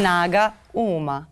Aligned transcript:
Snaga 0.00 0.54
uma. 0.72 1.28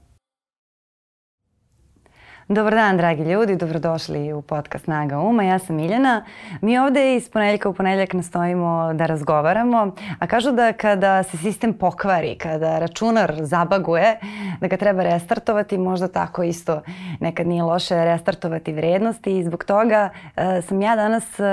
Dobar 2.51 2.75
dan, 2.75 2.97
dragi 2.97 3.23
ljudi, 3.23 3.57
dobrodošli 3.57 4.33
u 4.33 4.43
podcast 4.43 4.85
Snaga 4.85 5.19
Uma. 5.19 5.43
Ja 5.43 5.59
sam 5.59 5.77
Miljana. 5.77 6.25
Mi 6.61 6.79
ovde 6.79 7.17
iz 7.17 7.31
ponedeljka 7.31 7.69
u 7.69 7.73
ponedeljak 7.73 8.13
nastojimo 8.13 8.95
da 8.95 9.07
razgovaramo, 9.07 9.93
a 10.19 10.27
kažu 10.27 10.53
da 10.53 10.73
kada 10.73 11.23
se 11.23 11.37
sistem 11.37 11.73
pokvari, 11.73 12.39
kada 12.39 12.79
računar 12.79 13.35
zabaguje, 13.41 14.19
da 14.61 14.67
ga 14.67 14.77
treba 14.77 15.03
restartovati, 15.03 15.79
možda 15.79 16.09
tako 16.09 16.43
isto 16.43 16.81
nekad 17.21 17.47
nije 17.47 17.63
loše 17.63 18.05
restartovati 18.05 18.73
vrednosti 18.73 19.39
i 19.39 19.45
zbog 19.45 19.65
toga 19.65 20.09
e, 20.37 20.63
sam 20.63 20.83
ja 20.83 20.97
danas 20.97 21.41
e, 21.41 21.45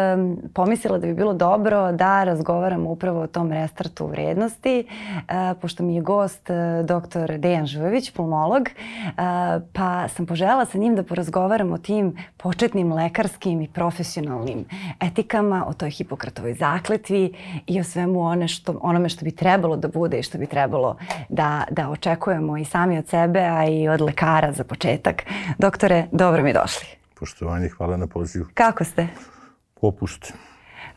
pomislila 0.54 0.98
da 0.98 1.08
bi 1.08 1.14
bilo 1.14 1.34
dobro 1.34 1.92
da 1.92 2.24
razgovaramo 2.24 2.90
upravo 2.90 3.22
o 3.22 3.28
tom 3.28 3.52
restartu 3.52 4.08
vrednosti, 4.08 4.80
e, 4.80 4.86
pošto 5.62 5.84
mi 5.84 5.96
je 5.96 6.02
gost 6.02 6.50
e, 6.50 6.84
dr. 6.84 7.38
Dejan 7.38 7.66
Žujević, 7.66 8.12
pulmolog, 8.12 8.68
e, 8.68 8.72
pa 9.74 10.08
sam 10.08 10.26
požela 10.26 10.66
sa 10.66 10.78
njim 10.78 10.85
da 10.96 11.04
porazgovaram 11.04 11.72
o 11.74 11.78
tim 11.78 12.18
početnim 12.38 12.94
lekarskim 12.94 13.62
i 13.62 13.68
profesionalnim 13.68 14.66
etikama, 15.02 15.66
o 15.68 15.74
toj 15.74 15.90
Hipokratovoj 15.90 16.54
zakletvi 16.54 17.34
i 17.68 17.80
o 17.80 17.84
svemu 17.84 18.22
one 18.22 18.48
što, 18.48 18.80
onome 18.82 19.10
što 19.10 19.26
bi 19.26 19.32
trebalo 19.32 19.78
da 19.78 19.88
bude 19.88 20.20
i 20.20 20.24
što 20.24 20.38
bi 20.38 20.46
trebalo 20.46 20.98
da, 21.30 21.64
da 21.72 21.90
očekujemo 21.90 22.58
i 22.58 22.66
sami 22.66 22.98
od 22.98 23.08
sebe, 23.08 23.40
a 23.40 23.66
i 23.68 23.88
od 23.88 24.02
lekara 24.02 24.52
za 24.52 24.64
početak. 24.64 25.24
Doktore, 25.58 26.08
dobro 26.12 26.44
mi 26.44 26.54
došli. 26.54 26.88
Poštovanje, 27.20 27.70
hvala 27.70 27.98
na 27.98 28.08
pozivu. 28.08 28.46
Kako 28.54 28.84
ste? 28.84 29.08
Popušt. 29.82 30.34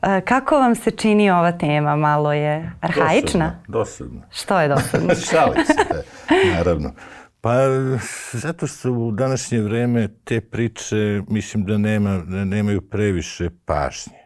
E, 0.02 0.20
Kako 0.20 0.58
vam 0.58 0.74
se 0.74 0.90
čini 0.90 1.30
ova 1.30 1.52
tema? 1.52 1.96
Malo 1.96 2.32
je 2.32 2.72
arhaična? 2.80 3.60
Dosadno. 3.68 3.78
dosadno. 3.78 4.22
Što 4.30 4.60
je 4.60 4.68
dosadno? 4.68 5.14
Šalim 5.30 5.64
se, 5.66 6.04
naravno. 6.54 6.92
Pa, 7.48 7.54
zato 8.32 8.66
što 8.66 8.92
u 8.92 9.12
današnje 9.12 9.60
vreme 9.60 10.08
te 10.24 10.40
priče, 10.40 11.22
mislim 11.28 11.64
da, 11.64 11.78
nema, 11.78 12.18
da 12.18 12.44
nemaju 12.44 12.80
previše 12.80 13.50
pažnje. 13.64 14.18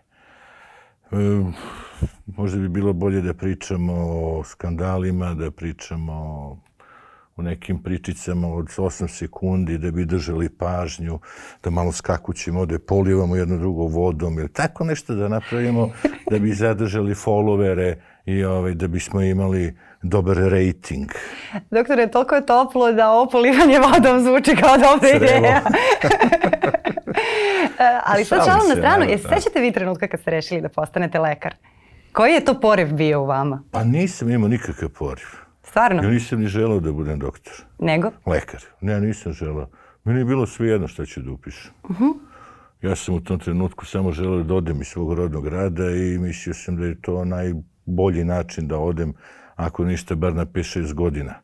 E, 1.13 1.17
možda 2.27 2.59
bi 2.59 2.69
bilo 2.69 2.93
bolje 2.93 3.21
da 3.21 3.35
pričamo 3.35 3.93
o 3.97 4.45
skandalima, 4.45 5.35
da 5.35 5.51
pričamo 5.51 6.13
o 7.37 7.43
nekim 7.43 7.83
pričicama 7.83 8.49
od 8.49 8.67
8 8.67 9.09
sekundi, 9.09 9.79
da 9.79 9.91
bi 9.91 10.05
držali 10.05 10.49
pažnju, 10.49 11.19
da 11.65 11.71
malo 11.71 11.93
skakućemo, 11.93 12.67
da 12.67 12.79
polivamo 12.79 13.37
jedno 13.37 13.59
drugo 13.59 13.83
vodom, 13.83 14.39
ili 14.39 14.53
tako 14.53 14.85
nešto 14.85 15.15
da 15.15 15.29
napravimo, 15.29 15.91
da 16.31 16.39
bi 16.39 16.53
zadržali 16.53 17.15
followere 17.15 17.95
i 18.27 18.45
ovaj, 18.45 18.75
da 18.75 18.89
bismo 18.89 19.21
imali 19.21 19.75
dobar 20.03 20.37
rating. 20.37 21.11
Doktore, 21.71 22.07
toliko 22.07 22.35
je 22.35 22.47
toplo 22.47 22.93
da 22.93 23.11
opolivanje 23.11 23.79
vodom 23.79 24.21
zvuči 24.21 24.57
kao 24.57 24.77
dobra 24.79 25.09
ideja. 25.09 25.61
E, 27.79 28.01
Ali 28.05 28.25
sad 28.25 28.45
šalim 28.47 28.69
na 28.69 28.77
stranu, 28.77 29.05
jesi 29.05 29.29
da. 29.29 29.37
sećate 29.37 29.61
vi 29.61 29.73
trenutka 29.73 30.09
kad 30.09 30.21
ste 30.21 30.31
rešili 30.31 30.61
da 30.61 30.69
postanete 30.69 31.19
lekar? 31.19 31.55
Koji 32.13 32.33
je 32.33 32.45
to 32.45 32.61
poriv 32.61 32.95
bio 32.95 33.23
u 33.23 33.27
vama? 33.27 33.63
Pa 33.71 33.85
nisam 33.85 34.31
imao 34.31 34.49
nikakav 34.49 34.89
poriv. 34.89 35.27
Stvarno? 35.63 36.03
Ja 36.03 36.09
nisam 36.11 36.41
ni 36.41 36.47
želeo 36.47 36.81
da 36.81 36.93
budem 36.93 37.19
doktor. 37.19 37.53
Nego? 37.79 38.11
Lekar. 38.27 38.61
Ne, 38.81 39.01
nisam 39.01 39.33
želeo. 39.33 39.69
Meni 40.05 40.19
je 40.21 40.25
bilo 40.25 40.47
sve 40.47 40.69
jedno 40.69 40.89
što 40.89 41.07
ću 41.07 41.21
da 41.21 41.31
upišem. 41.31 41.73
Ja 42.83 42.97
sam 42.97 43.15
u 43.15 43.21
tom 43.21 43.39
trenutku 43.39 43.87
samo 43.87 44.13
želeo 44.13 44.43
da 44.43 44.55
odem 44.55 44.81
iz 44.81 44.87
svog 44.87 45.13
rodnog 45.13 45.45
grada 45.45 45.91
i 45.91 46.19
mislio 46.19 46.55
sam 46.55 46.77
da 46.77 46.85
je 46.87 47.01
to 47.01 47.25
najbolji 47.25 48.25
način 48.25 48.69
da 48.69 48.79
odem, 48.79 49.15
ako 49.57 49.85
ništa, 49.85 50.15
bar 50.15 50.35
na 50.35 50.47
5-6 50.47 50.95
godina. 50.95 51.35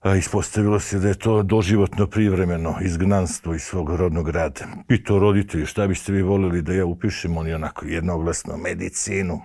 A 0.00 0.16
ispostavilo 0.16 0.80
se 0.80 0.98
da 0.98 1.08
je 1.08 1.14
to 1.14 1.42
doživotno 1.42 2.06
privremeno 2.06 2.76
izgnanstvo 2.80 3.54
iz 3.54 3.62
svog 3.62 3.90
rodnog 3.90 4.26
grada. 4.26 4.66
Pitao 4.88 5.18
roditelji 5.18 5.66
šta 5.66 5.86
biste 5.86 6.12
vi 6.12 6.22
volili 6.22 6.62
da 6.62 6.72
ja 6.72 6.86
upišem, 6.86 7.36
oni 7.36 7.54
onako 7.54 7.86
jednoglasno 7.86 8.56
medicinu. 8.56 9.40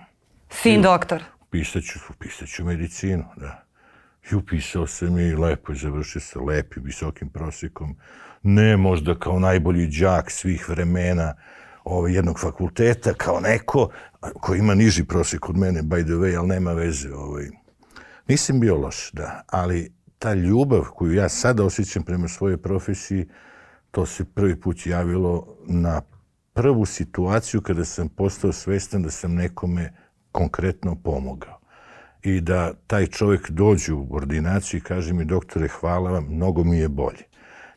Sin 0.50 0.82
doktor. 0.82 1.22
Upisat 1.40 1.82
ću, 1.82 1.98
upisat 2.10 2.48
ću 2.48 2.64
medicinu, 2.64 3.24
da. 3.36 3.64
I 4.32 4.34
upisao 4.34 4.86
sam 4.86 5.18
i 5.18 5.34
lepo 5.34 5.72
je 5.72 5.78
završio 5.78 6.20
sa 6.20 6.40
lepim, 6.40 6.82
visokim 6.84 7.28
prosjekom. 7.28 7.96
Ne 8.42 8.76
možda 8.76 9.18
kao 9.18 9.38
najbolji 9.38 9.86
đak 9.86 10.30
svih 10.30 10.68
vremena 10.68 11.34
ovaj, 11.88 12.12
jednog 12.12 12.40
fakulteta, 12.40 13.14
kao 13.14 13.40
neko 13.40 13.88
koji 14.40 14.58
ima 14.58 14.74
niži 14.74 15.04
prosjek 15.04 15.48
od 15.48 15.56
mene, 15.56 15.82
by 15.82 16.04
the 16.04 16.12
way, 16.12 16.38
ali 16.38 16.48
nema 16.48 16.72
veze. 16.72 17.14
Ovaj. 17.14 17.48
Nisam 18.28 18.60
bio 18.60 18.76
loš, 18.76 19.10
da, 19.12 19.42
ali 19.46 19.92
ta 20.18 20.34
ljubav 20.34 20.84
koju 20.94 21.12
ja 21.12 21.28
sada 21.28 21.64
osjećam 21.64 22.02
prema 22.02 22.28
svojoj 22.28 22.56
profesiji, 22.56 23.28
to 23.90 24.06
se 24.06 24.24
prvi 24.24 24.60
put 24.60 24.86
javilo 24.86 25.56
na 25.66 26.02
prvu 26.52 26.86
situaciju 26.86 27.60
kada 27.60 27.84
sam 27.84 28.08
postao 28.08 28.52
svestan 28.52 29.02
da 29.02 29.10
sam 29.10 29.34
nekome 29.34 29.92
konkretno 30.32 30.96
pomogao. 31.04 31.58
I 32.22 32.40
da 32.40 32.72
taj 32.86 33.06
čovjek 33.06 33.50
dođe 33.50 33.92
u 33.92 34.06
ordinaciju 34.10 34.78
i 34.78 34.82
kaže 34.82 35.12
mi, 35.12 35.24
doktore, 35.24 35.68
hvala 35.68 36.10
vam, 36.10 36.26
mnogo 36.30 36.64
mi 36.64 36.78
je 36.78 36.88
bolje. 36.88 37.27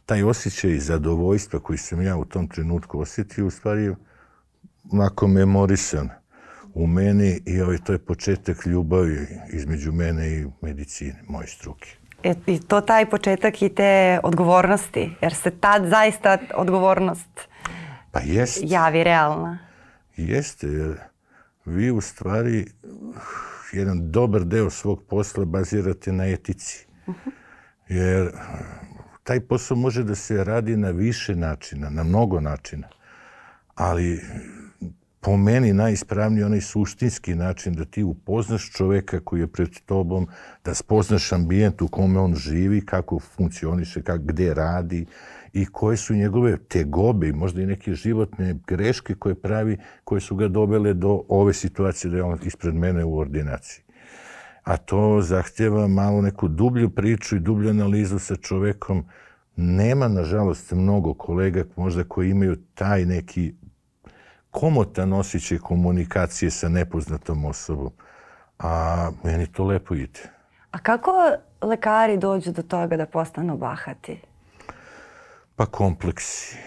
Taj 0.05 0.23
osjećaj 0.23 0.79
zadovoljstva 0.79 1.59
koji 1.59 1.77
sam 1.77 2.01
ja 2.01 2.17
u 2.17 2.25
tom 2.25 2.47
trenutku 2.47 2.99
osjetio, 2.99 3.47
u 3.47 3.51
stvari 3.51 3.95
onako 4.91 5.27
memorisan 5.27 6.09
u 6.73 6.87
meni 6.87 7.41
i 7.45 7.61
ovaj, 7.61 7.77
to 7.77 7.93
je 7.93 7.99
početak 7.99 8.65
ljubavi 8.65 9.27
između 9.53 9.91
mene 9.91 10.27
i 10.27 10.45
medicine, 10.61 11.23
moje 11.27 11.47
struke. 11.47 11.89
E, 12.23 12.33
I 12.47 12.59
to 12.59 12.81
taj 12.81 13.09
početak 13.09 13.61
i 13.61 13.69
te 13.69 14.19
odgovornosti, 14.23 15.11
jer 15.21 15.33
se 15.33 15.51
tad 15.51 15.85
zaista 15.85 16.37
odgovornost 16.55 17.29
Pa 18.11 18.19
jest, 18.19 18.59
javi 18.63 19.03
realna. 19.03 19.59
jeste, 20.17 20.67
jer 20.67 20.97
vi 21.65 21.91
u 21.91 22.01
stvari 22.01 22.65
jedan 23.73 24.11
dobar 24.11 24.43
deo 24.43 24.69
svog 24.69 25.03
posla 25.09 25.45
bazirate 25.45 26.11
na 26.11 26.27
etici. 26.27 26.87
Jer 27.87 28.31
taj 29.31 29.39
posao 29.39 29.77
može 29.77 30.03
da 30.03 30.15
se 30.15 30.43
radi 30.43 30.75
na 30.77 30.89
više 30.89 31.35
načina, 31.35 31.89
na 31.89 32.03
mnogo 32.03 32.39
načina. 32.39 32.87
Ali 33.75 34.19
po 35.21 35.37
meni 35.37 35.73
najispravniji 35.73 36.43
onaj 36.43 36.61
suštinski 36.61 37.35
način 37.35 37.73
da 37.73 37.85
ti 37.85 38.03
upoznaš 38.03 38.71
čoveka 38.71 39.19
koji 39.19 39.39
je 39.39 39.47
pred 39.47 39.69
tobom, 39.85 40.27
da 40.65 40.73
spoznaš 40.73 41.31
ambijent 41.31 41.81
u 41.81 41.87
kome 41.87 42.19
on 42.19 42.35
živi, 42.35 42.85
kako 42.85 43.19
funkcioniše, 43.19 44.01
kako, 44.01 44.23
gde 44.23 44.53
radi 44.53 45.05
i 45.53 45.65
koje 45.65 45.97
su 45.97 46.15
njegove 46.15 46.57
tegobe 46.57 47.27
i 47.27 47.33
možda 47.33 47.61
i 47.61 47.65
neke 47.65 47.93
životne 47.93 48.55
greške 48.67 49.15
koje 49.15 49.35
pravi, 49.35 49.77
koje 50.03 50.21
su 50.21 50.35
ga 50.35 50.47
dovele 50.47 50.93
do 50.93 51.23
ove 51.27 51.53
situacije 51.53 52.11
da 52.11 52.17
je 52.17 52.23
on 52.23 52.39
ispred 52.43 52.75
mene 52.75 53.05
u 53.05 53.17
ordinaciji. 53.17 53.83
A 54.63 54.77
to 54.77 55.21
zahtjeva 55.21 55.87
malo 55.87 56.21
neku 56.21 56.47
dublju 56.47 56.89
priču 56.89 57.35
i 57.35 57.39
dublju 57.39 57.69
analizu 57.69 58.19
sa 58.19 58.35
čovekom. 58.35 59.05
Nema, 59.55 60.07
nažalost, 60.07 60.71
mnogo 60.71 61.13
kolega 61.13 61.63
možda 61.75 62.03
koji 62.03 62.29
imaju 62.29 62.55
taj 62.73 63.05
neki 63.05 63.53
komotan 64.51 65.13
osjećaj 65.13 65.57
komunikacije 65.57 66.51
sa 66.51 66.69
nepoznatom 66.69 67.45
osobom. 67.45 67.91
A 68.59 69.11
meni 69.23 69.47
to 69.47 69.65
lepo 69.65 69.95
ide. 69.95 70.19
A 70.71 70.79
kako 70.79 71.11
lekari 71.61 72.17
dođu 72.17 72.51
do 72.51 72.61
toga 72.61 72.97
da 72.97 73.05
postanu 73.05 73.57
bahati? 73.57 74.21
Pa 75.55 75.65
kompleksi. 75.65 76.57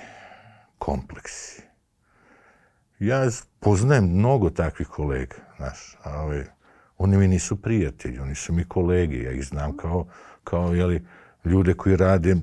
Kompleksi. 0.78 1.62
Ja 2.98 3.28
poznajem 3.60 4.04
mnogo 4.04 4.50
takvih 4.50 4.88
kolega, 4.88 5.36
znaš, 5.56 5.96
a 6.02 6.22
ove, 6.22 6.53
oni 7.04 7.16
mi 7.16 7.28
nisu 7.28 7.56
prijatelji, 7.56 8.18
oni 8.18 8.34
su 8.34 8.52
mi 8.52 8.64
kolege, 8.64 9.22
ja 9.22 9.32
ih 9.32 9.44
znam 9.46 9.76
kao, 9.76 10.06
kao 10.44 10.74
jeli, 10.74 11.04
ljude 11.44 11.74
koji 11.74 11.96
rade 11.96 12.36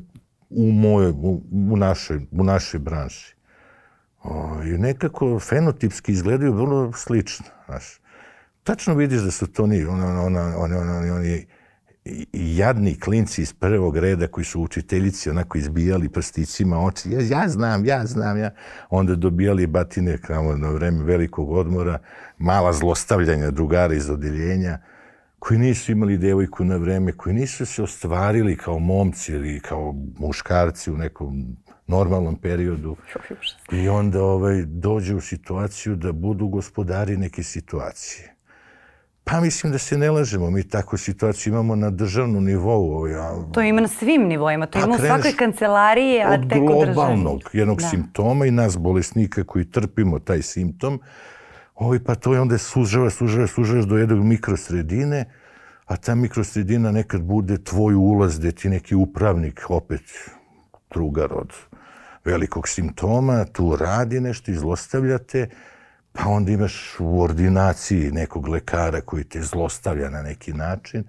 u 0.50 0.72
mojoj, 0.72 1.10
u, 1.12 1.42
u 1.72 1.78
našoj, 1.78 2.22
u 2.32 2.44
našoj 2.44 2.80
branši. 2.80 3.36
O, 4.24 4.62
I 4.64 4.78
nekako 4.78 5.40
fenotipski 5.40 6.12
izgledaju 6.12 6.54
vrlo 6.54 6.94
slično, 6.94 7.46
znaš. 7.66 8.00
Tačno 8.64 8.94
vidiš 8.94 9.22
da 9.22 9.32
su 9.32 9.48
to 9.48 9.64
oni, 9.64 9.86
ona, 9.86 10.22
ona, 10.22 10.58
ona, 10.58 10.78
ona, 10.78 11.16
oni 11.16 11.28
i- 11.30 11.36
i 11.36 11.46
jadni 12.34 13.00
klinci 13.00 13.42
iz 13.42 13.54
prvog 13.54 13.98
reda 13.98 14.28
koji 14.28 14.46
su 14.46 14.62
učiteljici 14.62 15.30
onako 15.30 15.58
izbijali 15.58 16.10
prsticima 16.10 16.86
oči. 16.86 17.12
Ja, 17.12 17.20
ja 17.22 17.50
znam, 17.50 17.86
ja 17.86 18.06
znam, 18.06 18.38
ja. 18.38 18.52
Onda 18.90 19.16
dobijali 19.16 19.68
batine 19.68 20.18
kao 20.18 20.58
na 20.58 20.70
vreme 20.70 21.04
velikog 21.04 21.52
odmora, 21.52 22.00
mala 22.38 22.74
zlostavljanja 22.74 23.52
drugara 23.52 23.94
iz 23.94 24.10
odeljenja 24.10 24.80
koji 25.40 25.60
nisu 25.60 25.92
imali 25.92 26.18
devojku 26.18 26.66
na 26.66 26.76
vreme, 26.78 27.12
koji 27.12 27.36
nisu 27.36 27.66
se 27.66 27.84
ostvarili 27.84 28.58
kao 28.58 28.80
momci 28.80 29.32
ili 29.32 29.60
kao 29.60 29.96
muškarci 30.20 30.92
u 30.92 30.98
nekom 30.98 31.58
normalnom 31.88 32.36
periodu. 32.36 32.96
I 33.72 33.90
onda 33.90 34.24
ovaj, 34.24 34.64
dođe 34.66 35.16
u 35.16 35.22
situaciju 35.22 35.96
da 35.96 36.12
budu 36.12 36.48
gospodari 36.48 37.18
neke 37.18 37.44
situacije. 37.44 38.36
Pa 39.24 39.40
mislim 39.40 39.72
da 39.72 39.78
se 39.78 39.98
ne 39.98 40.12
lažemo, 40.12 40.50
mi 40.50 40.64
takvu 40.64 40.98
situaciju 40.98 41.54
imamo 41.54 41.76
na 41.76 41.90
državnom 41.90 42.46
nivou. 42.46 43.08
Ja, 43.08 43.36
to 43.54 43.62
ima 43.62 43.82
na 43.82 43.88
svim 43.88 44.28
nivoima, 44.28 44.66
to 44.66 44.80
pa 44.80 44.86
ima 44.86 44.96
u 44.96 44.98
svakoj 44.98 45.34
kancelariji, 45.38 46.22
a 46.22 46.42
tek 46.50 46.62
u 46.62 46.68
državi. 46.68 46.90
Od 46.90 46.94
globalnog 46.94 47.42
jednog 47.54 47.80
da. 47.82 47.88
simptoma 47.88 48.46
i 48.46 48.52
nas 48.52 48.78
bolesnika 48.78 49.44
koji 49.44 49.66
trpimo 49.66 50.20
taj 50.20 50.42
simptom, 50.42 51.00
ovaj, 51.76 52.00
pa 52.00 52.16
to 52.16 52.34
je 52.34 52.42
onda 52.42 52.58
sužava, 52.58 53.10
sužava, 53.10 53.48
sužavaš 53.48 53.86
do 53.86 53.98
jednog 53.98 54.24
mikrosredine, 54.24 55.26
a 55.86 55.96
ta 55.96 56.16
mikrosredina 56.16 56.92
nekad 56.92 57.22
bude 57.22 57.64
tvoj 57.64 57.96
ulaz 57.96 58.40
gde 58.40 58.52
ti 58.52 58.70
neki 58.70 58.96
upravnik, 58.96 59.66
opet 59.70 60.02
drugar 60.94 61.34
od 61.34 61.54
velikog 62.26 62.68
simptoma, 62.68 63.46
tu 63.46 63.76
radi 63.76 64.20
nešto, 64.20 64.52
izlostavljate, 64.52 65.50
pa 66.14 66.30
onda 66.30 66.52
imaš 66.52 66.96
u 67.00 67.22
ordinaciji 67.22 68.12
nekog 68.12 68.48
lekara 68.48 69.02
koji 69.02 69.24
te 69.24 69.42
zlostavlja 69.42 70.10
na 70.10 70.22
neki 70.22 70.54
način, 70.54 71.04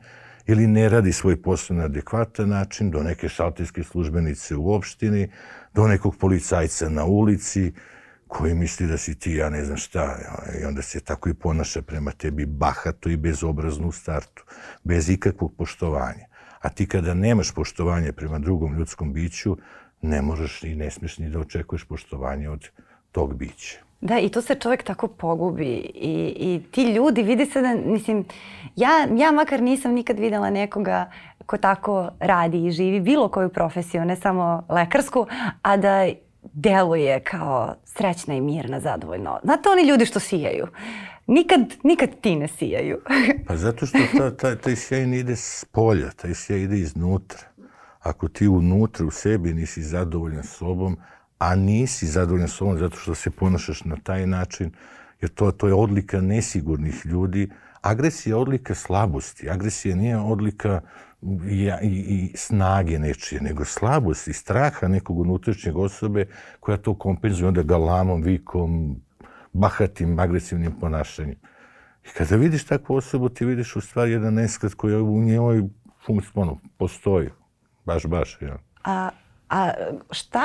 ili 0.47 0.67
ne 0.67 0.89
radi 0.89 1.13
svoj 1.13 1.43
posao 1.43 1.77
na 1.77 1.85
adekvatan 1.85 2.49
način, 2.49 2.91
do 2.91 3.03
neke 3.03 3.29
šalterske 3.29 3.83
službenice 3.83 4.57
u 4.57 4.73
opštini, 4.73 5.31
do 5.75 5.87
nekog 5.87 6.17
policajca 6.17 6.89
na 6.89 7.05
ulici, 7.05 7.73
koji 8.33 8.55
misli 8.55 8.87
da 8.87 8.97
si 8.97 9.15
ti, 9.15 9.35
ja 9.35 9.51
ne 9.51 9.65
znam 9.65 9.77
šta, 9.77 10.19
i 10.61 10.65
onda 10.65 10.83
se 10.83 11.01
tako 11.01 11.29
i 11.29 11.35
ponaša 11.35 11.83
prema 11.83 12.11
tebi 12.11 12.47
bahato 12.47 13.09
i 13.09 13.17
bezobrazno 13.17 13.89
u 13.89 13.93
startu, 13.93 14.45
bez 14.85 15.11
ikakvog 15.11 15.55
poštovanja. 15.59 16.27
A 16.61 16.69
ti 16.69 16.87
kada 16.87 17.15
nemaš 17.15 17.53
poštovanje 17.55 18.13
prema 18.13 18.39
drugom 18.39 18.75
ljudskom 18.75 19.13
biću, 19.13 19.57
ne 20.03 20.23
možeš 20.23 20.63
i 20.65 20.75
ne 20.75 20.91
smiješ 20.91 21.19
ni 21.19 21.31
da 21.31 21.41
očekuješ 21.41 21.85
poštovanje 21.85 22.49
od 22.49 22.69
tog 23.13 23.35
bića. 23.37 23.92
Da, 24.03 24.19
i 24.19 24.29
tu 24.29 24.43
se 24.43 24.55
čovjek 24.55 24.83
tako 24.83 25.09
pogubi 25.09 25.75
i, 25.95 26.35
i 26.37 26.61
ti 26.71 26.83
ljudi, 26.83 27.23
vidi 27.23 27.47
se 27.47 27.63
da, 27.63 27.75
mislim, 27.85 28.25
ja, 28.77 28.91
ja 29.17 29.33
makar 29.33 29.63
nisam 29.63 29.93
nikad 29.93 30.19
videla 30.19 30.51
nekoga 30.51 31.11
ko 31.47 31.57
tako 31.57 32.11
radi 32.21 32.67
i 32.67 32.71
živi 32.71 33.01
bilo 33.01 33.29
koju 33.29 33.49
profesiju, 33.49 34.05
ne 34.05 34.17
samo 34.17 34.67
lekarsku, 34.69 35.27
a 35.63 35.77
da 35.77 36.09
deluje 36.43 37.21
kao 37.21 37.75
srećna 37.85 38.35
i 38.35 38.41
mirna, 38.41 38.81
zadovoljno. 38.81 39.39
Znate 39.45 39.69
oni 39.69 39.89
ljudi 39.89 40.07
što 40.07 40.21
sijaju? 40.21 40.67
Nikad, 41.27 41.61
nikad 41.83 42.11
ti 42.21 42.37
ne 42.37 42.49
sijaju. 42.49 43.01
pa 43.49 43.57
zato 43.57 43.87
što 43.87 43.99
ta, 44.19 44.37
ta, 44.37 44.57
taj 44.57 44.77
sjaj 44.77 45.07
ne 45.07 45.19
ide 45.19 45.37
s 45.37 45.65
polja, 45.65 46.11
taj 46.11 46.35
sjaj 46.35 46.59
ide 46.59 46.79
iznutra. 46.79 47.41
Ako 48.01 48.29
ti 48.29 48.49
unutra 48.49 49.07
u 49.07 49.11
sebi 49.11 49.55
nisi 49.55 49.83
zadovoljan 49.83 50.45
sobom, 50.45 50.97
a 51.43 51.55
nisi 51.55 52.07
zadovoljan 52.07 52.49
sobom 52.49 52.79
zato 52.79 52.97
što 52.97 53.15
se 53.15 53.31
ponašaš 53.31 53.85
na 53.85 53.97
taj 54.03 54.27
način, 54.27 54.71
jer 55.21 55.31
to, 55.31 55.51
to 55.51 55.67
je 55.67 55.75
odlika 55.75 56.21
nesigurnih 56.21 57.07
ljudi. 57.07 57.51
Agresija 57.81 58.31
je 58.31 58.37
odlika 58.37 58.75
slabosti. 58.75 59.51
Agresija 59.51 59.97
nije 59.97 60.19
odlika 60.19 60.81
i, 61.51 61.71
i, 61.83 62.31
i 62.33 62.37
snage 62.37 62.99
nečije, 62.99 63.41
nego 63.41 63.65
slabosti, 63.65 64.33
straha 64.33 64.89
nekog 64.89 65.19
unutrašnjeg 65.19 65.77
osobe 65.77 66.27
koja 66.61 66.77
to 66.77 66.95
kompenzuje 66.95 67.49
onda 67.49 67.63
galamom, 67.63 68.23
vikom, 68.23 68.97
bahatim, 69.53 70.19
agresivnim 70.19 70.73
ponašanjem. 70.81 71.37
I 72.05 72.09
kada 72.17 72.37
vidiš 72.37 72.65
takvu 72.65 72.97
osobu, 72.97 73.29
ti 73.29 73.45
vidiš 73.45 73.77
u 73.77 73.81
stvari 73.81 74.13
jedan 74.13 74.35
nesklad 74.35 74.75
koji 74.75 75.01
u 75.01 75.23
njoj 75.23 75.63
funkciju, 76.07 76.33
ono, 76.35 76.59
postoji. 76.79 77.31
Baš, 77.85 78.07
baš, 78.07 78.39
ja. 78.41 78.59
A, 78.85 79.11
a 79.49 79.71
šta, 80.11 80.43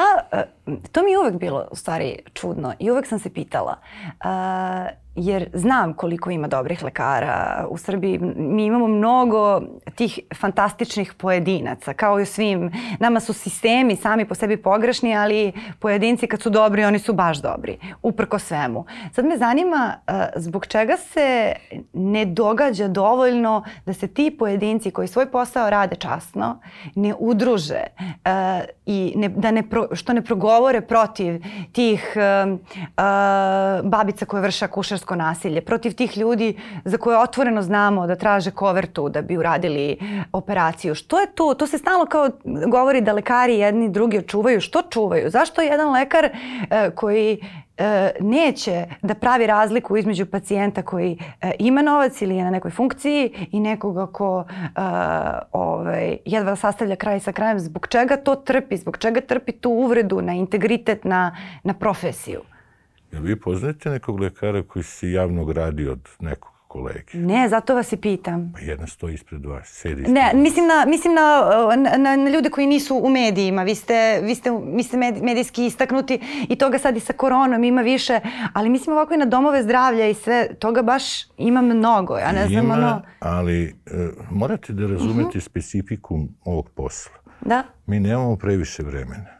to 0.92 1.04
mi 1.04 1.12
je 1.12 1.19
uvek 1.19 1.34
bilo 1.34 1.68
u 1.72 1.75
stvari 1.75 2.19
čudno 2.34 2.74
i 2.80 2.92
uvek 2.92 3.08
sam 3.08 3.19
se 3.19 3.30
pitala. 3.30 3.75
A, 4.19 4.88
jer 5.18 5.50
znam 5.54 5.94
koliko 5.94 6.30
ima 6.30 6.48
dobrih 6.48 6.84
lekara 6.84 7.66
u 7.69 7.78
Srbiji. 7.78 8.19
Mi 8.36 8.66
imamo 8.66 8.88
mnogo 8.88 9.62
tih 9.96 10.19
fantastičnih 10.36 11.14
pojedinaca, 11.14 11.94
kao 11.94 12.19
i 12.19 12.24
u 12.24 12.25
svim. 12.25 12.72
Nama 13.00 13.19
su 13.19 13.34
sistemi 13.34 13.96
sami 13.96 14.25
po 14.25 14.36
sebi 14.36 14.58
pogrešni, 14.58 15.16
ali 15.16 15.52
pojedinci 15.80 16.28
kad 16.28 16.42
su 16.42 16.50
dobri, 16.50 16.86
oni 16.86 17.00
su 17.00 17.13
baš 17.13 17.42
dobri, 17.42 17.80
uprko 18.02 18.40
svemu. 18.40 18.86
Sad 19.13 19.25
me 19.25 19.38
zanima 19.38 19.94
uh, 20.08 20.13
zbog 20.36 20.68
čega 20.68 20.98
se 20.98 21.54
ne 21.94 22.25
događa 22.25 22.88
dovoljno 22.88 23.63
da 23.86 23.94
se 23.94 24.08
ti 24.08 24.36
pojedinci 24.40 24.92
koji 24.92 25.08
svoj 25.08 25.31
posao 25.31 25.70
rade 25.70 25.96
časno 25.96 26.60
ne 26.96 27.13
udruže 27.20 27.84
uh, 28.00 28.66
i 28.86 29.13
ne, 29.16 29.30
da 29.30 29.52
ne 29.52 29.70
pro, 29.70 29.88
što 29.96 30.13
ne 30.13 30.22
progovore 30.22 30.56
protiv 30.81 31.44
tih 31.71 32.13
uh, 32.15 32.54
uh, 32.54 33.89
babica 33.89 34.25
koje 34.25 34.42
vrše 34.42 34.65
akušarsko 34.65 35.07
fizičko 35.07 35.15
nasilje, 35.15 35.62
protiv 35.62 35.95
tih 35.95 36.18
ljudi 36.18 36.57
za 36.86 36.98
koje 36.98 37.18
otvoreno 37.18 37.62
znamo 37.62 38.07
da 38.07 38.15
traže 38.15 38.51
kovertu 38.51 39.09
da 39.09 39.21
bi 39.21 39.38
uradili 39.38 39.98
operaciju. 40.33 40.95
Što 40.95 41.19
je 41.19 41.27
to? 41.36 41.54
To 41.54 41.68
se 41.68 41.77
stalno 41.77 42.06
kao 42.06 42.30
govori 42.68 43.01
da 43.01 43.13
lekari 43.13 43.59
jedni 43.59 43.89
drugi 43.89 44.21
čuvaju. 44.27 44.62
Što 44.62 44.81
čuvaju? 44.89 45.30
Zašto 45.30 45.62
jedan 45.62 45.92
lekar 45.92 46.25
e, 46.25 46.92
koji 46.95 47.39
neće 48.19 48.85
da 49.01 49.13
pravi 49.13 49.47
razliku 49.47 49.97
između 49.97 50.25
pacijenta 50.25 50.81
koji 50.81 51.18
e, 51.41 51.51
ima 51.59 51.81
novac 51.81 52.21
ili 52.21 52.35
je 52.35 52.44
na 52.44 52.50
nekoj 52.50 52.71
funkciji 52.71 53.47
i 53.51 53.59
nekoga 53.59 54.07
ko 54.07 54.45
e, 54.50 54.65
ovaj, 55.51 56.18
jedva 56.25 56.56
sastavlja 56.56 56.95
kraj 56.95 57.19
sa 57.19 57.31
krajem. 57.31 57.59
Zbog 57.59 57.88
čega 57.88 58.18
to 58.18 58.35
trpi? 58.35 58.77
Zbog 58.77 58.97
čega 58.97 59.21
trpi 59.21 59.51
tu 59.51 59.69
uvredu 59.69 60.21
na 60.21 60.33
integritet, 60.33 61.03
na, 61.03 61.35
na 61.63 61.74
profesiju? 61.74 62.41
Jel 63.12 63.21
vi 63.21 63.39
poznajete 63.39 63.89
nekog 63.89 64.19
lekara 64.19 64.63
koji 64.63 64.83
se 64.83 65.12
javno 65.12 65.45
gradi 65.45 65.88
od 65.88 66.09
nekog 66.19 66.56
kolege? 66.68 67.14
Ne, 67.14 67.50
zato 67.50 67.75
vas 67.75 67.94
i 67.94 67.98
pitam. 67.98 68.54
Pa 68.54 68.60
jedna 68.60 68.88
stoji 68.88 69.14
ispred 69.14 69.46
vas, 69.46 69.68
sedi 69.68 70.02
ispred 70.02 70.14
Ne, 70.14 70.31
mislim, 70.34 70.68
na, 70.68 70.86
mislim 70.88 71.14
na, 71.14 71.42
na, 71.98 72.16
na 72.16 72.30
ljude 72.30 72.50
koji 72.50 72.68
nisu 72.68 72.98
u 73.04 73.10
medijima. 73.10 73.64
Vi 73.64 73.75
ste, 73.75 74.22
vi 74.24 74.36
ste, 74.36 74.50
vi 74.75 74.84
ste 74.84 74.98
medijski 74.98 75.66
istaknuti 75.66 76.19
i 76.50 76.56
toga 76.56 76.80
sad 76.80 76.98
i 76.98 77.00
sa 77.00 77.14
koronom 77.14 77.64
ima 77.64 77.81
više, 77.81 78.19
ali 78.54 78.69
mislim 78.69 78.96
ovako 78.96 79.14
i 79.14 79.18
na 79.18 79.25
domove 79.25 79.64
zdravlja 79.64 80.08
i 80.08 80.14
sve, 80.14 80.56
toga 80.60 80.81
baš 80.81 81.04
ima 81.38 81.62
mnogo. 81.62 82.18
Ja 82.18 82.31
ne 82.31 82.48
znam, 82.48 82.66
ima, 82.66 82.74
ono... 82.74 83.02
ali 83.20 83.63
e, 83.63 83.72
morate 84.31 84.74
da 84.74 84.81
razumete 84.81 85.22
uh 85.22 85.28
mhm. 85.28 85.38
-huh. 85.38 85.46
specifikum 85.46 86.30
ovog 86.46 86.70
posla. 86.70 87.16
Da? 87.42 87.63
Mi 87.86 88.00
nemamo 88.00 88.36
previše 88.36 88.84
vremena. 88.84 89.38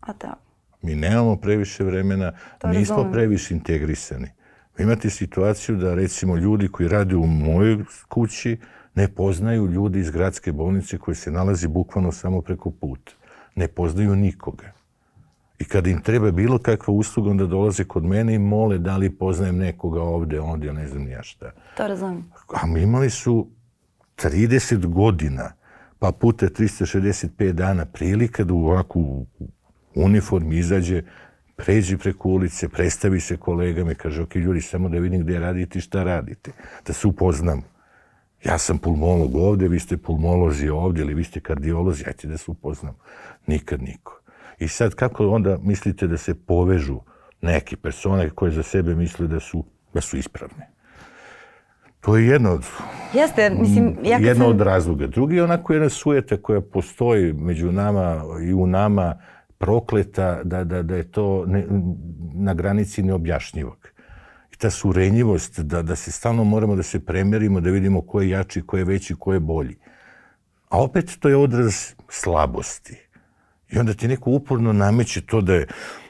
A 0.00 0.12
da. 0.12 0.34
Mi 0.82 0.94
nemamo 0.94 1.36
previše 1.36 1.84
vremena, 1.84 2.32
to 2.58 2.68
nismo 2.68 2.96
razumem. 2.96 3.12
previše 3.12 3.54
integrisani. 3.54 4.35
Imate 4.78 5.10
situaciju 5.10 5.76
da 5.76 5.94
recimo 5.94 6.36
ljudi 6.36 6.68
koji 6.68 6.88
rade 6.88 7.16
u 7.16 7.26
mojoj 7.26 7.84
kući 8.08 8.58
ne 8.94 9.08
poznaju 9.08 9.66
ljudi 9.66 9.98
iz 9.98 10.10
gradske 10.10 10.52
bolnice 10.52 10.98
koji 10.98 11.14
se 11.14 11.30
nalazi 11.30 11.68
bukvalno 11.68 12.12
samo 12.12 12.40
preko 12.40 12.70
puta. 12.70 13.12
Ne 13.54 13.68
poznaju 13.68 14.16
nikoga. 14.16 14.72
I 15.58 15.64
kada 15.64 15.90
im 15.90 16.00
treba 16.02 16.30
bilo 16.30 16.58
kakva 16.58 16.94
usluga, 16.94 17.30
onda 17.30 17.46
dolaze 17.46 17.84
kod 17.84 18.04
mene 18.04 18.34
i 18.34 18.38
mole 18.38 18.78
da 18.78 18.96
li 18.96 19.10
poznajem 19.10 19.56
nekoga 19.56 20.02
ovde, 20.02 20.40
ondje, 20.40 20.72
ne 20.72 20.88
znam 20.88 21.08
ja 21.08 21.22
šta. 21.22 21.50
To 21.76 21.86
razumem. 21.88 22.24
A 22.48 22.78
imali 22.78 23.10
su 23.10 23.48
30 24.16 24.86
godina, 24.86 25.52
pa 25.98 26.12
puta 26.12 26.46
365 26.46 27.52
dana 27.52 27.84
prilika 27.84 28.44
da 28.44 28.54
u 28.54 28.66
ovakvu 28.66 29.26
uniformi 29.94 30.56
izađe, 30.56 31.02
pređi 31.56 31.96
preko 31.98 32.28
ulice, 32.28 32.68
predstavi 32.68 33.20
se 33.20 33.36
kolegama 33.36 33.92
i 33.92 33.94
kaže, 33.94 34.22
ok, 34.22 34.34
ljudi, 34.34 34.60
samo 34.60 34.88
da 34.88 34.98
vidim 34.98 35.20
gde 35.20 35.38
radite 35.38 35.78
i 35.78 35.82
šta 35.82 36.04
radite, 36.04 36.50
da 36.86 36.92
se 36.92 37.08
upoznam. 37.08 37.62
Ja 38.44 38.58
sam 38.58 38.78
pulmolog 38.78 39.36
ovde, 39.36 39.68
vi 39.68 39.80
ste 39.80 39.96
pulmolozi 39.96 40.68
ovde 40.68 41.02
ili 41.02 41.14
vi 41.14 41.24
ste 41.24 41.40
kardiolozi, 41.40 42.04
ajte 42.06 42.28
da 42.28 42.38
se 42.38 42.50
upoznam. 42.50 42.94
Nikad 43.46 43.82
niko. 43.82 44.20
I 44.58 44.68
sad 44.68 44.94
kako 44.94 45.28
onda 45.28 45.58
mislite 45.62 46.06
da 46.06 46.16
se 46.16 46.34
povežu 46.34 47.00
neke 47.40 47.76
persone 47.76 48.30
koje 48.30 48.52
za 48.52 48.62
sebe 48.62 48.94
misle 48.94 49.26
da 49.26 49.40
su, 49.40 49.64
da 49.94 50.00
su 50.00 50.16
ispravne? 50.16 50.76
To 52.00 52.16
je 52.16 52.26
jedno 52.26 52.52
od, 52.52 52.64
Jeste, 53.12 53.50
mislim, 53.50 53.96
ja 54.04 54.18
jedno 54.18 54.44
sam... 54.44 54.50
od 54.50 54.60
razloga. 54.60 55.06
Drugi 55.06 55.36
je 55.36 55.44
onako 55.44 55.72
jedna 55.72 55.88
sujeta 55.88 56.36
koja 56.36 56.60
postoji 56.60 57.32
među 57.32 57.72
nama 57.72 58.22
i 58.42 58.54
u 58.54 58.66
nama, 58.66 59.16
prokleta, 59.58 60.40
da, 60.44 60.64
da, 60.64 60.82
da 60.82 60.96
je 60.96 61.10
to 61.10 61.44
ne, 61.46 61.66
na 62.34 62.54
granici 62.54 63.02
neobjašnjivog. 63.02 63.88
I 64.52 64.56
ta 64.56 64.70
surenjivost, 64.70 65.60
da, 65.60 65.82
da 65.82 65.96
se 65.96 66.12
stalno 66.12 66.44
moramo 66.44 66.76
da 66.76 66.82
se 66.82 67.00
premerimo, 67.00 67.60
da 67.60 67.70
vidimo 67.70 68.00
ko 68.02 68.20
je 68.20 68.28
jači, 68.28 68.62
ko 68.62 68.76
je 68.76 68.84
veći, 68.84 69.14
ko 69.14 69.32
je 69.32 69.40
bolji. 69.40 69.76
A 70.68 70.82
opet 70.82 71.16
to 71.20 71.28
je 71.28 71.36
odraz 71.36 71.94
slabosti. 72.08 72.96
I 73.70 73.78
onda 73.78 73.94
ti 73.94 74.08
neko 74.08 74.30
uporno 74.30 74.72
nameće 74.72 75.20
to 75.20 75.40
da 75.40 75.54
je 75.54 75.66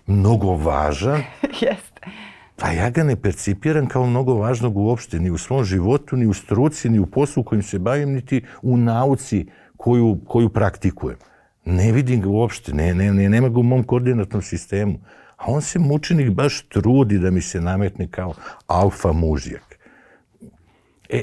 mnogo 0.07 0.55
važan. 0.57 1.23
Jeste. 1.61 2.01
Pa 2.57 2.71
ja 2.71 2.91
ga 2.91 3.05
ne 3.05 3.17
percipiram 3.17 3.87
kao 3.87 4.07
mnogo 4.07 4.35
važnog 4.35 4.77
uopšte, 4.77 5.19
ni 5.19 5.31
u 5.31 5.39
svom 5.39 5.65
životu, 5.65 6.17
ni 6.17 6.27
u 6.27 6.35
struci, 6.35 6.89
ni 6.89 6.99
u 6.99 7.07
poslu 7.07 7.45
kojim 7.45 7.63
se 7.63 7.79
bavim, 7.79 8.13
niti 8.13 8.45
u 8.63 8.77
nauci 8.77 9.47
koju, 9.77 10.21
koju 10.27 10.49
praktikujem. 10.49 11.19
Ne 11.67 11.93
vidim 11.93 12.21
ga 12.21 12.29
uopšte, 12.29 12.75
ne, 12.75 12.95
ne, 12.95 13.13
ne, 13.13 13.29
nema 13.29 13.49
ga 13.49 13.59
u 13.61 13.63
mom 13.63 13.85
koordinatnom 13.85 14.43
sistemu. 14.43 14.99
A 15.37 15.45
on 15.47 15.63
se 15.63 15.79
mučenik 15.79 16.31
baš 16.31 16.63
trudi 16.69 17.19
da 17.19 17.31
mi 17.31 17.41
se 17.41 17.61
nametne 17.61 18.09
kao 18.11 18.35
alfa 18.67 19.13
mužjak. 19.13 19.79
E, 21.09 21.23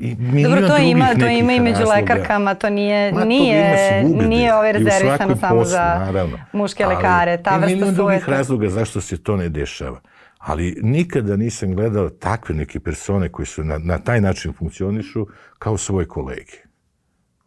i 0.00 0.42
Dobro, 0.42 0.68
to 0.68 0.76
ima, 0.76 1.14
to 1.20 1.28
ima 1.28 1.52
i 1.52 1.60
među 1.60 1.78
razloga. 1.78 2.00
lekarkama, 2.00 2.54
to 2.54 2.70
nije, 2.70 3.12
Ma, 3.12 3.24
nije, 3.24 4.04
nije 4.04 4.54
ove 4.54 4.72
rezervisano 4.72 5.36
samo 5.36 5.58
poslu, 5.58 5.70
za 5.70 5.98
naravno. 5.98 6.38
muške 6.52 6.84
ali, 6.84 6.94
lekare, 6.94 7.42
ta 7.42 7.56
vrsta 7.56 7.68
sujeta. 7.68 7.86
Ima 7.86 7.92
drugih 7.92 8.28
razloga 8.28 8.68
zašto 8.68 9.00
se 9.00 9.22
to 9.22 9.36
ne 9.36 9.48
dešava. 9.48 10.00
Ali 10.38 10.76
nikada 10.82 11.36
nisam 11.36 11.74
gledao 11.74 12.08
takve 12.08 12.54
neke 12.54 12.80
persone 12.80 13.28
koji 13.28 13.46
su 13.46 13.64
na, 13.64 13.78
na 13.78 13.98
taj 13.98 14.20
način 14.20 14.52
funkcionišu 14.52 15.26
kao 15.58 15.76
svoje 15.76 16.06
kolege. 16.08 16.69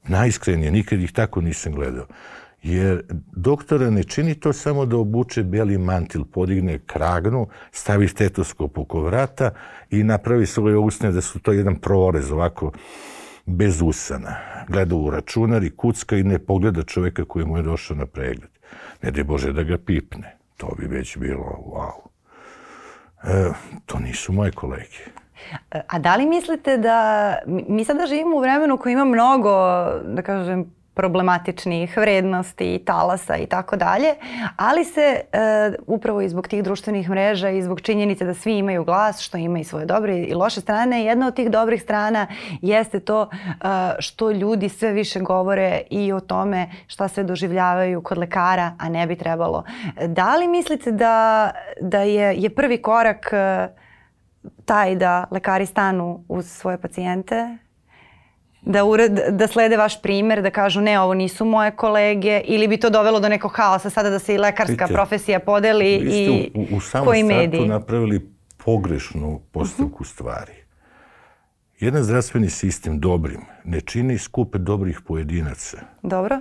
Najiskrenije, 0.07 0.72
nikad 0.72 1.00
ih 1.00 1.12
tako 1.12 1.41
nisam 1.41 1.74
gledao. 1.74 2.05
Jer 2.63 3.03
doktora 3.36 3.89
ne 3.89 4.03
čini 4.03 4.36
to 4.36 4.53
samo 4.53 4.86
da 4.86 4.98
obuče 4.98 5.43
beli 5.43 5.77
mantil, 5.77 6.24
podigne 6.25 6.79
kragnu, 6.79 7.48
stavi 7.72 8.07
stetoskop 8.07 8.77
oko 8.77 9.01
vrata 9.01 9.51
i 9.89 10.03
napravi 10.03 10.45
svoje 10.45 10.77
usne 10.77 11.12
da 11.12 11.22
su 11.22 11.39
to 11.39 11.51
jedan 11.51 11.75
prorez 11.75 12.31
ovako 12.31 12.72
bez 13.45 13.81
usana. 13.81 14.36
Gleda 14.67 14.95
u 14.95 15.10
računar 15.10 15.63
i 15.63 15.75
kucka 15.75 16.17
i 16.17 16.24
ne 16.24 16.39
pogleda 16.39 16.83
čoveka 16.83 17.25
koji 17.25 17.45
mu 17.45 17.57
je 17.57 17.63
došao 17.63 17.98
na 17.98 18.05
pregled. 18.05 18.50
Ne 19.01 19.12
de 19.12 19.24
Bože 19.24 19.53
da 19.53 19.63
ga 19.63 19.77
pipne. 19.77 20.38
To 20.57 20.75
bi 20.79 20.88
već 20.88 21.17
bilo 21.17 21.43
wow. 21.43 22.13
E, 23.24 23.51
to 23.86 24.00
nisu 24.00 24.33
moje 24.33 24.51
kolege. 24.51 25.23
A 25.87 25.99
da 25.99 26.15
li 26.15 26.25
mislite 26.25 26.77
da, 26.77 27.35
mi 27.45 27.85
sada 27.85 28.05
živimo 28.05 28.37
u 28.37 28.39
vremenu 28.39 28.77
koji 28.77 28.93
ima 28.93 29.05
mnogo, 29.05 29.51
da 30.03 30.21
kažem, 30.21 30.73
problematičnih 30.93 31.97
vrednosti, 31.97 32.83
talasa 32.85 33.37
i 33.37 33.45
tako 33.45 33.75
dalje, 33.75 34.15
ali 34.55 34.85
se 34.85 35.01
e, 35.01 35.71
upravo 35.87 36.21
i 36.21 36.29
zbog 36.29 36.47
tih 36.47 36.63
društvenih 36.63 37.09
mreža 37.09 37.49
i 37.49 37.61
zbog 37.61 37.81
činjenice 37.81 38.25
da 38.25 38.33
svi 38.33 38.57
imaju 38.57 38.83
glas, 38.83 39.19
što 39.19 39.37
ima 39.37 39.59
i 39.59 39.63
svoje 39.63 39.85
dobre 39.85 40.17
i 40.17 40.33
loše 40.33 40.61
strane, 40.61 41.05
jedna 41.05 41.27
od 41.27 41.35
tih 41.35 41.49
dobrih 41.49 41.81
strana 41.81 42.27
jeste 42.61 42.99
to 42.99 43.29
e, 43.31 43.55
što 43.99 44.31
ljudi 44.31 44.69
sve 44.69 44.91
više 44.91 45.19
govore 45.19 45.81
i 45.89 46.13
o 46.13 46.19
tome 46.19 46.69
šta 46.87 47.07
sve 47.07 47.23
doživljavaju 47.23 48.01
kod 48.01 48.17
lekara, 48.17 48.71
a 48.79 48.89
ne 48.89 49.07
bi 49.07 49.15
trebalo. 49.15 49.63
Da 50.07 50.35
li 50.35 50.47
mislite 50.47 50.91
da, 50.91 51.51
da 51.81 51.99
je, 51.99 52.35
je 52.37 52.49
prvi 52.49 52.81
korak 52.81 53.29
e, 53.33 53.67
taj 54.65 54.95
da 54.95 55.25
lekari 55.31 55.65
stanu 55.65 56.23
uz 56.27 56.51
svoje 56.51 56.77
pacijente 56.77 57.57
da, 58.65 58.85
ured, 58.85 59.12
da 59.29 59.47
slede 59.47 59.77
vaš 59.77 60.01
primer, 60.01 60.41
da 60.41 60.50
kažu 60.50 60.81
ne, 60.81 61.00
ovo 61.00 61.13
nisu 61.13 61.45
moje 61.45 61.71
kolege 61.71 62.41
ili 62.45 62.67
bi 62.67 62.77
to 62.77 62.89
dovelo 62.89 63.19
do 63.19 63.29
nekog 63.29 63.51
haosa 63.55 63.89
sada 63.89 64.09
da 64.09 64.19
se 64.19 64.35
i 64.35 64.38
lekarska 64.38 64.71
Vidite, 64.71 64.93
profesija 64.93 65.39
podeli 65.39 65.93
i 65.95 66.51
u, 66.55 66.75
u 66.77 66.79
samom 66.81 67.07
koji 67.07 67.23
mediji? 67.23 67.62
Vi 67.62 67.67
napravili 67.67 68.33
pogrešnu 68.65 69.41
postavku 69.51 70.03
uh 70.03 70.07
-huh. 70.07 70.13
stvari. 70.13 70.53
Jedan 71.79 72.03
zdravstveni 72.03 72.50
sistem 72.50 73.00
dobrim 73.00 73.41
ne 73.63 73.81
čini 73.81 74.17
skupe 74.17 74.57
dobrih 74.57 75.01
pojedinaca. 75.07 75.77
Dobro. 76.01 76.39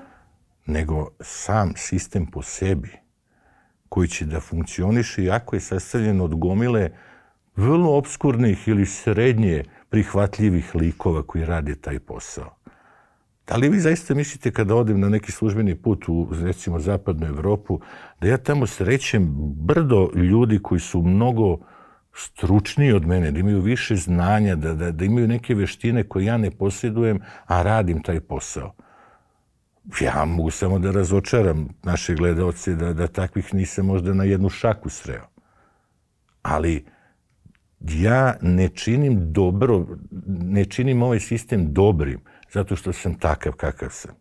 Nego 0.66 1.08
sam 1.20 1.72
sistem 1.76 2.26
po 2.26 2.42
sebi 2.42 2.90
koji 3.88 4.08
će 4.08 4.24
da 4.24 4.40
funkcioniše 4.40 5.22
iako 5.22 5.56
je 5.56 5.60
sastavljen 5.60 6.20
od 6.20 6.34
gomile 6.34 6.90
vrlo 7.56 7.96
obskurnih 7.96 8.68
ili 8.68 8.86
srednje 8.86 9.64
prihvatljivih 9.88 10.74
likova 10.74 11.22
koji 11.22 11.44
rade 11.44 11.74
taj 11.74 11.98
posao. 11.98 12.56
Da 13.46 13.56
li 13.56 13.68
vi 13.68 13.80
zaista 13.80 14.14
mislite 14.14 14.50
kada 14.50 14.74
odem 14.74 15.00
na 15.00 15.08
neki 15.08 15.32
službeni 15.32 15.74
put 15.74 16.08
u, 16.08 16.28
recimo, 16.42 16.78
zapadnu 16.78 17.26
Evropu, 17.26 17.80
da 18.20 18.28
ja 18.28 18.36
tamo 18.36 18.66
srećem 18.66 19.34
brdo 19.56 20.10
ljudi 20.14 20.58
koji 20.62 20.80
su 20.80 21.02
mnogo 21.02 21.58
stručniji 22.14 22.92
od 22.92 23.06
mene, 23.06 23.30
da 23.30 23.38
imaju 23.38 23.60
više 23.60 23.96
znanja, 23.96 24.54
da, 24.54 24.74
da, 24.74 24.90
da 24.90 25.04
imaju 25.04 25.28
neke 25.28 25.54
veštine 25.54 26.04
koje 26.04 26.24
ja 26.24 26.36
ne 26.36 26.50
posjedujem, 26.50 27.20
a 27.46 27.62
radim 27.62 28.02
taj 28.02 28.20
posao. 28.20 28.74
Ja 30.00 30.24
mogu 30.24 30.50
samo 30.50 30.78
da 30.78 30.90
razočaram 30.90 31.68
naše 31.82 32.14
gledalce 32.14 32.74
da, 32.74 32.92
da 32.92 33.06
takvih 33.06 33.54
nisam 33.54 33.86
možda 33.86 34.14
na 34.14 34.24
jednu 34.24 34.48
šaku 34.48 34.88
sreo. 34.88 35.26
Ali 36.42 36.84
ja 37.88 38.36
ne 38.42 38.68
činim 38.68 39.32
dobro, 39.32 39.86
ne 40.26 40.64
činim 40.64 41.02
ovaj 41.02 41.20
sistem 41.20 41.72
dobrim, 41.72 42.20
zato 42.52 42.76
što 42.76 42.92
sam 42.92 43.14
takav 43.14 43.52
kakav 43.52 43.88
sam. 43.90 44.14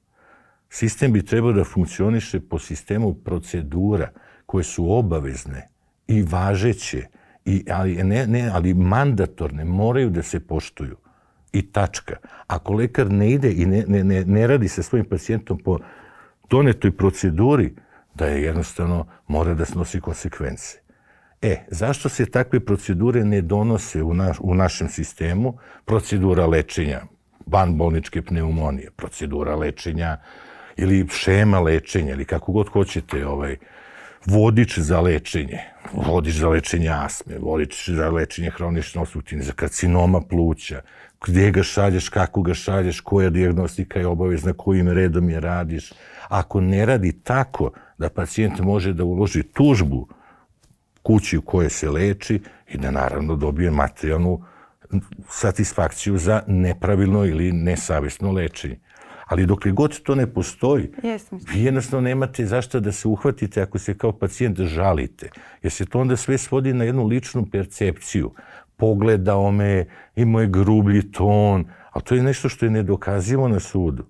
Sistem 0.70 1.14
bi 1.14 1.26
trebao 1.26 1.54
da 1.54 1.64
funkcioniše 1.64 2.40
po 2.40 2.60
sistemu 2.60 3.14
procedura 3.14 4.10
koje 4.46 4.64
su 4.64 4.92
obavezne 4.92 5.68
i 6.08 6.24
važeće, 6.24 7.08
i, 7.46 7.66
ali, 7.72 8.04
ne, 8.04 8.28
ne, 8.28 8.50
ali 8.54 8.74
mandatorne, 8.74 9.66
moraju 9.66 10.10
da 10.10 10.24
se 10.24 10.40
poštuju. 10.40 10.98
I 11.54 11.72
tačka. 11.72 12.16
Ako 12.48 12.74
lekar 12.74 13.12
ne 13.12 13.32
ide 13.32 13.52
i 13.52 13.66
ne, 13.66 13.84
ne, 13.88 14.04
ne, 14.04 14.26
ne 14.26 14.48
radi 14.48 14.68
sa 14.68 14.84
svojim 14.84 15.06
pacijentom 15.06 15.60
po 15.64 15.80
donetoj 16.50 16.92
proceduri, 16.92 17.74
da 18.16 18.26
je 18.26 18.44
jednostavno 18.44 19.08
mora 19.28 19.54
da 19.54 19.66
snosi 19.66 20.02
konsekvence. 20.02 20.81
E, 21.42 21.66
zašto 21.68 22.10
se 22.10 22.26
takve 22.26 22.60
procedure 22.60 23.26
ne 23.26 23.42
donose 23.42 24.04
u, 24.04 24.14
naš, 24.14 24.38
u 24.40 24.56
našem 24.56 24.90
sistemu? 24.90 25.58
Procedura 25.86 26.46
lečenja 26.46 27.02
banbolničke 27.46 28.22
pneumonije, 28.22 28.92
procedura 28.92 29.56
lečenja 29.56 30.18
ili 30.78 31.08
šema 31.12 31.60
lečenja 31.60 32.14
ili 32.14 32.26
kako 32.26 32.52
god 32.52 32.70
hoćete, 32.70 33.28
ovaj, 33.28 33.58
vodič 34.26 34.80
za 34.80 35.02
lečenje, 35.02 35.60
vodič 35.94 36.36
za 36.36 36.50
lečenje 36.50 36.90
asme, 36.90 37.38
vodič 37.40 37.90
za 37.90 38.10
lečenje 38.10 38.50
hronične 38.50 39.02
osutine, 39.02 39.44
za 39.44 39.54
karcinoma 39.54 40.22
pluća, 40.22 40.82
gdje 41.26 41.52
ga 41.52 41.64
šalješ, 41.64 42.10
kako 42.10 42.42
ga 42.42 42.54
šalješ, 42.54 43.00
koja 43.00 43.30
diagnostika 43.30 44.00
je 44.00 44.08
obavezna, 44.08 44.54
kojim 44.54 44.88
redom 44.88 45.30
je 45.30 45.40
radiš. 45.40 45.92
Ako 46.30 46.62
ne 46.62 46.86
radi 46.86 47.12
tako 47.24 47.72
da 47.98 48.10
pacijent 48.10 48.60
može 48.60 48.94
da 48.94 49.04
uloži 49.04 49.44
tužbu 49.44 50.08
kući 51.02 51.38
u 51.38 51.42
kojoj 51.42 51.70
se 51.70 51.90
leči 51.90 52.42
i 52.70 52.78
da 52.78 52.92
naravno 52.92 53.36
dobije 53.36 53.72
materijalnu 53.72 54.44
satisfakciju 55.30 56.18
za 56.18 56.44
nepravilno 56.48 57.26
ili 57.26 57.52
nesavjesno 57.52 58.32
lečenje. 58.32 58.80
Ali 59.28 59.46
dok 59.46 59.68
god 59.68 60.02
to 60.04 60.16
ne 60.16 60.34
postoji, 60.34 60.90
yes, 61.04 61.54
vi 61.54 61.64
jednostavno 61.64 62.02
nemate 62.02 62.46
zašto 62.46 62.80
da 62.80 62.92
se 62.92 63.08
uhvatite 63.08 63.62
ako 63.62 63.80
se 63.80 63.98
kao 63.98 64.12
pacijent 64.20 64.60
žalite. 64.60 65.30
Jer 65.62 65.72
se 65.72 65.86
to 65.86 66.00
onda 66.00 66.18
sve 66.18 66.38
svodi 66.38 66.74
na 66.74 66.84
jednu 66.84 67.06
ličnu 67.08 67.46
percepciju. 67.52 68.34
Pogledao 68.78 69.52
me, 69.52 69.86
imao 70.16 70.42
je 70.42 70.48
grublji 70.48 71.12
ton, 71.12 71.66
ali 71.92 72.04
to 72.04 72.16
je 72.16 72.24
nešto 72.24 72.50
što 72.50 72.66
je 72.66 72.72
nedokazivo 72.72 73.48
na 73.48 73.60
sudu. 73.60 74.06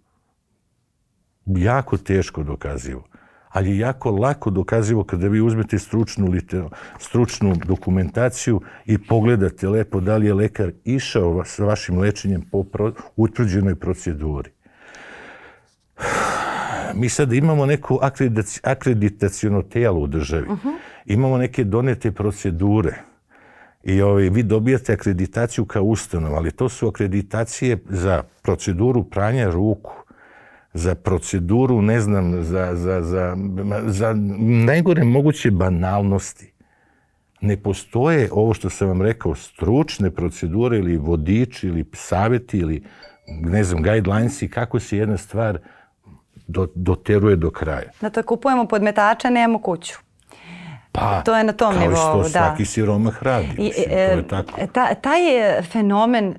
Jako 1.46 1.98
teško 1.98 2.44
dokazivo 2.44 3.11
ali 3.52 3.70
je 3.70 3.78
jako 3.78 4.12
lako 4.12 4.50
dokazivo 4.50 5.04
kada 5.04 5.28
vi 5.28 5.42
uzmete 5.42 5.80
stručnu, 5.80 6.28
liter, 6.28 6.64
stručnu 7.00 7.56
dokumentaciju 7.66 8.62
i 8.86 8.98
pogledate 8.98 9.70
lepo 9.70 10.00
da 10.00 10.18
li 10.18 10.26
je 10.26 10.34
lekar 10.34 10.72
išao 10.84 11.44
sa 11.46 11.66
vašim 11.66 11.98
lečenjem 11.98 12.42
po 12.52 12.64
pro, 12.64 12.94
utvrđenoj 13.16 13.76
proceduri. 13.76 14.50
Mi 16.94 17.10
sad 17.10 17.34
imamo 17.34 17.66
neko 17.66 18.00
akreditacijono 18.64 19.62
tijelo 19.62 20.00
u 20.00 20.08
državi. 20.08 20.48
Uh 20.48 20.58
-huh. 20.64 20.76
Imamo 21.06 21.38
neke 21.38 21.64
donete 21.64 22.12
procedure. 22.12 22.96
I 23.84 24.02
ovaj, 24.02 24.30
vi 24.30 24.44
dobijate 24.44 24.94
akreditaciju 24.94 25.66
kao 25.66 25.84
ustanova, 25.84 26.38
ali 26.38 26.52
to 26.52 26.70
su 26.70 26.88
akreditacije 26.88 27.78
za 27.90 28.24
proceduru 28.42 29.04
pranja 29.04 29.50
ruku 29.50 29.92
za 30.74 30.96
proceduru, 30.96 31.82
ne 31.82 32.02
znam, 32.02 32.44
za, 32.44 32.76
za, 32.76 33.02
za, 33.02 33.38
za 33.86 34.14
najgore 34.66 35.04
moguće 35.04 35.52
banalnosti. 35.52 36.54
Ne 37.42 37.58
postoje 37.58 38.30
ovo 38.32 38.54
što 38.54 38.70
sam 38.70 38.88
vam 38.88 39.02
rekao, 39.02 39.36
stručne 39.36 40.12
procedure 40.12 40.78
ili 40.78 40.98
vodiči 40.98 41.68
ili 41.68 41.86
savjeti 41.94 42.58
ili 42.58 42.84
ne 43.28 43.64
znam, 43.64 43.84
guidelines 43.84 44.42
i 44.42 44.48
kako 44.48 44.80
se 44.80 44.98
jedna 44.98 45.18
stvar 45.18 45.60
do, 46.48 46.68
doteruje 46.76 47.36
do 47.36 47.52
kraja. 47.52 47.92
Da 48.02 48.10
to 48.10 48.24
kupujemo 48.24 48.68
podmetače, 48.68 49.30
nemamo 49.30 49.60
kuću. 49.60 49.94
Pa, 50.92 51.22
to 51.22 51.36
je 51.36 51.44
na 51.44 51.54
tom 51.54 51.76
nivou, 51.80 51.96
da. 51.96 52.02
Kao 52.02 52.24
što 52.24 52.30
svaki 52.30 52.66
siromah 52.66 53.24
radi. 53.24 53.48
I, 53.58 53.64
mislim, 53.64 53.90
to 53.90 53.94
je 53.94 54.28
tako. 54.28 54.68
Ta, 54.74 54.94
taj 54.94 55.36
je 55.36 55.62
fenomen 55.62 56.26
e, 56.26 56.34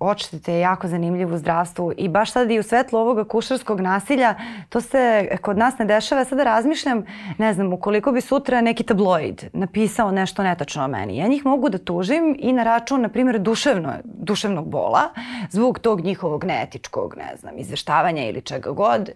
odštete 0.00 0.58
jako 0.58 0.88
zanimljiv 0.88 1.34
u 1.34 1.38
zdravstvu 1.38 1.92
i 1.96 2.08
baš 2.08 2.32
sad 2.32 2.50
i 2.50 2.58
u 2.58 2.62
svetlu 2.62 2.98
ovoga 2.98 3.24
kušarskog 3.24 3.80
nasilja, 3.80 4.34
to 4.68 4.80
se 4.80 5.28
kod 5.42 5.58
nas 5.58 5.78
ne 5.78 5.84
dešava. 5.84 6.24
Sada 6.24 6.44
razmišljam, 6.44 7.04
ne 7.38 7.54
znam, 7.54 7.72
ukoliko 7.72 8.12
bi 8.12 8.20
sutra 8.20 8.60
neki 8.60 8.82
tabloid 8.82 9.44
napisao 9.52 10.10
nešto 10.10 10.42
netačno 10.42 10.84
o 10.84 10.88
meni, 10.88 11.16
ja 11.16 11.26
njih 11.26 11.46
mogu 11.46 11.68
da 11.68 11.78
tužim 11.78 12.36
i 12.38 12.52
na 12.52 12.62
račun, 12.62 13.00
na 13.00 13.08
primjer, 13.08 13.38
duševno, 13.38 13.92
duševnog 14.04 14.68
bola, 14.68 15.02
zbog 15.50 15.78
tog 15.78 16.00
njihovog 16.00 16.44
neetičkog, 16.44 17.14
ne 17.16 17.36
znam, 17.36 17.58
izveštavanja 17.58 18.24
ili 18.24 18.42
čega 18.42 18.70
god, 18.70 19.08
e, 19.08 19.14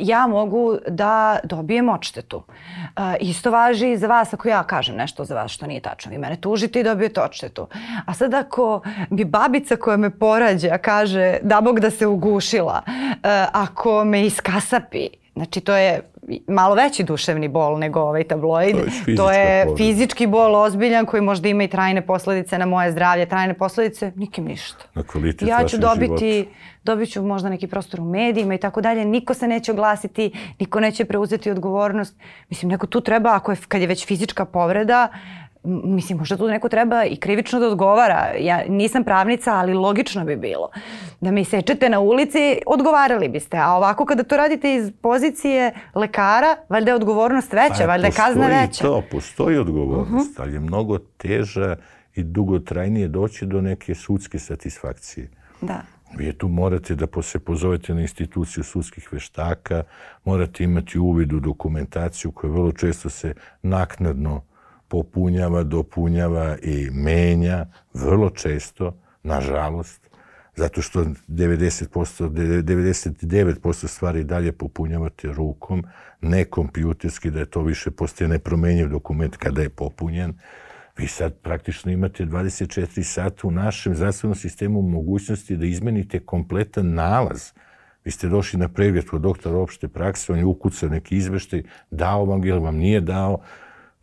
ja 0.00 0.26
mogu 0.26 0.76
da 0.88 1.38
dobijem 1.44 1.88
odštetu. 1.88 2.42
E, 2.96 3.16
isto 3.20 3.50
važi 3.50 3.91
i 3.92 3.98
za 3.98 4.06
vas 4.06 4.34
ako 4.34 4.48
ja 4.48 4.62
kažem 4.62 4.96
nešto 4.96 5.24
za 5.24 5.34
vas 5.34 5.50
što 5.50 5.66
nije 5.66 5.80
tačno. 5.80 6.10
Vi 6.10 6.18
mene 6.18 6.36
tužite 6.36 6.80
i 6.80 6.84
dobijete 6.84 7.20
odštetu. 7.20 7.68
A 8.06 8.14
sad 8.14 8.34
ako 8.34 8.82
mi 9.10 9.24
babica 9.24 9.76
koja 9.76 9.96
me 9.96 10.10
porađa 10.10 10.78
kaže 10.78 11.38
da 11.42 11.60
Bog 11.60 11.80
da 11.80 11.90
se 11.90 12.06
ugušila, 12.06 12.82
uh, 12.86 13.14
ako 13.52 14.04
me 14.04 14.26
iskasapi, 14.26 15.08
znači 15.34 15.60
to 15.60 15.76
je 15.76 16.11
malo 16.46 16.74
veći 16.74 17.02
duševni 17.02 17.48
bol 17.48 17.78
nego 17.78 18.00
ovaj 18.00 18.24
tabloid. 18.24 18.76
To 18.76 19.10
je 19.10 19.16
to 19.16 19.30
je 19.30 19.64
povreda. 19.64 19.76
fizički 19.76 20.26
bol 20.26 20.56
ozbiljan 20.56 21.06
koji 21.06 21.20
možda 21.22 21.48
ima 21.48 21.64
i 21.64 21.68
trajne 21.68 22.06
posledice 22.06 22.58
na 22.58 22.66
moje 22.66 22.92
zdravlje, 22.92 23.26
trajne 23.26 23.54
posledice, 23.54 24.12
nikim 24.16 24.44
ništa. 24.44 24.84
Na 24.94 25.02
kvalitet 25.02 25.48
Ja 25.48 25.64
ću 25.68 25.78
dobiti, 25.78 26.32
života. 26.32 26.50
dobit 26.84 27.12
ću 27.12 27.22
možda 27.22 27.48
neki 27.48 27.66
prostor 27.66 28.00
u 28.00 28.04
medijima 28.04 28.54
i 28.54 28.58
tako 28.58 28.80
dalje. 28.80 29.04
Niko 29.04 29.34
se 29.34 29.48
neće 29.48 29.72
oglasiti, 29.72 30.32
niko 30.60 30.80
neće 30.80 31.04
preuzeti 31.04 31.50
odgovornost. 31.50 32.16
Mislim, 32.50 32.70
neko 32.70 32.86
tu 32.86 33.00
treba, 33.00 33.34
ako 33.34 33.52
je, 33.52 33.56
kad 33.68 33.80
je 33.80 33.86
već 33.86 34.06
fizička 34.06 34.44
povreda, 34.44 35.08
m, 35.12 35.41
mislim, 35.64 36.18
možda 36.18 36.36
tu 36.36 36.48
neko 36.48 36.68
treba 36.68 37.04
i 37.04 37.16
krivično 37.16 37.60
da 37.60 37.66
odgovara. 37.66 38.32
Ja 38.38 38.64
nisam 38.68 39.04
pravnica, 39.04 39.52
ali 39.52 39.74
logično 39.74 40.24
bi 40.24 40.36
bilo. 40.36 40.70
Da 41.20 41.30
mi 41.30 41.44
sečete 41.44 41.88
na 41.88 42.00
ulici, 42.00 42.38
odgovarali 42.66 43.28
biste. 43.28 43.56
A 43.56 43.68
ovako 43.68 44.04
kada 44.04 44.22
to 44.22 44.36
radite 44.36 44.74
iz 44.74 44.92
pozicije 44.92 45.72
lekara, 45.94 46.56
valjda 46.68 46.90
je 46.90 46.94
odgovornost 46.94 47.52
veća, 47.52 47.74
Pa, 47.78 47.86
valjda 47.86 48.06
je 48.06 48.12
kazna 48.14 48.46
veća. 48.46 48.84
to, 48.84 49.02
postoji 49.10 49.58
odgovornost, 49.58 50.10
Mhm. 50.30 50.42
ali 50.42 50.52
je 50.52 50.60
mnogo 50.60 50.98
teža 50.98 51.76
i 52.14 52.22
dugotrajnije 52.22 53.08
doći 53.08 53.46
do 53.46 53.60
neke 53.60 53.94
sudske 53.94 54.38
satisfakcije. 54.38 55.30
Da. 55.60 55.82
Vi 56.16 56.32
tu 56.32 56.48
morate 56.48 56.94
da 56.94 57.22
se 57.22 57.38
pozovete 57.38 57.94
na 57.94 58.00
instituciju 58.00 58.64
sudskih 58.64 59.12
veštaka, 59.12 59.82
morate 60.24 60.64
imati 60.64 60.98
uvid 60.98 61.32
u 61.32 61.40
dokumentaciju 61.40 62.30
koja 62.30 62.50
vrlo 62.50 62.72
često 62.72 63.10
se 63.10 63.34
naknadno 63.62 64.42
popunjava, 64.92 65.62
dopunjava 65.62 66.56
i 66.62 66.90
menja, 66.92 67.66
vrlo 67.94 68.30
često, 68.30 68.96
nažalost, 69.22 70.10
zato 70.56 70.82
što 70.82 71.04
90%, 71.28 72.28
99% 72.28 73.86
stvari 73.86 74.24
dalje 74.24 74.52
popunjavate 74.52 75.32
rukom, 75.32 75.84
ne 76.20 76.44
kompjuterski, 76.44 77.30
da 77.30 77.38
je 77.38 77.46
to 77.46 77.62
više 77.62 77.90
postaje 77.90 78.28
nepromenjiv 78.28 78.88
dokument 78.88 79.36
kada 79.36 79.62
je 79.62 79.68
popunjen. 79.68 80.34
Vi 80.98 81.06
sad 81.06 81.34
praktično 81.34 81.92
imate 81.92 82.24
24 82.24 83.02
sata 83.02 83.48
u 83.48 83.50
našem 83.50 83.94
zdravstvenom 83.94 84.34
sistemu 84.34 84.82
mogućnosti 84.82 85.56
da 85.56 85.66
izmenite 85.66 86.20
kompletan 86.20 86.94
nalaz. 86.94 87.52
Vi 88.04 88.10
ste 88.10 88.28
došli 88.28 88.58
na 88.58 88.68
pregled 88.68 89.06
kod 89.06 89.20
doktora 89.20 89.56
opšte 89.56 89.88
prakse, 89.88 90.32
on 90.32 90.38
je 90.38 90.44
ukucao 90.44 90.88
neki 90.88 91.16
izveštaj, 91.16 91.62
dao 91.90 92.24
vam 92.24 92.40
ga 92.40 92.48
ili 92.48 92.60
vam 92.60 92.76
nije 92.76 93.00
dao, 93.00 93.38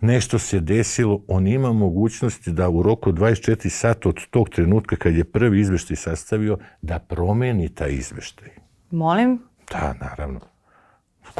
nešto 0.02 0.40
se 0.40 0.60
desilo, 0.60 1.22
on 1.28 1.48
ima 1.48 1.74
mogućnosti 1.74 2.52
da 2.52 2.70
u 2.70 2.82
roku 2.82 3.10
od 3.10 3.16
24 3.16 3.70
sata 3.70 4.10
od 4.10 4.28
tog 4.30 4.50
trenutka 4.50 4.96
kad 4.96 5.16
je 5.16 5.24
prvi 5.24 5.60
izveštaj 5.60 5.96
sastavio, 5.96 6.58
da 6.82 7.00
promeni 7.00 7.70
taj 7.70 7.92
izveštaj. 7.92 8.50
Molim? 8.92 9.40
Da, 9.72 9.94
naravno. 10.02 10.40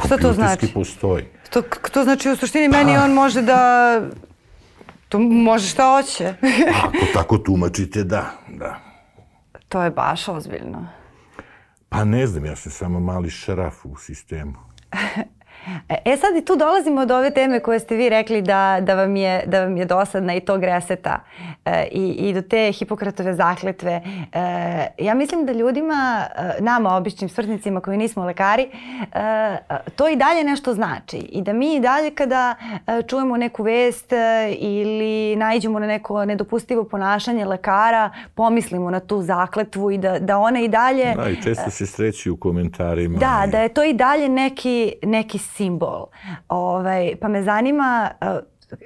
Šta 0.04 0.16
to 0.16 0.32
znači? 0.32 0.72
postoji. 0.74 1.24
To, 1.50 1.62
to 1.92 2.04
znači 2.04 2.30
u 2.30 2.36
suštini 2.36 2.68
meni 2.68 2.96
on 2.96 3.12
može 3.12 3.42
da... 3.42 4.00
To 5.08 5.18
može 5.18 5.68
šta 5.68 5.96
hoće. 5.96 6.34
Ako 6.84 7.06
tako 7.14 7.38
tumačite, 7.38 8.04
da, 8.04 8.30
da. 8.48 8.80
to 9.68 9.82
je 9.82 9.90
baš 9.90 10.28
ozbiljno. 10.28 10.86
Pa 11.88 12.04
ne 12.04 12.26
znam, 12.26 12.44
ja 12.44 12.56
sam 12.56 12.72
samo 12.72 13.00
mali 13.00 13.30
šaraf 13.30 13.84
u 13.84 13.96
sistemu. 13.96 14.54
E 16.04 16.16
sad 16.16 16.36
i 16.36 16.44
tu 16.44 16.56
dolazimo 16.56 17.06
do 17.06 17.16
ove 17.16 17.30
teme 17.30 17.60
koje 17.60 17.78
ste 17.78 17.96
vi 17.96 18.08
rekli 18.08 18.42
da, 18.42 18.78
da, 18.80 18.94
vam, 18.94 19.16
je, 19.16 19.42
da 19.46 19.64
vam 19.64 19.76
je 19.76 19.84
dosadna 19.84 20.34
i 20.34 20.40
tog 20.40 20.64
reseta 20.64 21.20
e, 21.64 21.88
i, 21.92 22.08
i 22.08 22.34
do 22.34 22.42
te 22.42 22.72
Hipokratove 22.72 23.34
zakletve. 23.34 24.02
E, 24.32 24.86
ja 24.98 25.14
mislim 25.14 25.46
da 25.46 25.52
ljudima, 25.52 26.26
e, 26.36 26.62
nama 26.62 26.96
običnim 26.96 27.28
smrtnicima 27.28 27.80
koji 27.80 27.98
nismo 27.98 28.24
lekari, 28.24 28.62
e, 28.62 29.56
to 29.96 30.08
i 30.08 30.16
dalje 30.16 30.44
nešto 30.44 30.74
znači. 30.74 31.16
I 31.16 31.42
da 31.42 31.52
mi 31.52 31.74
i 31.74 31.80
dalje 31.80 32.10
kada 32.10 32.54
e, 32.86 33.02
čujemo 33.02 33.36
neku 33.36 33.62
vest 33.62 34.12
e, 34.12 34.54
ili 34.58 35.36
naiđemo 35.36 35.78
na 35.78 35.86
neko 35.86 36.24
nedopustivo 36.24 36.84
ponašanje 36.84 37.44
lekara, 37.44 38.10
pomislimo 38.34 38.90
na 38.90 39.00
tu 39.00 39.22
zakletvu 39.22 39.90
i 39.90 39.98
da, 39.98 40.18
da 40.18 40.38
ona 40.38 40.60
i 40.60 40.68
dalje... 40.68 41.14
Da, 41.16 41.30
i 41.30 41.42
često 41.42 41.70
se 41.70 41.86
sreći 41.86 42.30
u 42.30 42.36
komentarima. 42.36 43.18
Da, 43.18 43.46
da 43.50 43.60
je 43.60 43.68
to 43.68 43.84
i 43.84 43.92
dalje 43.92 44.28
neki, 44.28 44.92
neki 45.02 45.38
simbol. 45.56 46.06
Ovaj, 46.48 47.16
pa 47.20 47.28
me 47.28 47.42
zanima, 47.42 48.10
uh, 48.20 48.26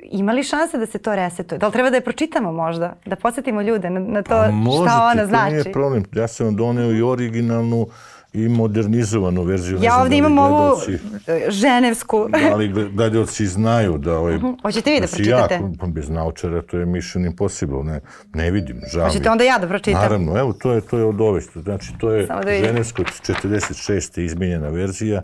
ima 0.03 0.33
li 0.33 0.43
šanse 0.43 0.79
da 0.79 0.87
se 0.87 0.99
to 0.99 1.17
resetuje? 1.17 1.59
Da 1.59 1.67
li 1.67 1.73
treba 1.73 1.91
da 1.91 1.97
je 1.97 2.01
pročitamo 2.05 2.53
možda? 2.53 2.93
Da 3.07 3.17
podsjetimo 3.17 3.63
ljude 3.63 3.91
na, 3.91 4.01
na 4.01 4.23
to 4.23 4.29
Pa 4.29 4.51
možete, 4.51 4.89
šta 4.89 5.11
ona 5.13 5.23
to 5.23 5.29
znači? 5.29 5.53
nije 5.53 5.73
problem. 5.73 6.05
Ja 6.13 6.29
sam 6.29 6.47
vam 6.47 6.57
doneo 6.57 6.93
i 6.93 7.03
originalnu 7.03 7.87
i 8.35 8.49
modernizovanu 8.49 9.43
verziju. 9.43 9.79
Ja 9.83 9.97
ovdje 9.97 10.11
da 10.11 10.17
imam 10.17 10.39
ovu 10.39 10.77
e, 11.27 11.51
ženevsku. 11.51 12.29
Da 12.51 12.55
li 12.57 12.69
gle- 12.69 12.91
gledaoci 12.93 13.47
znaju 13.47 13.99
da 13.99 14.19
ovaj... 14.19 14.39
Hoćete 14.63 14.91
vi 14.91 15.01
da 15.01 15.07
si 15.07 15.17
pročitate? 15.17 15.55
Ja, 15.55 15.61
pa 15.81 15.87
bez 15.87 16.09
naučara 16.09 16.63
to 16.63 16.79
je 16.79 16.87
mission 16.87 17.25
impossible. 17.25 17.85
Ne, 17.85 18.01
ne 18.35 18.51
vidim, 18.51 18.81
žao 18.93 19.07
Hoćete 19.07 19.31
onda 19.31 19.45
ja 19.45 19.59
da 19.59 19.69
pročitam? 19.69 20.03
Naravno, 20.03 20.39
evo, 20.39 20.53
to 20.53 20.73
je, 20.73 20.81
to 20.81 20.99
je 20.99 21.05
od 21.05 21.21
ove. 21.21 21.41
Znači, 21.41 21.93
to 21.99 22.11
je 22.11 22.27
da 22.27 22.67
ženevsko 22.67 23.03
46. 23.03 24.21
izmijenjena 24.21 24.69
verzija, 24.69 25.23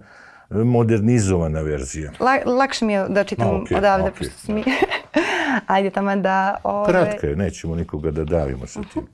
modernizovana 0.50 1.60
verzija. 1.60 2.12
La, 2.20 2.38
lakše 2.46 2.84
mi 2.84 2.92
je 2.92 3.06
da 3.08 3.24
čitam 3.24 3.62
okej, 3.62 3.76
odavde, 3.76 4.08
okej, 4.08 4.18
pošto 4.18 4.40
smo 4.40 4.54
mi... 4.54 4.64
Ajde 5.66 5.90
tamo 5.90 6.16
da... 6.16 6.56
Ove, 6.64 6.92
Kratka 6.92 7.26
je, 7.26 7.36
nećemo 7.36 7.74
nikoga 7.74 8.10
da 8.10 8.24
davimo 8.24 8.66
sa 8.66 8.80
tim. 8.92 9.06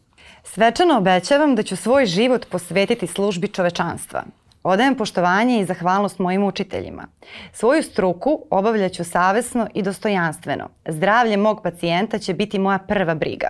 Svečano 0.44 0.99
obećavam 0.99 1.55
da 1.55 1.62
ću 1.62 1.77
svoj 1.77 2.07
život 2.07 2.46
posvetiti 2.51 3.07
službi 3.07 3.49
čovečanstva. 3.49 4.22
Odajem 4.62 4.94
poštovanje 4.94 5.61
i 5.61 5.64
zahvalnost 5.64 6.18
mojim 6.18 6.44
učiteljima. 6.44 7.07
Svoju 7.53 7.83
struku 7.83 8.46
obavljaću 8.51 9.05
savesno 9.05 9.66
i 9.75 9.83
dostojanstveno. 9.83 10.68
Zdravlje 10.88 11.37
mog 11.37 11.62
pacijenta 11.62 12.18
će 12.18 12.35
biti 12.35 12.59
moja 12.59 12.79
prva 12.79 13.14
briga. 13.14 13.49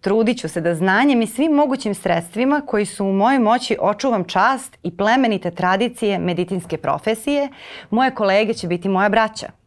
Trudit 0.00 0.40
ću 0.40 0.48
se 0.48 0.60
da 0.60 0.74
znanjem 0.74 1.22
i 1.22 1.26
svim 1.26 1.52
mogućim 1.52 1.94
sredstvima 1.94 2.62
koji 2.66 2.86
su 2.86 3.04
u 3.04 3.12
mojoj 3.12 3.38
moći 3.38 3.76
očuvam 3.80 4.24
čast 4.24 4.78
i 4.82 4.96
plemenite 4.96 5.50
tradicije 5.50 6.18
medicinske 6.18 6.76
profesije. 6.76 7.48
Moje 7.90 8.14
kolege 8.14 8.54
će 8.54 8.66
biti 8.66 8.88
moja 8.88 9.08
braća. 9.08 9.63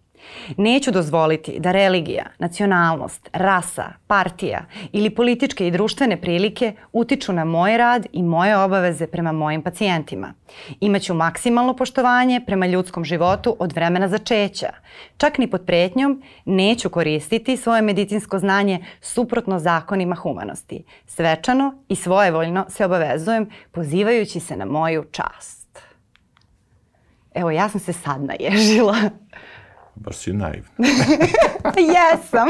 Neću 0.57 0.91
dozvoliti 0.91 1.59
da 1.59 1.71
religija, 1.71 2.25
nacionalnost, 2.39 3.29
rasa, 3.33 3.85
partija 4.07 4.65
ili 4.91 5.09
političke 5.09 5.67
i 5.67 5.71
društvene 5.71 6.21
prilike 6.21 6.73
utiču 6.93 7.33
na 7.33 7.45
moj 7.45 7.77
rad 7.77 8.07
i 8.13 8.23
moje 8.23 8.57
obaveze 8.57 9.07
prema 9.07 9.31
mojim 9.31 9.61
pacijentima. 9.61 10.33
Imaću 10.79 11.13
maksimalno 11.13 11.75
poštovanje 11.75 12.41
prema 12.45 12.67
ljudskom 12.67 13.05
životu 13.05 13.55
od 13.59 13.73
vremena 13.73 14.07
začeća. 14.07 14.69
Čak 15.17 15.37
ni 15.37 15.49
pod 15.49 15.65
pretnjom 15.65 16.23
neću 16.45 16.89
koristiti 16.89 17.57
svoje 17.57 17.81
medicinsko 17.81 18.39
znanje 18.39 18.85
suprotno 19.01 19.59
zakonima 19.59 20.15
humanosti. 20.15 20.83
Svečano 21.05 21.83
i 21.89 21.95
svojevoljno 21.95 22.65
se 22.69 22.85
obavezujem 22.85 23.49
pozivajući 23.71 24.39
se 24.39 24.57
na 24.57 24.65
moju 24.65 25.05
čast. 25.11 25.79
Evo, 27.35 27.51
ja 27.51 27.69
sam 27.69 27.79
se 27.79 27.93
sad 27.93 28.21
naježila. 28.23 28.95
Baš 29.99 30.15
si 30.15 30.33
naivna. 30.33 30.69
Jesam. 31.93 32.47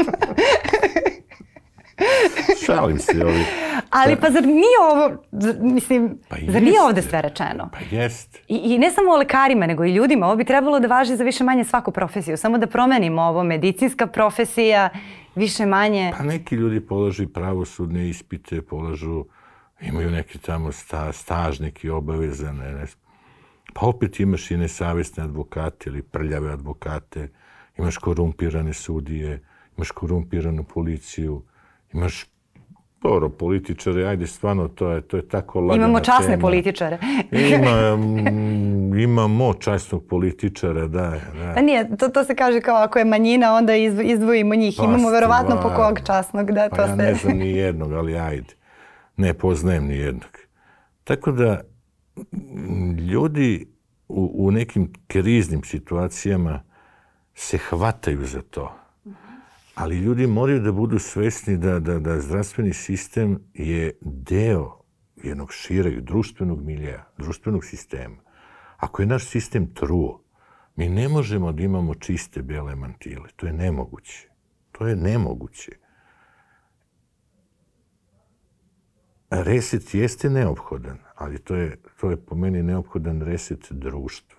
Šalim 2.66 2.98
se, 2.98 3.22
ali... 3.22 3.44
Ali 3.90 4.16
pa 4.16 4.30
zar 4.30 4.46
nije 4.46 4.78
ovo, 4.92 5.22
mislim, 5.60 6.18
Pa 6.28 6.36
zar 6.48 6.62
nije 6.62 6.82
ovde 6.82 7.02
sve 7.02 7.22
rečeno? 7.22 7.70
Pa 7.72 7.96
jest. 7.96 8.36
I, 8.48 8.56
I 8.56 8.78
ne 8.78 8.90
samo 8.90 9.10
o 9.12 9.16
lekarima, 9.16 9.66
nego 9.66 9.84
i 9.84 9.94
ljudima. 9.94 10.26
Ovo 10.26 10.36
bi 10.36 10.44
trebalo 10.44 10.80
da 10.80 10.88
važi 10.88 11.16
za 11.16 11.24
više 11.24 11.44
manje 11.44 11.64
svaku 11.64 11.92
profesiju. 11.92 12.36
Samo 12.36 12.58
da 12.58 12.66
promenimo 12.66 13.22
ovo. 13.22 13.44
Medicinska 13.44 14.06
profesija, 14.06 14.88
više 15.34 15.66
manje... 15.66 16.12
Pa 16.16 16.24
neki 16.24 16.54
ljudi 16.54 16.80
polažu 16.80 17.22
i 17.22 17.32
pravosudne 17.32 18.08
ispite, 18.08 18.62
polažu, 18.62 19.24
imaju 19.80 20.10
neke 20.10 20.38
tamo 20.38 20.72
sta, 20.72 21.12
staž, 21.12 21.60
neki 21.60 21.90
obavezane. 21.90 22.64
Ne, 22.64 22.86
znam. 22.86 23.07
Pa 23.74 23.86
opet 23.86 24.20
imaš 24.20 24.50
i 24.50 24.56
nesavjesne 24.56 25.24
advokate 25.24 25.90
ili 25.90 26.02
prljave 26.02 26.52
advokate, 26.52 27.28
imaš 27.78 27.96
korumpirane 27.96 28.72
sudije, 28.72 29.42
imaš 29.76 29.90
korumpiranu 29.90 30.64
policiju, 30.64 31.42
imaš 31.92 32.26
dobro, 33.02 33.28
političare, 33.28 34.04
ajde, 34.06 34.26
stvarno, 34.26 34.68
to 34.68 34.90
je, 34.90 35.00
to 35.00 35.16
je 35.16 35.28
tako 35.28 35.60
lagana 35.60 35.84
Imamo 35.84 36.00
časne 36.00 36.26
tema. 36.26 36.40
političare. 36.40 36.98
Ima, 37.30 37.96
mm, 37.96 38.98
imamo 38.98 39.54
časnog 39.54 40.04
političara, 40.06 40.86
da, 40.86 41.10
da. 41.38 41.52
Pa 41.54 41.60
nije, 41.60 41.96
to, 41.96 42.08
to 42.08 42.24
se 42.24 42.34
kaže 42.34 42.60
kao 42.60 42.76
ako 42.76 42.98
je 42.98 43.04
manjina, 43.04 43.52
onda 43.54 43.74
izdvojimo 44.04 44.54
njih. 44.54 44.74
Pa 44.78 44.84
Imamo 44.84 45.10
verovatno 45.10 45.56
po 45.56 45.68
stvarno. 45.68 45.76
kog 45.88 46.06
časnog 46.06 46.52
da 46.52 46.68
Pa 46.70 46.76
to 46.76 46.82
ja 46.82 46.88
se... 46.88 46.96
ne 46.96 47.14
znam 47.14 47.36
ni 47.36 47.50
jednog, 47.50 47.92
ali 47.92 48.18
ajde. 48.18 48.54
Ne 49.16 49.34
poznajem 49.34 49.84
ni 49.86 49.96
jednog. 49.96 50.30
Tako 51.04 51.32
da, 51.32 51.60
ljudi 53.12 53.66
u, 54.08 54.46
u 54.46 54.50
nekim 54.50 54.92
kriznim 55.06 55.62
situacijama 55.64 56.62
se 57.34 57.58
hvataju 57.58 58.26
za 58.26 58.42
to. 58.42 58.74
Ali 59.74 59.98
ljudi 59.98 60.26
moraju 60.26 60.60
da 60.60 60.72
budu 60.72 60.98
svesni 60.98 61.56
da, 61.56 61.78
da, 61.78 61.98
da 61.98 62.20
zdravstveni 62.20 62.72
sistem 62.72 63.38
je 63.54 63.98
deo 64.00 64.80
jednog 65.22 65.52
šireg 65.52 66.00
društvenog 66.00 66.62
milija, 66.62 67.04
društvenog 67.18 67.64
sistema. 67.64 68.16
Ako 68.76 69.02
je 69.02 69.06
naš 69.06 69.26
sistem 69.26 69.74
truo, 69.74 70.22
mi 70.76 70.88
ne 70.88 71.08
možemo 71.08 71.52
da 71.52 71.62
imamo 71.62 71.94
čiste 71.94 72.42
bele 72.42 72.74
mantile. 72.74 73.28
To 73.36 73.46
je 73.46 73.52
nemoguće. 73.52 74.28
To 74.72 74.86
je 74.86 74.96
nemoguće. 74.96 75.72
Reset 79.30 79.94
jeste 79.94 80.30
neophodan, 80.30 80.98
ali 81.14 81.38
to 81.38 81.54
je, 81.54 81.76
to 82.00 82.10
je 82.10 82.16
po 82.16 82.34
meni 82.34 82.62
neophodan 82.62 83.22
reset 83.22 83.66
društva 83.70 84.38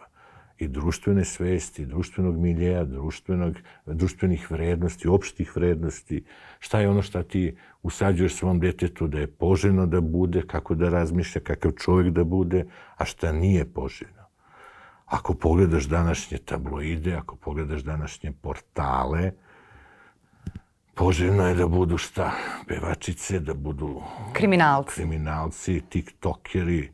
i 0.58 0.67
društvene 0.67 1.25
svesti, 1.25 1.86
društvenog 1.86 2.38
miljeja, 2.38 2.84
društvenog, 2.84 3.56
društvenih 3.86 4.52
vrednosti, 4.52 5.08
opštih 5.08 5.56
vrednosti. 5.56 6.23
Šta 6.60 6.80
je 6.80 6.89
ono 6.89 7.02
šta 7.02 7.23
ti 7.23 7.58
usađuješ 7.84 8.36
svom 8.36 8.60
detetu 8.60 9.08
da 9.08 9.19
je 9.19 9.28
poželjno 9.28 9.86
da 9.86 10.02
bude, 10.02 10.41
kako 10.47 10.75
da 10.75 10.89
razmišlja, 10.89 11.41
kakav 11.41 11.71
čovjek 11.71 12.13
da 12.13 12.23
bude, 12.23 12.65
a 12.97 13.06
šta 13.06 13.32
nije 13.32 13.65
poželjno. 13.65 14.25
Ako 15.06 15.34
pogledaš 15.34 15.86
današnje 15.86 16.38
tabloide, 16.38 17.13
ako 17.13 17.36
pogledaš 17.36 17.82
današnje 17.82 18.32
portale, 18.41 19.32
Poželjno 20.95 21.47
je 21.47 21.56
da 21.56 21.67
budu 21.67 21.97
šta? 21.97 22.32
Pevačice, 22.67 23.39
da 23.39 23.54
budu... 23.54 24.02
Kriminalci. 24.34 24.95
Kriminalci, 24.95 25.82
tiktokeri, 25.89 26.91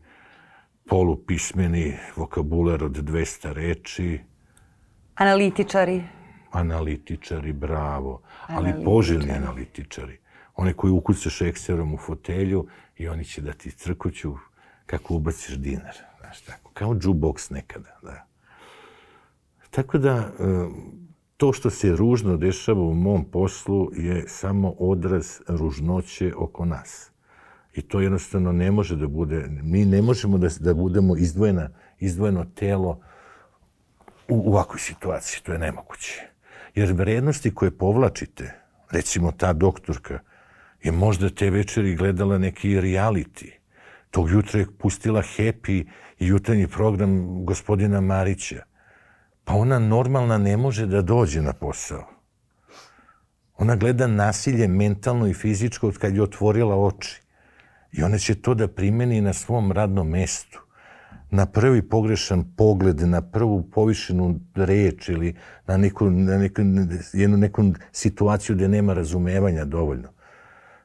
polupismeni, 0.90 1.98
vokabular 2.16 2.84
od 2.84 2.92
200 2.92 3.54
reči. 3.54 4.20
Analitičari. 5.16 6.04
Analitičari, 6.52 7.54
bravo. 7.54 8.22
Ali 8.48 8.74
poželjni 8.86 9.32
analitičari. 9.32 10.20
One 10.56 10.74
koji 10.74 10.92
ukucaš 10.92 11.42
ekserom 11.42 11.94
u 11.94 11.98
fotelju 11.98 12.68
i 12.98 13.08
oni 13.08 13.26
će 13.26 13.42
da 13.42 13.54
ti 13.54 13.72
crkuću 13.72 14.36
kako 14.86 15.14
ubaciš 15.14 15.56
dinar. 15.56 15.96
Znaš, 16.20 16.42
tako. 16.42 16.72
Kao 16.74 16.94
jukebox 16.94 17.52
nekada, 17.54 18.00
da. 18.04 18.26
Tako 19.70 19.98
da, 19.98 20.32
to 21.38 21.54
što 21.54 21.70
se 21.70 21.96
ružno 21.96 22.38
dešava 22.38 22.82
u 22.82 22.94
mom 22.94 23.26
poslu 23.26 23.92
je 23.96 24.24
samo 24.28 24.70
odraz 24.80 25.42
ružnoće 25.48 26.34
oko 26.38 26.66
nas. 26.66 27.12
I 27.74 27.82
to 27.82 28.00
jednostavno 28.00 28.52
ne 28.52 28.72
može 28.72 28.96
da 28.96 29.08
bude, 29.08 29.48
mi 29.64 29.86
ne 29.86 30.02
možemo 30.02 30.38
da, 30.38 30.48
da 30.60 30.74
budemo 30.74 31.18
izdvojena, 31.18 31.70
izdvojeno 32.00 32.46
telo 32.56 33.00
u, 34.28 34.36
u 34.36 34.50
ovakvoj 34.50 34.80
situaciji, 34.80 35.42
to 35.44 35.52
je 35.54 35.60
nemoguće. 35.60 36.22
Jer 36.76 36.94
vrednosti 36.94 37.56
koje 37.56 37.78
povlačite, 37.78 38.54
recimo 38.92 39.32
ta 39.32 39.54
doktorka, 39.54 40.20
je 40.84 40.92
možda 40.92 41.30
te 41.30 41.50
večeri 41.50 41.96
gledala 41.96 42.38
neki 42.38 42.70
reality. 42.70 43.52
Tog 44.12 44.32
jutra 44.32 44.60
je 44.60 44.68
pustila 44.78 45.22
Happy 45.22 45.86
i 46.20 46.28
jutarnji 46.28 46.68
program 46.68 47.46
gospodina 47.46 48.02
Marića 48.02 48.64
pa 49.46 49.54
ona 49.54 49.80
normalna 49.80 50.38
ne 50.38 50.58
može 50.58 50.86
da 50.86 51.02
dođe 51.02 51.42
na 51.42 51.54
posao. 51.54 52.08
Ona 53.58 53.76
gleda 53.76 54.08
nasilje 54.08 54.68
mentalno 54.68 55.28
i 55.28 55.34
fizičko 55.34 55.88
od 55.88 55.98
kad 55.98 56.16
je 56.16 56.24
otvorila 56.24 56.76
oči. 56.76 57.22
I 57.92 58.04
ona 58.04 58.18
će 58.18 58.36
to 58.36 58.54
da 58.54 58.68
primeni 58.68 59.22
na 59.22 59.34
svom 59.34 59.72
radnom 59.72 60.10
mestu. 60.10 60.62
Na 61.32 61.46
prvi 61.46 61.82
pogrešan 61.90 62.44
pogled, 62.58 63.00
na 63.02 63.22
prvu 63.22 63.70
povišenu 63.72 64.40
reč 64.56 65.10
ili 65.10 65.36
na 65.68 65.78
neku, 65.78 66.10
na 66.10 66.38
neku, 66.38 66.62
jednu 67.14 67.38
neku 67.38 67.64
situaciju 67.92 68.56
gde 68.56 68.68
nema 68.68 68.94
razumevanja 68.94 69.66
dovoljno. 69.66 70.10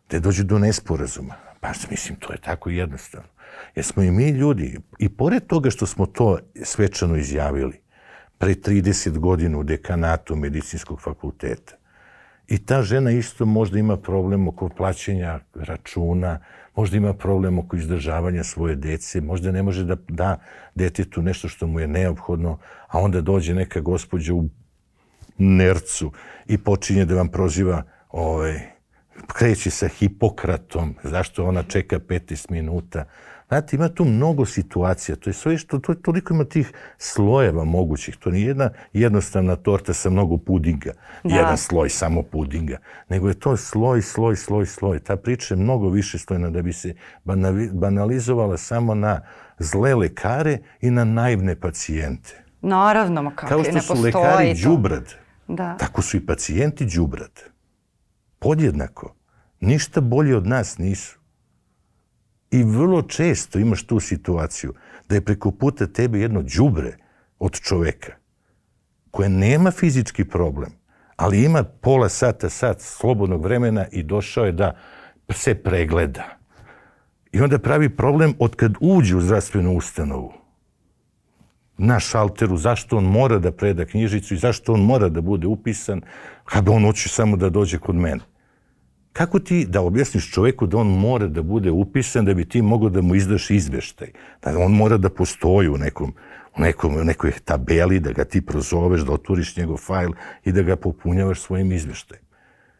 Gde 0.08 0.20
dođe 0.20 0.44
do 0.44 0.58
nesporazuma. 0.58 1.34
Pa 1.60 1.72
mislim, 1.90 2.18
to 2.18 2.32
je 2.32 2.38
tako 2.40 2.70
jednostavno. 2.70 3.28
Jer 3.74 3.84
smo 3.84 4.02
i 4.02 4.10
mi 4.10 4.30
ljudi, 4.30 4.78
i 4.98 5.08
pored 5.08 5.46
toga 5.46 5.70
što 5.70 5.86
smo 5.86 6.06
to 6.06 6.38
svečano 6.62 7.16
izjavili, 7.16 7.79
pre 8.40 8.54
30 8.54 9.18
godina 9.18 9.58
u 9.58 9.62
dekanatu 9.62 10.36
medicinskog 10.36 11.00
fakulteta. 11.00 11.74
I 12.48 12.58
ta 12.58 12.82
žena 12.82 13.10
isto 13.10 13.46
možda 13.46 13.78
ima 13.78 13.96
problem 13.96 14.48
oko 14.48 14.68
plaćanja 14.68 15.40
računa, 15.54 16.40
možda 16.76 16.96
ima 16.96 17.14
problem 17.14 17.58
oko 17.58 17.76
izdržavanja 17.76 18.44
svoje 18.44 18.76
dece, 18.76 19.20
možda 19.20 19.52
ne 19.52 19.62
može 19.62 19.84
da 19.84 19.96
da 20.08 20.38
detetu 20.74 21.22
nešto 21.22 21.48
što 21.48 21.66
mu 21.66 21.80
je 21.80 21.88
neophodno, 21.88 22.58
a 22.88 23.00
onda 23.00 23.20
dođe 23.20 23.54
neka 23.54 23.80
gospođa 23.80 24.34
u 24.34 24.48
nercu 25.38 26.12
i 26.46 26.58
počinje 26.58 27.04
da 27.04 27.14
vam 27.14 27.28
proziva 27.28 27.82
ovaj, 28.08 28.60
kreće 29.26 29.70
sa 29.70 29.88
Hipokratom, 29.88 30.94
zašto 31.02 31.44
ona 31.44 31.62
čeka 31.62 31.98
15 31.98 32.50
minuta, 32.50 33.04
Znate, 33.50 33.76
ima 33.76 33.88
tu 33.88 34.04
mnogo 34.04 34.46
situacija, 34.46 35.16
to 35.16 35.30
je 35.30 35.34
sve 35.34 35.58
što, 35.58 35.78
to, 35.78 35.94
toliko 35.94 36.34
ima 36.34 36.44
tih 36.44 36.72
slojeva 36.98 37.64
mogućih, 37.64 38.16
to 38.16 38.30
nije 38.30 38.46
jedna 38.46 38.70
jednostavna 38.92 39.56
torta 39.56 39.92
sa 39.92 40.10
mnogo 40.10 40.36
pudinga, 40.36 40.92
da. 41.24 41.34
jedan 41.34 41.56
sloj 41.56 41.88
samo 41.88 42.22
pudinga, 42.22 42.78
nego 43.08 43.28
je 43.28 43.34
to 43.34 43.56
sloj, 43.56 44.02
sloj, 44.02 44.36
sloj, 44.36 44.66
sloj. 44.66 44.98
Ta 44.98 45.16
priča 45.16 45.54
je 45.54 45.60
mnogo 45.60 45.88
više 45.88 46.18
slojna 46.18 46.50
da 46.50 46.62
bi 46.62 46.72
se 46.72 46.94
banalizovala 47.72 48.56
samo 48.56 48.94
na 48.94 49.20
zle 49.58 49.94
lekare 49.94 50.58
i 50.80 50.90
na 50.90 51.04
naivne 51.04 51.60
pacijente. 51.60 52.44
Naravno, 52.62 53.22
ma 53.22 53.30
kako 53.30 53.48
Kao 53.48 53.64
što 53.64 53.80
su 53.80 54.02
lekari 54.02 54.54
džubrad, 54.54 55.14
da. 55.48 55.76
tako 55.76 56.02
su 56.02 56.16
i 56.16 56.26
pacijenti 56.26 56.84
džubrad. 56.86 57.40
Podjednako. 58.38 59.14
Ništa 59.60 60.00
bolje 60.00 60.36
od 60.36 60.46
nas 60.46 60.78
nisu. 60.78 61.19
I 62.50 62.62
vrlo 62.62 63.02
često 63.02 63.58
imaš 63.58 63.86
tu 63.86 64.00
situaciju 64.00 64.74
da 65.08 65.14
je 65.14 65.24
preko 65.24 65.50
puta 65.50 65.86
tebe 65.86 66.18
jedno 66.18 66.42
đubre 66.42 66.96
od 67.38 67.60
čoveka 67.60 68.12
koje 69.10 69.28
nema 69.28 69.70
fizički 69.70 70.24
problem, 70.24 70.70
ali 71.16 71.44
ima 71.44 71.64
pola 71.64 72.08
sata, 72.08 72.48
sat 72.48 72.80
slobodnog 72.80 73.42
vremena 73.42 73.86
i 73.92 74.02
došao 74.02 74.44
je 74.44 74.52
da 74.52 74.76
se 75.28 75.54
pregleda. 75.54 76.24
I 77.32 77.40
onda 77.40 77.58
pravi 77.58 77.96
problem 77.96 78.34
od 78.38 78.56
kad 78.56 78.72
uđe 78.80 79.16
u 79.16 79.20
zdravstvenu 79.20 79.76
ustanovu 79.76 80.32
na 81.78 82.00
šalteru, 82.00 82.56
zašto 82.56 82.96
on 82.96 83.04
mora 83.04 83.38
da 83.38 83.52
preda 83.52 83.84
knjižicu 83.84 84.34
i 84.34 84.38
zašto 84.38 84.72
on 84.72 84.80
mora 84.80 85.08
da 85.08 85.20
bude 85.20 85.46
upisan, 85.46 86.02
kada 86.44 86.70
on 86.70 86.84
hoće 86.84 87.08
samo 87.08 87.36
da 87.36 87.50
dođe 87.50 87.78
kod 87.78 87.94
mene. 87.94 88.20
Kako 89.12 89.38
ti 89.38 89.66
da 89.68 89.80
objasniš 89.80 90.32
čoveku 90.32 90.66
da 90.66 90.78
on 90.78 90.86
mora 90.86 91.26
da 91.26 91.42
bude 91.42 91.70
upisan 91.70 92.24
da 92.24 92.34
bi 92.34 92.44
ti 92.44 92.62
mogao 92.62 92.88
da 92.88 93.02
mu 93.02 93.14
izdaš 93.14 93.50
izveštaj? 93.50 94.08
Da 94.42 94.58
on 94.58 94.72
mora 94.72 94.96
da 94.96 95.08
postoji 95.08 95.68
u 95.68 95.76
nekom, 95.76 96.14
u 96.56 96.60
nekom, 96.60 96.96
u 96.96 97.04
nekoj 97.04 97.32
tabeli, 97.44 98.00
da 98.00 98.12
ga 98.12 98.24
ti 98.24 98.46
prozoveš, 98.46 99.00
da 99.00 99.12
otvoriš 99.12 99.56
njegov 99.56 99.76
fajl 99.76 100.10
i 100.44 100.52
da 100.52 100.62
ga 100.62 100.76
popunjavaš 100.76 101.40
svojim 101.40 101.72
izveštajem. 101.72 102.22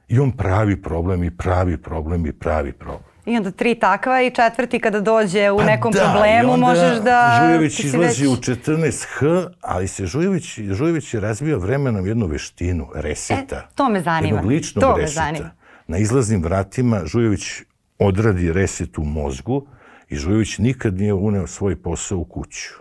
I 0.08 0.18
on 0.18 0.32
pravi 0.32 0.82
problem 0.82 1.24
i 1.24 1.30
pravi 1.30 1.76
problem 1.76 2.26
i 2.26 2.32
pravi 2.32 2.72
problem. 2.72 3.10
I 3.26 3.36
onda 3.36 3.50
tri 3.50 3.74
takva 3.74 4.22
i 4.22 4.30
četvrti 4.30 4.78
kada 4.78 5.00
dođe 5.00 5.50
u 5.50 5.58
pa 5.58 5.64
nekom 5.64 5.92
da, 5.92 6.00
problemu 6.00 6.56
možeš 6.56 6.98
da... 6.98 7.42
Žujević 7.46 7.80
izlazi 7.80 8.26
već... 8.26 8.32
u 8.32 8.36
14H, 8.36 9.48
ali 9.60 9.88
se 9.88 10.06
Žujević, 10.06 10.58
Žujević 10.58 11.14
je 11.14 11.20
razvio 11.20 11.58
vremenom 11.58 12.06
jednu 12.06 12.26
veštinu, 12.26 12.88
reseta. 12.94 13.56
E, 13.56 13.74
to 13.74 13.88
me 13.88 14.00
zanima. 14.00 14.36
Jednog 14.36 14.44
ličnog 14.44 14.82
to 14.82 14.96
reseta. 14.96 15.20
Me 15.20 15.32
zanima 15.32 15.59
na 15.90 15.98
izlaznim 15.98 16.42
vratima 16.42 17.03
Žujović 17.05 17.62
odradi 17.98 18.53
reset 18.53 18.98
u 18.98 19.05
mozgu 19.05 19.66
i 20.09 20.16
Žujović 20.16 20.59
nikad 20.59 20.94
nije 20.94 21.14
uneo 21.14 21.46
svoj 21.46 21.83
posao 21.83 22.18
u 22.18 22.24
kuću. 22.24 22.74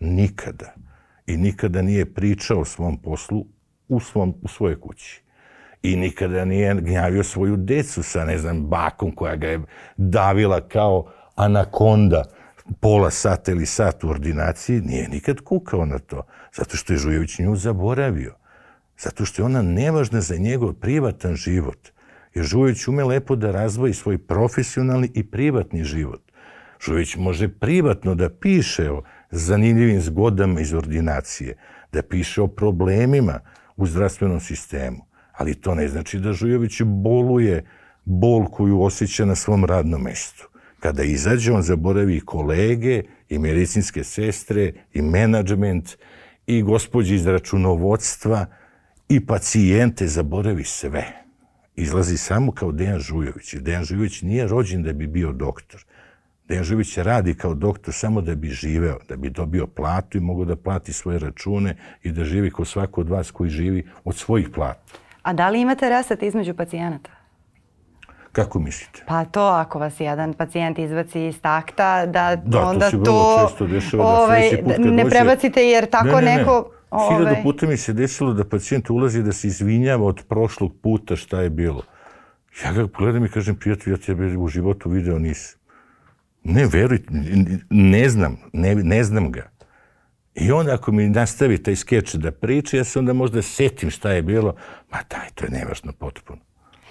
Nikada. 0.00 0.74
I 1.26 1.36
nikada 1.36 1.82
nije 1.82 2.14
pričao 2.14 2.60
o 2.60 2.64
svom 2.64 3.02
poslu 3.02 3.46
u, 3.88 4.00
svom, 4.00 4.34
u 4.42 4.48
svojoj 4.48 4.80
kući. 4.80 5.22
I 5.82 5.96
nikada 5.96 6.44
nije 6.44 6.74
gnjavio 6.74 7.22
svoju 7.22 7.56
decu 7.56 8.02
sa, 8.02 8.24
ne 8.24 8.38
znam, 8.38 8.66
bakom 8.66 9.12
koja 9.12 9.36
ga 9.36 9.46
je 9.46 9.60
davila 9.96 10.68
kao 10.68 11.12
anakonda 11.34 12.24
pola 12.80 13.10
sata 13.10 13.52
ili 13.52 13.66
sat 13.66 14.04
u 14.04 14.08
ordinaciji, 14.08 14.80
nije 14.80 15.08
nikad 15.08 15.40
kukao 15.40 15.86
na 15.86 15.98
to. 15.98 16.26
Zato 16.56 16.76
što 16.76 16.92
je 16.92 16.98
Žujović 16.98 17.38
nju 17.38 17.56
zaboravio. 17.56 18.34
Zato 18.98 19.24
što 19.24 19.42
je 19.42 19.46
ona 19.46 19.62
nevažna 19.62 20.20
za 20.20 20.36
njegov 20.36 20.72
privatan 20.72 21.34
život. 21.34 21.90
Jer 22.34 22.44
Žujović 22.44 22.88
ume 22.88 23.04
lepo 23.04 23.36
da 23.36 23.50
razvoji 23.50 23.94
svoj 23.94 24.18
profesionalni 24.18 25.10
i 25.14 25.22
privatni 25.22 25.84
život. 25.84 26.22
Žujović 26.84 27.16
može 27.16 27.48
privatno 27.48 28.14
da 28.14 28.30
piše 28.30 28.90
o 28.90 29.02
zanimljivim 29.30 30.00
zgodama 30.00 30.60
iz 30.60 30.74
ordinacije, 30.74 31.56
da 31.92 32.02
piše 32.02 32.42
o 32.42 32.46
problemima 32.46 33.40
u 33.76 33.86
zdravstvenom 33.86 34.40
sistemu. 34.40 35.06
Ali 35.32 35.54
to 35.54 35.74
ne 35.74 35.88
znači 35.88 36.18
da 36.18 36.32
Žujović 36.32 36.82
boluje 36.82 37.64
bol 38.04 38.46
koju 38.46 38.82
osjeća 38.82 39.24
na 39.24 39.34
svom 39.34 39.64
radnom 39.64 40.02
mestu. 40.02 40.48
Kada 40.80 41.02
izađe, 41.02 41.52
on 41.52 41.62
zaboravi 41.62 42.16
i 42.16 42.20
kolege, 42.20 43.02
i 43.28 43.38
medicinske 43.38 44.04
sestre, 44.04 44.72
i 44.92 45.02
menadžment, 45.02 45.96
i 46.46 46.62
gospođe 46.62 47.14
iz 47.14 47.26
računovodstva, 47.26 48.46
i 49.08 49.26
pacijente, 49.26 50.06
zaboravi 50.06 50.64
sve 50.64 51.20
izlazi 51.80 52.16
samo 52.16 52.52
kao 52.52 52.72
Dejan 52.72 52.98
Žujović. 52.98 53.54
Dejan 53.54 53.84
Žujović 53.84 54.22
nije 54.22 54.46
rođen 54.46 54.82
da 54.82 54.92
bi 54.92 55.06
bio 55.06 55.32
doktor. 55.32 55.84
Dejan 56.48 56.64
Žujović 56.64 56.98
radi 56.98 57.34
kao 57.34 57.54
doktor 57.54 57.94
samo 57.94 58.20
da 58.20 58.34
bi 58.34 58.48
živeo, 58.48 58.98
da 59.08 59.16
bi 59.16 59.30
dobio 59.30 59.66
platu 59.66 60.18
i 60.18 60.20
mogao 60.20 60.44
da 60.44 60.56
plati 60.56 60.92
svoje 60.92 61.18
račune 61.18 61.76
i 62.02 62.12
da 62.12 62.24
živi 62.24 62.50
kao 62.50 62.64
svako 62.64 63.00
od 63.00 63.08
vas 63.08 63.30
koji 63.30 63.50
živi 63.50 63.86
od 64.04 64.16
svojih 64.16 64.48
plata. 64.54 64.80
A 65.22 65.32
da 65.32 65.48
li 65.48 65.60
imate 65.60 65.88
reset 65.88 66.22
između 66.22 66.54
pacijenata? 66.54 67.10
Kako 68.32 68.58
mislite? 68.58 69.02
Pa 69.06 69.24
to 69.24 69.40
ako 69.42 69.78
vas 69.78 70.00
jedan 70.00 70.32
pacijent 70.34 70.78
izbaci 70.78 71.26
iz 71.26 71.40
takta, 71.40 72.06
da, 72.06 72.36
Da, 72.44 72.60
onda 72.60 72.90
to 72.90 72.98
to, 72.98 73.46
često 73.48 73.66
dešava 73.66 74.04
da 74.04 74.08
ovaj, 74.10 74.48
sledeći 74.48 74.62
put 74.64 74.78
ne 74.78 75.02
dođe- 75.04 75.10
prebacite 75.10 75.64
jer 75.64 75.90
tako 75.90 76.06
ne, 76.06 76.22
ne, 76.22 76.36
ne. 76.36 76.44
Neko... 76.92 77.14
Hiljadu 77.14 77.42
puta 77.42 77.66
mi 77.66 77.76
se 77.76 77.92
desilo 77.92 78.32
da 78.32 78.44
pacijent 78.44 78.90
ulazi 78.90 79.22
da 79.22 79.32
se 79.32 79.46
izvinjava 79.46 80.06
od 80.06 80.24
prošlog 80.28 80.72
puta 80.82 81.16
šta 81.16 81.40
je 81.40 81.50
bilo. 81.50 81.82
Ja 82.64 82.72
ga 82.72 82.86
pogledam 82.86 83.24
i 83.24 83.28
kažem, 83.28 83.56
prijatelj, 83.56 83.92
ja 83.92 83.96
tebe 83.96 84.36
u 84.36 84.48
životu 84.48 84.90
video 84.90 85.18
nisam. 85.18 85.60
Ne, 86.44 86.66
veruj, 86.66 87.02
ne 87.70 88.08
znam, 88.08 88.36
ne, 88.52 88.74
ne 88.74 89.04
znam 89.04 89.32
ga. 89.32 89.50
I 90.34 90.52
onda 90.52 90.74
ako 90.74 90.92
mi 90.92 91.08
nastavi 91.08 91.62
taj 91.62 91.76
skeč 91.76 92.14
da 92.14 92.30
priča, 92.32 92.76
ja 92.76 92.84
se 92.84 92.98
onda 92.98 93.12
možda 93.12 93.42
setim 93.42 93.90
šta 93.90 94.12
je 94.12 94.22
bilo. 94.22 94.54
Ma 94.90 94.98
daj, 95.10 95.28
to 95.34 95.44
je 95.44 95.50
nevažno 95.50 95.92
potpuno. 95.92 96.38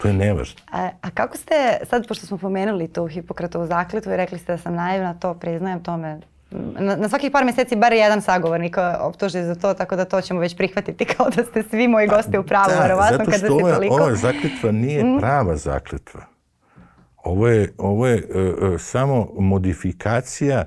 To 0.01 0.07
je 0.07 0.13
nevažno. 0.13 0.61
A, 0.71 0.89
a 1.01 1.09
kako 1.09 1.37
ste, 1.37 1.77
sad 1.89 2.07
pošto 2.07 2.25
smo 2.25 2.37
pomenuli 2.37 2.87
tu 2.87 3.07
Hipokratovu 3.07 3.65
zakletvu 3.65 4.11
i 4.11 4.17
rekli 4.17 4.37
ste 4.37 4.51
da 4.51 4.57
sam 4.57 4.75
naivna, 4.75 5.13
to 5.13 5.33
priznajem 5.33 5.83
tome. 5.83 6.19
Na, 6.51 6.95
na 6.95 7.09
svakih 7.09 7.31
par 7.31 7.45
mjeseci 7.45 7.75
bar 7.75 7.93
jedan 7.93 8.21
sagovornik 8.21 8.77
optuži 8.99 9.43
za 9.43 9.55
to, 9.55 9.73
tako 9.73 9.95
da 9.95 10.05
to 10.05 10.21
ćemo 10.21 10.39
već 10.39 10.57
prihvatiti 10.57 11.05
kao 11.05 11.29
da 11.29 11.43
ste 11.43 11.63
svi 11.63 11.87
moji 11.87 12.07
gosti 12.07 12.37
u 12.37 12.43
pravu, 12.43 12.69
Da, 12.69 12.83
verovatno 12.83 13.17
zato 13.17 13.31
kada 13.31 13.37
što 13.37 13.59
ste 13.59 13.73
toliko. 13.73 13.95
Mm. 13.95 14.01
ova 14.01 14.15
zakletva 14.15 14.71
nije 14.71 15.17
prava 15.19 15.55
zakletva. 15.55 16.21
Ovo 17.23 17.47
je, 17.47 17.73
ovo 17.77 18.07
je 18.07 18.17
e, 18.17 18.39
e, 18.75 18.77
samo 18.77 19.27
modifikacija 19.39 20.65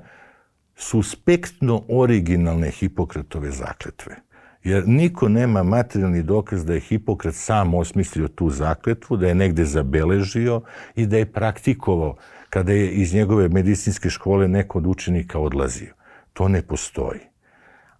suspektno 0.75 1.83
originalne 1.89 2.69
Hipokratove 2.69 3.51
zakletve. 3.51 4.15
Jer 4.63 4.87
niko 4.87 5.29
nema 5.29 5.63
materijalni 5.63 6.23
dokaz 6.23 6.65
da 6.65 6.73
je 6.73 6.79
Hipokrat 6.79 7.35
sam 7.35 7.73
osmislio 7.73 8.27
tu 8.27 8.49
zakletvu, 8.49 9.17
da 9.17 9.27
je 9.27 9.35
negde 9.35 9.65
zabeležio 9.65 10.61
i 10.95 11.05
da 11.05 11.17
je 11.17 11.31
praktikovao 11.31 12.15
kada 12.53 12.73
je 12.73 12.91
iz 12.91 13.13
njegove 13.13 13.49
medicinske 13.49 14.09
škole 14.09 14.47
neko 14.47 14.77
od 14.77 14.87
učenika 14.87 15.39
odlazio. 15.39 15.93
To 16.33 16.47
ne 16.47 16.61
postoji. 16.61 17.19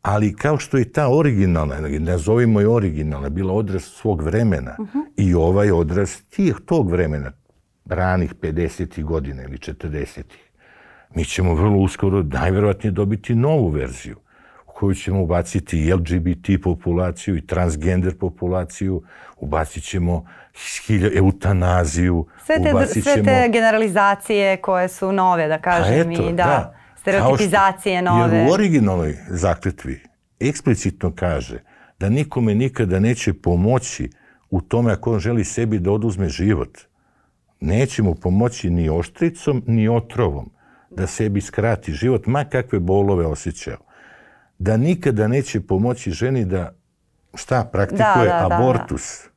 Ali 0.02 0.36
kao 0.36 0.58
što 0.58 0.78
je 0.78 0.92
ta 0.92 1.08
originalna, 1.10 1.80
nazovimo 2.00 2.60
je 2.60 2.68
originalna, 2.68 3.30
bila 3.30 3.54
odraz 3.54 3.84
svog 3.84 4.22
vremena 4.22 4.78
i 5.18 5.34
ovaj 5.34 5.72
odraz 5.72 6.22
tih, 6.30 6.56
tog 6.66 6.92
vremena, 6.92 7.32
ranih 7.86 8.36
50. 8.36 9.04
godina 9.04 9.44
ili 9.44 9.58
40. 9.58 10.22
Mi 11.16 11.26
ćemo 11.26 11.56
vrlo 11.56 11.78
uskoro 11.78 12.24
najverovatnije 12.24 12.92
dobiti 12.92 13.36
novu 13.36 13.70
verziju 13.70 14.16
u 14.68 14.72
koju 14.74 14.96
ćemo 14.96 15.24
ubaciti 15.24 15.80
i 15.80 15.94
LGBT 15.94 16.62
populaciju 16.64 17.38
i 17.38 17.48
transgender 17.48 18.18
populaciju, 18.18 19.04
ubacit 19.38 19.84
ćemo 19.84 20.26
hilja, 20.86 21.10
eutanaziju, 21.16 22.26
Sve 22.46 22.56
te, 22.56 22.70
ubacit 22.72 23.04
sve 23.04 23.14
ćemo... 23.14 23.26
te 23.26 23.50
generalizacije 23.50 24.58
koje 24.58 24.88
su 24.88 25.12
nove, 25.12 25.48
da 25.48 25.58
Pa 25.58 25.62
kažem, 25.62 26.12
eto, 26.12 26.30
i 26.30 26.34
da, 26.34 26.76
stereotipizacije 26.98 28.04
Kao 28.04 28.16
što- 28.16 28.20
nove. 28.20 28.38
Jer 28.38 28.50
u 28.50 28.54
originalnoj 28.54 29.18
zakletvi 29.30 30.00
eksplicitno 30.40 31.12
kaže 31.16 31.60
da 32.00 32.10
nikome 32.10 32.56
nikada 32.56 33.00
neće 33.00 33.34
pomoći 33.34 34.10
u 34.50 34.62
tome 34.62 34.92
ako 34.92 35.14
on 35.14 35.20
želi 35.20 35.44
sebi 35.44 35.80
da 35.80 35.92
oduzme 35.92 36.30
život. 36.30 36.78
Neće 37.60 38.04
mu 38.04 38.16
pomoći 38.16 38.70
ni 38.70 38.90
oštricom, 38.90 39.64
ni 39.68 39.90
otrovom 39.90 40.52
da 40.90 41.08
sebi 41.08 41.42
skrati 41.42 41.94
život, 41.94 42.26
ma 42.26 42.46
kakve 42.46 42.80
bolove 42.80 43.26
osjećao. 43.26 43.78
Da 44.60 44.78
nikada 44.78 45.28
neće 45.28 45.62
pomoći 45.62 46.12
ženi 46.12 46.46
da 46.46 46.74
šta 47.36 47.70
praktikuje 47.72 48.28
Da, 48.28 48.40
da, 48.40 48.48
da, 48.50 48.56
abortus. 48.56 49.28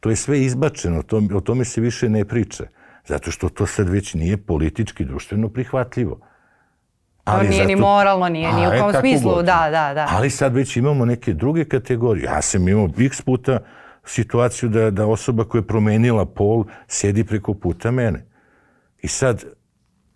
To 0.00 0.10
je 0.10 0.16
sve 0.16 0.40
izbačeno, 0.40 1.02
to, 1.02 1.22
o 1.34 1.40
tome 1.40 1.64
se 1.64 1.80
više 1.80 2.08
ne 2.08 2.24
priča. 2.24 2.64
Zato 3.06 3.30
što 3.30 3.48
to 3.48 3.66
sad 3.66 3.88
već 3.88 4.14
nije 4.14 4.36
politički, 4.36 5.04
društveno 5.04 5.48
prihvatljivo. 5.48 6.20
To 7.24 7.42
nije 7.42 7.66
ni 7.66 7.76
moralno, 7.76 8.28
nije 8.28 8.52
ni 8.52 8.68
u 8.68 8.72
e, 8.72 8.78
kom 8.78 8.92
smislu, 9.00 9.34
god. 9.34 9.44
da, 9.44 9.68
da, 9.70 9.94
da. 9.94 10.06
Ali 10.10 10.30
sad 10.30 10.54
već 10.54 10.76
imamo 10.76 11.04
neke 11.04 11.34
druge 11.34 11.64
kategorije. 11.64 12.24
Ja 12.24 12.42
sam 12.42 12.68
imao 12.68 12.88
x 12.98 13.22
puta 13.22 13.58
situaciju 14.04 14.68
da, 14.68 14.90
da 14.90 15.06
osoba 15.06 15.44
koja 15.44 15.60
je 15.60 15.66
promenila 15.66 16.26
pol 16.26 16.64
sedi 16.86 17.24
preko 17.24 17.54
puta 17.54 17.90
mene. 17.90 18.26
I 19.02 19.08
sad, 19.08 19.44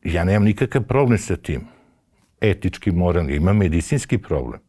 ja 0.05 0.25
nemam 0.25 0.45
nikakav 0.45 0.83
problem 0.83 1.18
sa 1.18 1.37
tim. 1.37 1.66
Etički, 2.40 2.90
moralni. 2.90 3.37
Imam 3.37 3.57
medicinski 3.57 4.18
problem. 4.18 4.61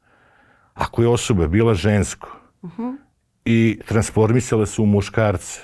Ako 0.73 1.01
je 1.01 1.07
osoba 1.07 1.47
bila 1.47 1.73
žensko 1.73 2.39
i 3.45 3.79
transformisala 3.87 4.65
se 4.65 4.81
u 4.81 4.85
muškarca, 4.85 5.61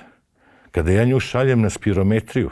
kada 0.71 0.91
ja 0.91 1.05
nju 1.05 1.19
šaljem 1.19 1.61
na 1.61 1.69
spirometriju, 1.69 2.49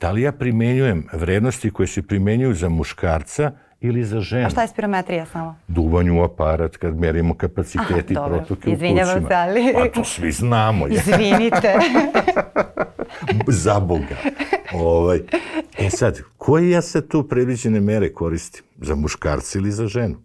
da 0.00 0.10
li 0.10 0.22
ja 0.22 0.32
primenjujem 0.32 1.06
vrednosti 1.12 1.70
koje 1.70 1.86
se 1.86 2.02
primenjuju 2.02 2.54
za 2.54 2.68
muškarca 2.68 3.52
ili 3.80 4.04
za 4.04 4.20
ženu? 4.20 4.46
A 4.46 4.50
šta 4.50 4.62
je 4.62 4.68
spirometrija 4.68 5.26
samo? 5.26 5.56
duvanju 5.68 6.20
u 6.20 6.24
aparat 6.24 6.76
kad 6.76 6.96
merimo 6.96 7.34
kapaciteti 7.34 8.12
i 8.12 8.18
protoke 8.18 8.70
u 8.70 8.72
Izvinjavam 8.72 9.12
plućima. 9.12 9.28
se, 9.28 9.34
ali- 9.34 9.72
Pa 9.74 9.88
to 9.90 10.04
svi 10.04 10.32
znamo. 10.32 10.86
je. 10.86 10.92
Izvinite. 10.94 11.74
Za 13.48 13.80
Boga. 13.80 14.16
Ovaj. 14.74 15.20
E 15.78 15.90
sad, 15.90 16.18
koje 16.36 16.70
ja 16.70 16.82
sad 16.82 17.08
tu 17.08 17.22
predviđene 17.22 17.80
mere 17.80 18.12
koristim? 18.12 18.64
Za 18.78 18.94
muškarca 18.94 19.58
ili 19.58 19.70
za 19.70 19.86
ženu? 19.86 20.16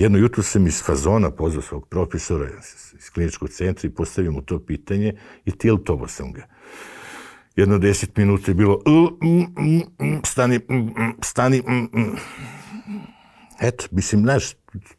Jedno 0.00 0.18
jutro 0.18 0.42
sam 0.42 0.66
iz 0.66 0.82
fazona 0.82 1.30
pozvao 1.30 1.62
svog 1.62 1.88
profesora 1.88 2.48
iz 2.98 3.10
kliničkog 3.10 3.48
centra 3.48 3.88
i 3.88 3.92
postavio 3.92 4.32
mu 4.32 4.42
to 4.42 4.58
pitanje 4.58 5.14
i 5.44 5.50
tiltovo 5.50 6.08
sam 6.08 6.32
ga. 6.32 6.46
Jedno 7.56 7.78
deset 7.78 8.16
minuta 8.16 8.50
je 8.50 8.54
bilo 8.54 8.74
"Uh, 8.86 9.10
mm, 9.22 9.62
mm, 9.62 10.06
mm, 10.06 10.20
stani, 10.24 10.60
stani, 11.22 11.62
mm, 11.68 12.00
mm." 12.00 12.16
Eto, 13.60 13.84
mislim, 13.90 14.20
znaš, 14.20 14.52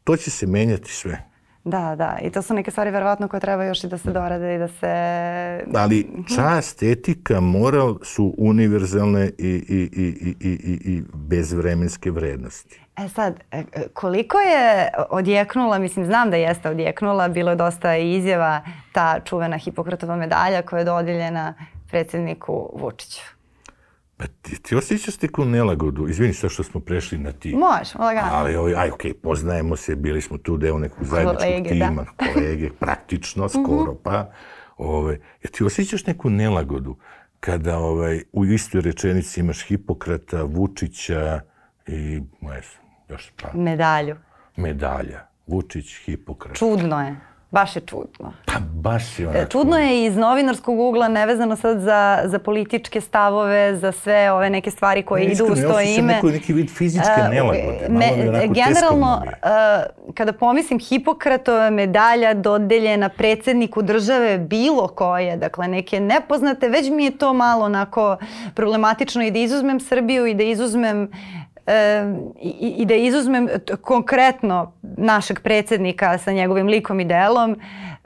to 0.03 0.17
će 0.17 0.31
se 0.31 0.47
menjati 0.47 0.91
sve. 0.91 1.31
da, 1.63 1.95
da. 1.95 2.19
I 2.23 2.31
to 2.31 2.41
su 2.41 2.53
neke 2.53 2.71
stvari 2.71 2.91
verovatno 2.91 3.27
koje 3.27 3.39
treba 3.39 3.63
još 3.63 3.83
i 3.83 3.87
da 3.87 3.97
se 3.97 4.11
dorade 4.11 4.55
i 4.55 4.59
da 4.59 4.67
se... 4.67 5.75
Ali 5.75 6.07
čast, 6.35 6.83
etika, 6.83 7.39
moral 7.39 7.99
su 8.03 8.35
univerzalne 8.37 9.31
i, 9.37 9.47
i, 9.47 9.89
i, 9.93 10.35
i, 10.39 10.49
i, 10.49 10.93
i 10.93 11.03
bezvremenske 11.13 12.11
vrednosti. 12.11 12.81
E 13.05 13.09
sad, 13.09 13.39
e, 13.51 13.63
e, 13.73 13.87
koliko 13.93 14.37
je 14.37 14.89
odjeknula, 15.09 15.79
mislim, 15.79 16.05
znam 16.05 16.31
da 16.31 16.37
jeste 16.37 16.69
odjeknula, 16.69 17.27
bilo 17.27 17.49
je 17.49 17.55
dosta 17.55 17.95
izjava 17.95 18.61
ta 18.91 19.19
čuvena 19.25 19.57
Hipokratova 19.57 20.15
medalja 20.15 20.61
koja 20.61 20.79
je 20.79 20.85
dodijeljena 20.85 21.53
predsjedniku 21.89 22.69
Vučiću. 22.79 23.21
Pa 24.17 24.27
ti, 24.41 24.61
ti 24.61 24.75
osjećaš 24.75 25.21
neku 25.21 25.45
nelagodu? 25.45 26.07
Izvini 26.07 26.33
sad 26.33 26.49
što 26.51 26.63
smo 26.63 26.79
prešli 26.79 27.17
na 27.17 27.31
ti. 27.31 27.55
Može, 27.55 27.91
lagano. 27.99 28.27
Ali, 28.31 28.55
ovaj, 28.55 28.75
aj, 28.75 28.89
okej, 28.89 29.13
poznajemo 29.13 29.75
se, 29.75 29.95
bili 29.95 30.21
smo 30.21 30.37
tu 30.37 30.57
deo 30.57 30.79
nekog 30.79 31.03
zajedničkog 31.03 31.43
Kolege, 31.43 31.75
da. 31.75 31.87
tima, 31.87 32.05
kolege, 32.33 32.69
praktično, 32.79 33.49
skoro, 33.49 33.95
pa. 34.03 34.31
Ovaj, 34.77 35.17
jer 35.41 35.51
ti 35.51 35.63
osjećaš 35.63 36.05
neku 36.05 36.29
nelagodu 36.29 36.95
kada 37.39 37.77
ovaj, 37.77 38.23
u 38.31 38.45
istoj 38.45 38.81
rečenici 38.81 39.39
imaš 39.39 39.65
Hipokrata, 39.67 40.43
Vučića 40.43 41.41
i, 41.87 42.21
ne 42.41 42.61
još 43.11 43.31
pa, 43.33 43.47
Medalju. 43.53 44.15
medalja. 44.55 45.19
Vučić, 45.47 45.95
Hipokrat. 45.97 46.55
Čudno 46.55 47.01
je. 47.01 47.15
Baš 47.51 47.75
je 47.75 47.81
čudno. 47.81 48.33
Pa 48.45 48.53
baš 48.73 49.19
je 49.19 49.25
E, 49.25 49.29
onako... 49.29 49.45
Čudno 49.47 49.77
je 49.77 50.05
iz 50.05 50.17
novinarskog 50.17 50.79
ugla, 50.79 51.07
nevezano 51.07 51.55
sad 51.55 51.79
za, 51.79 52.21
za 52.25 52.39
političke 52.39 53.01
stavove, 53.01 53.75
za 53.75 53.91
sve 53.93 54.31
ove 54.31 54.49
neke 54.49 54.71
stvari 54.71 55.03
koje 55.03 55.19
Ne, 55.21 55.31
idu 55.31 55.45
uz 55.45 55.59
to 55.61 55.79
ime. 55.81 56.13
Neko, 56.13 56.27
neki 56.27 56.53
vid 56.53 56.69
fizičke 56.69 57.11
E, 57.17 57.29
nelagode. 57.29 57.87
me- 57.89 58.47
generalno, 58.49 59.21
e, 59.25 59.47
kada 60.13 60.33
pomislim 60.33 60.79
Hipokratova 60.81 61.69
medalja 61.69 62.33
dodeljena 62.33 63.09
predsjedniku 63.09 63.81
države 63.81 64.37
bilo 64.39 64.87
koje, 64.87 65.37
dakle 65.37 65.67
neke 65.67 65.99
nepoznate, 65.99 66.69
već 66.69 66.89
mi 66.89 67.05
je 67.05 67.11
to 67.13 67.33
malo 67.33 67.65
onako 67.65 68.17
problematično 68.55 69.23
i 69.23 69.31
da 69.31 69.39
izuzmem 69.39 69.79
Srbiju 69.79 70.25
i 70.25 70.33
da 70.33 70.43
izuzmem 70.43 71.11
e, 71.67 72.03
i, 72.41 72.75
i 72.77 72.85
da 72.85 72.93
izuzmem 72.93 73.47
konkretno 73.81 74.73
našeg 74.81 75.39
predsednika 75.39 76.17
sa 76.17 76.31
njegovim 76.31 76.67
likom 76.67 76.99
i 76.99 77.05
delom. 77.05 77.57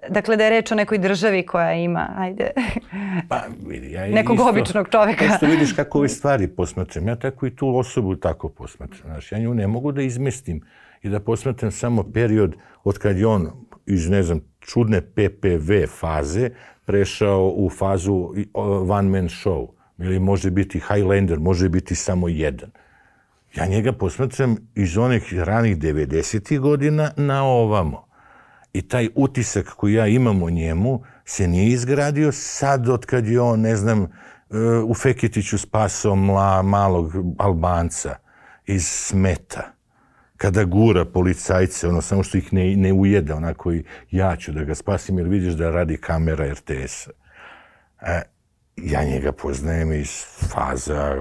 Dakle, 0.09 0.37
da 0.37 0.43
je 0.43 0.49
reč 0.49 0.71
o 0.71 0.75
nekoj 0.75 0.97
državi 0.97 1.45
koja 1.45 1.73
ima, 1.73 2.09
ajde, 2.17 2.51
Pa, 3.29 3.41
vidi, 3.67 3.91
ja 3.91 4.07
nekog 4.07 4.35
isto, 4.35 4.49
običnog 4.49 4.87
čoveka. 4.91 5.25
Isto 5.25 5.45
vidiš 5.45 5.73
kako 5.73 5.97
ove 5.97 6.09
stvari 6.09 6.47
posmatram. 6.47 7.07
Ja 7.07 7.15
tako 7.15 7.45
i 7.45 7.55
tu 7.55 7.77
osobu 7.77 8.15
tako 8.15 8.49
posmatram. 8.49 9.11
Znaš, 9.11 9.31
ja 9.31 9.39
nju 9.39 9.53
ne 9.53 9.67
mogu 9.67 9.91
da 9.91 10.01
izmestim 10.01 10.61
i 11.01 11.09
da 11.09 11.19
posmatram 11.19 11.71
samo 11.71 12.03
period 12.13 12.55
od 12.83 12.97
kad 12.97 13.17
je 13.17 13.27
on 13.27 13.51
iz, 13.85 14.09
ne 14.09 14.23
znam, 14.23 14.41
čudne 14.59 15.01
PPV 15.01 15.71
faze 15.99 16.49
prešao 16.85 17.53
u 17.55 17.69
fazu 17.69 18.33
one 18.87 19.09
man 19.09 19.29
show. 19.29 19.67
Ili 19.97 20.19
može 20.19 20.51
biti 20.51 20.79
Highlander, 20.79 21.39
može 21.39 21.69
biti 21.69 21.95
samo 21.95 22.27
jedan. 22.27 22.69
Ja 23.57 23.65
njega 23.65 23.93
posmatram 23.93 24.57
iz 24.75 24.97
onih 24.97 25.33
ranih 25.33 25.77
90. 25.77 26.59
godina 26.59 27.11
na 27.17 27.43
ovamo. 27.43 28.07
I 28.73 28.81
taj 28.81 29.09
utisak 29.15 29.65
koji 29.65 29.93
ja 29.93 30.07
imam 30.07 30.43
o 30.43 30.49
njemu 30.49 31.03
se 31.25 31.47
nije 31.47 31.67
izgradio 31.67 32.31
sad 32.31 32.89
od 32.89 33.05
kad 33.05 33.27
je 33.27 33.41
on, 33.41 33.61
ne 33.61 33.75
znam, 33.75 34.03
e, 34.03 34.07
u 34.85 34.93
Feketiću 34.93 35.57
spasao 35.57 36.15
mla, 36.15 36.61
malog 36.61 37.13
Albanca 37.37 38.15
iz 38.65 38.87
smeta. 38.87 39.71
Kada 40.37 40.63
gura 40.63 41.05
policajce, 41.05 41.87
ono 41.87 42.01
samo 42.01 42.23
što 42.23 42.37
ih 42.37 42.53
ne, 42.53 42.75
ne 42.75 42.93
ujede, 42.93 43.33
onako 43.33 43.73
i 43.73 43.83
ja 44.11 44.35
ću 44.35 44.51
da 44.51 44.63
ga 44.63 44.75
spasim 44.75 45.17
jer 45.17 45.27
vidiš 45.27 45.53
da 45.53 45.71
radi 45.71 45.97
kamera 45.97 46.53
RTS-a. 46.53 47.11
E, 48.01 48.21
ja 48.77 49.03
njega 49.03 49.31
poznajem 49.31 49.93
iz 49.93 50.23
faza 50.49 51.15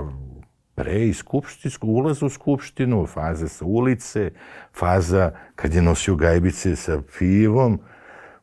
pre 0.75 1.09
i 1.09 1.15
skupštinskog 1.15 1.91
ulaza 1.91 2.27
u 2.27 2.29
skupštinu, 2.29 3.07
faza 3.07 3.49
sa 3.49 3.65
ulice, 3.65 4.31
faza 4.79 5.31
kad 5.55 5.75
je 5.75 5.83
nosio 5.83 6.17
gajbice 6.17 6.77
sa 6.77 7.03
pivom, 7.19 7.81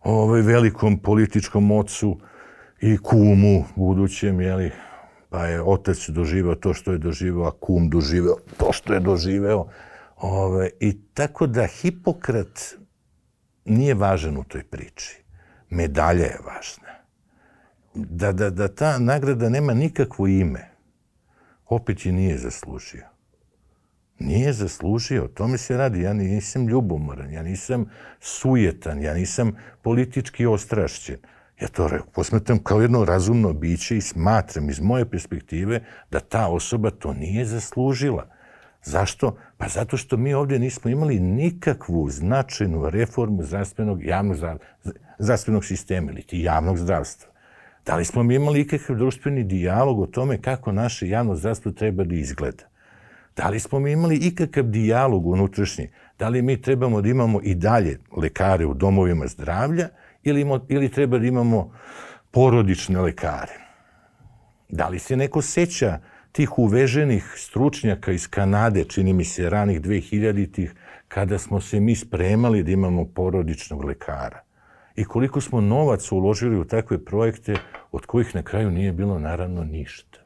ovaj 0.03 0.41
velikom 0.41 0.99
političkom 0.99 1.71
ocu 1.71 2.19
i 2.81 2.97
kumu 2.97 3.65
budućem, 3.75 4.41
jeli, 4.41 4.71
pa 5.29 5.45
je 5.45 5.61
otac 5.61 6.09
doživeo 6.09 6.55
to 6.55 6.73
što 6.73 6.91
je 6.91 6.97
doživeo, 6.97 7.43
a 7.43 7.51
kum 7.51 7.89
doživeo 7.89 8.35
to 8.57 8.73
što 8.73 8.93
je 8.93 8.99
doživeo. 8.99 9.67
Ove, 10.17 10.69
I 10.79 11.01
tako 11.13 11.47
da 11.47 11.67
Hipokrat 11.67 12.59
nije 13.65 13.93
važan 13.93 14.37
u 14.37 14.43
toj 14.43 14.63
priči. 14.63 15.23
Medalja 15.69 16.25
je 16.25 16.39
važna. 16.45 16.91
Da, 17.93 18.31
da, 18.31 18.49
da 18.49 18.67
ta 18.67 18.99
nagrada 18.99 19.49
nema 19.49 19.73
nikakvo 19.73 20.27
ime, 20.27 20.70
opet 21.71 22.05
je 22.05 22.11
nije 22.11 22.37
zaslužio. 22.37 23.05
Nije 24.19 24.53
zaslužio, 24.53 25.23
o 25.23 25.27
tome 25.27 25.57
se 25.57 25.77
radi. 25.77 26.01
Ja 26.01 26.13
nisam 26.13 26.67
ljubomoran, 26.67 27.31
ja 27.31 27.43
nisam 27.43 27.85
sujetan, 28.19 29.01
ja 29.01 29.13
nisam 29.13 29.55
politički 29.81 30.45
ostrašćen. 30.45 31.17
Ja 31.61 31.67
to 31.67 31.89
posmetam 32.13 32.63
kao 32.63 32.81
jedno 32.81 33.05
razumno 33.05 33.53
biće 33.53 33.97
i 33.97 34.01
smatram 34.01 34.69
iz 34.69 34.79
moje 34.79 35.09
perspektive 35.09 35.83
da 36.11 36.19
ta 36.19 36.47
osoba 36.47 36.89
to 36.89 37.13
nije 37.13 37.45
zaslužila. 37.45 38.27
Zašto? 38.83 39.37
Pa 39.57 39.67
zato 39.67 39.97
što 39.97 40.17
mi 40.17 40.33
ovdje 40.33 40.59
nismo 40.59 40.91
imali 40.91 41.19
nikakvu 41.19 42.09
značajnu 42.09 42.89
reformu 42.89 43.43
zdravstvenog, 43.43 44.03
javnog 44.03 44.37
zdravstvenog 45.19 45.65
sistema 45.65 46.11
ili 46.11 46.21
ti 46.21 46.41
javnog 46.41 46.77
zdravstva. 46.77 47.30
Da 47.85 47.95
li 47.95 48.05
smo 48.05 48.23
mi 48.23 48.35
imali 48.35 48.61
ikakav 48.61 48.95
društveni 48.95 49.43
dijalog 49.43 49.99
o 49.99 50.07
tome 50.07 50.41
kako 50.41 50.71
naše 50.71 51.07
javno 51.07 51.35
zdravstvo 51.35 51.71
treba 51.71 52.03
da 52.03 52.15
izgleda? 52.15 52.63
Da 53.35 53.49
li 53.49 53.59
smo 53.59 53.79
mi 53.79 53.91
imali 53.91 54.15
ikakav 54.15 54.63
dijalog 54.63 55.27
unutrašnji? 55.27 55.89
Da 56.19 56.29
li 56.29 56.41
mi 56.41 56.61
trebamo 56.61 57.01
da 57.01 57.09
imamo 57.09 57.39
i 57.43 57.55
dalje 57.55 57.99
lekare 58.17 58.65
u 58.65 58.73
domovima 58.73 59.27
zdravlja 59.27 59.89
ili, 60.23 60.41
ima, 60.41 60.59
ili 60.69 60.89
treba 60.89 61.19
da 61.19 61.25
imamo 61.25 61.73
porodične 62.31 63.01
lekare? 63.01 63.53
Da 64.69 64.87
li 64.87 64.99
se 64.99 65.17
neko 65.17 65.41
seća 65.41 65.99
tih 66.31 66.59
uveženih 66.59 67.33
stručnjaka 67.37 68.11
iz 68.11 68.27
Kanade, 68.27 68.83
čini 68.83 69.13
mi 69.13 69.25
se 69.25 69.49
ranih 69.49 69.81
2000-ih, 69.81 70.73
kada 71.07 71.37
smo 71.37 71.61
se 71.61 71.79
mi 71.79 71.95
spremali 71.95 72.63
da 72.63 72.71
imamo 72.71 73.05
porodičnog 73.05 73.83
lekara? 73.83 74.43
I 74.95 75.05
koliko 75.05 75.41
smo 75.41 75.61
novac 75.61 76.11
uložili 76.11 76.59
u 76.59 76.65
takve 76.65 77.05
projekte 77.05 77.55
od 77.91 78.05
kojih 78.05 78.35
na 78.35 78.43
kraju 78.43 78.71
nije 78.71 78.91
bilo 78.91 79.19
naravno 79.19 79.63
ništa. 79.63 80.19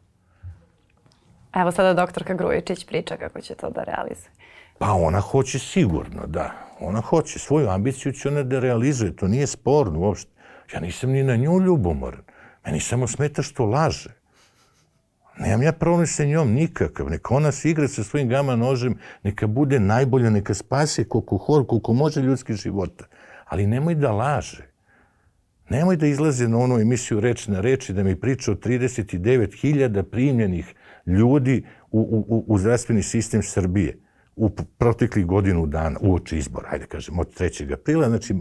Evo 1.56 1.71
sada 1.71 1.93
doktorka 1.93 2.34
Grujičić 2.34 2.86
priča 2.86 3.17
kako 3.17 3.41
će 3.41 3.56
to 3.56 3.69
da 3.69 3.84
realizuje. 3.84 4.30
Pa 4.78 4.91
ona 4.93 5.19
hoće 5.19 5.60
sigurno, 5.60 6.28
da. 6.28 6.51
Ona 6.80 7.01
hoće. 7.01 7.39
Svoju 7.39 7.69
ambiciju 7.69 8.13
će 8.13 8.28
ona 8.28 8.43
da 8.43 8.60
realizuje. 8.60 9.15
To 9.15 9.28
nije 9.28 9.47
sporno 9.47 9.99
uopšte. 9.99 10.32
Ja 10.73 10.80
nisam 10.80 11.10
ni 11.10 11.23
na 11.23 11.36
nju 11.36 11.60
ljubomoran. 11.60 12.21
Meni 12.65 12.80
samo 12.80 13.08
smeta 13.08 13.41
što 13.41 13.65
laže. 13.65 14.10
Nemam 15.38 15.62
ja 15.62 15.71
problem 15.71 16.08
sa 16.08 16.25
njom 16.25 16.51
nikakav. 16.54 17.10
Neka 17.10 17.36
ona 17.36 17.51
se 17.51 17.69
igra 17.69 17.88
sa 17.88 18.04
svojim 18.04 18.30
gama 18.30 18.56
nožem, 18.56 18.97
neka 19.23 19.47
bude 19.47 19.80
najbolja, 19.80 20.30
neka 20.30 20.54
spase 20.54 21.04
koliko 21.04 21.38
hor, 21.38 21.67
koliko 21.67 21.93
može 21.93 22.21
ljudskih 22.21 22.56
života 22.56 23.06
ali 23.46 23.68
nemoj 23.68 23.96
da 23.96 24.12
laže. 24.12 24.68
Nemoj 25.70 25.98
da 25.98 26.08
izlaze 26.08 26.48
na 26.48 26.58
onu 26.58 26.80
emisiju 26.80 27.20
Reč 27.20 27.48
na 27.48 27.62
reči 27.62 27.94
da 27.94 28.04
mi 28.04 28.20
priča 28.20 28.52
o 28.52 28.56
39.000 28.56 30.04
primljenih 30.04 30.74
ljudi 31.06 31.66
u, 31.92 32.26
u, 32.28 32.46
u 32.48 32.58
zdravstveni 32.58 33.04
sistem 33.04 33.44
Srbije 33.44 33.98
u 34.36 34.50
proteklih 34.50 35.26
godinu 35.26 35.66
dana, 35.66 36.00
u 36.02 36.16
oči 36.16 36.38
izbora, 36.38 36.70
ajde 36.72 36.86
kažem, 36.86 37.20
od 37.20 37.40
3. 37.40 37.74
aprila, 37.74 38.10
znači 38.10 38.36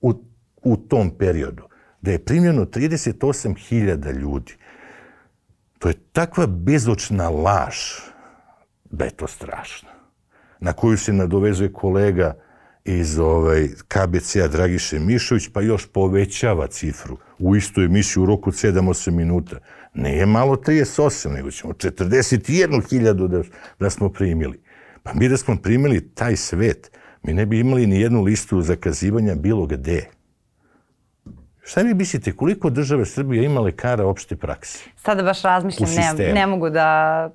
u, 0.00 0.14
u 0.62 0.76
tom 0.76 1.10
periodu, 1.18 1.62
da 2.02 2.10
je 2.10 2.24
primljeno 2.24 2.64
38.000 2.64 4.12
ljudi. 4.12 4.56
To 5.78 5.88
je 5.88 5.94
takva 6.12 6.46
bezočna 6.46 7.28
laž 7.28 7.76
da 8.90 9.04
je 9.04 9.10
to 9.10 9.26
strašno. 9.26 9.88
Na 10.60 10.72
koju 10.72 10.96
se 10.96 11.12
nadovezuje 11.12 11.72
kolega 11.72 12.34
iz 12.98 13.18
ovaj, 13.18 13.68
KBC-a 13.88 14.48
Dragiše 14.48 14.98
Mišović, 14.98 15.48
pa 15.52 15.60
još 15.60 15.86
povećava 15.86 16.66
cifru 16.66 17.16
u 17.38 17.56
istu 17.56 17.80
emisiju 17.80 18.22
u 18.22 18.26
roku 18.26 18.50
7-8 18.50 19.10
minuta. 19.10 19.58
Ne 19.94 20.16
je 20.16 20.26
malo 20.26 20.56
38, 20.56 21.32
nego 21.32 21.50
ćemo 21.50 21.72
41.000 21.72 23.28
da, 23.28 23.42
da 23.80 23.90
smo 23.90 24.08
primili. 24.08 24.60
Pa 25.02 25.14
mi 25.14 25.28
da 25.28 25.36
smo 25.36 25.56
primili 25.56 26.14
taj 26.14 26.36
svet, 26.36 26.90
mi 27.22 27.34
ne 27.34 27.46
bi 27.46 27.58
imali 27.58 27.86
ni 27.86 28.00
jednu 28.00 28.22
listu 28.22 28.62
zakazivanja 28.62 29.34
bilo 29.34 29.66
gde. 29.66 30.19
Šta 31.62 31.80
vi 31.80 31.94
mislite, 31.94 32.32
koliko 32.32 32.70
države 32.70 33.06
Srbije 33.06 33.44
ima 33.44 33.60
lekara 33.60 34.06
opšte 34.06 34.36
prakse? 34.36 34.84
Sada 34.96 35.22
baš 35.22 35.42
razmišljam, 35.42 35.88
ne, 36.18 36.32
ne 36.32 36.46
mogu 36.46 36.70
da, 36.70 37.30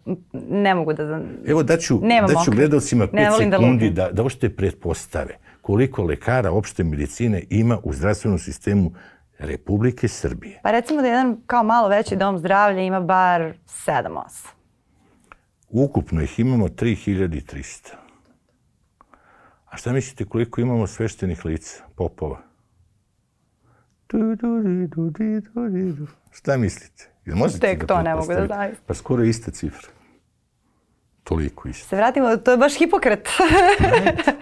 ne 0.49 0.75
mogu 0.75 0.93
da... 0.93 1.21
Evo 1.47 1.63
daću, 1.63 1.99
daću 2.27 2.51
gledalcima 2.51 3.07
5 3.07 3.49
da 3.49 3.57
sekundi 3.57 3.89
da, 3.89 4.09
da 4.11 4.23
ošte 4.23 4.49
pretpostave 4.55 5.37
koliko 5.61 6.03
lekara 6.03 6.51
opšte 6.51 6.83
medicine 6.83 7.43
ima 7.49 7.79
u 7.83 7.93
zdravstvenom 7.93 8.39
sistemu 8.39 8.91
Republike 9.39 10.07
Srbije. 10.07 10.59
Pa 10.63 10.71
recimo 10.71 11.01
da 11.01 11.07
jedan 11.07 11.37
kao 11.45 11.63
malo 11.63 11.87
veći 11.87 12.15
dom 12.15 12.37
zdravlja 12.37 12.81
ima 12.81 12.99
bar 12.99 13.53
7-8. 13.87 14.47
Ukupno 15.69 16.21
ih 16.21 16.39
imamo 16.39 16.67
3300. 16.67 17.93
A 19.65 19.77
šta 19.77 19.93
mislite 19.93 20.25
koliko 20.25 20.61
imamo 20.61 20.87
sveštenih 20.87 21.45
lica, 21.45 21.83
popova? 21.95 22.41
Du, 24.09 24.35
du, 24.35 24.87
du, 24.87 25.09
du. 25.91 26.07
Šta 26.31 26.57
mislite? 26.57 27.09
Jel 27.25 27.35
možete 27.37 27.59
Tek 27.59 27.79
da 27.79 27.87
to 27.87 28.01
ne 28.01 28.15
mogu 28.15 28.33
da 28.33 28.45
znaju. 28.45 28.75
Pa 28.85 28.93
skoro 28.93 29.23
ista 29.23 29.51
cifra. 29.51 29.87
Toliko 31.23 31.69
isto. 31.69 31.87
Se 31.87 31.95
vratimo, 31.95 32.37
to 32.37 32.51
je 32.51 32.57
baš 32.57 32.77
Hipokrat. 32.77 33.27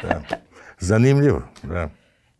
da. 0.03 0.21
Zanimljivo, 0.79 1.41
da. 1.63 1.89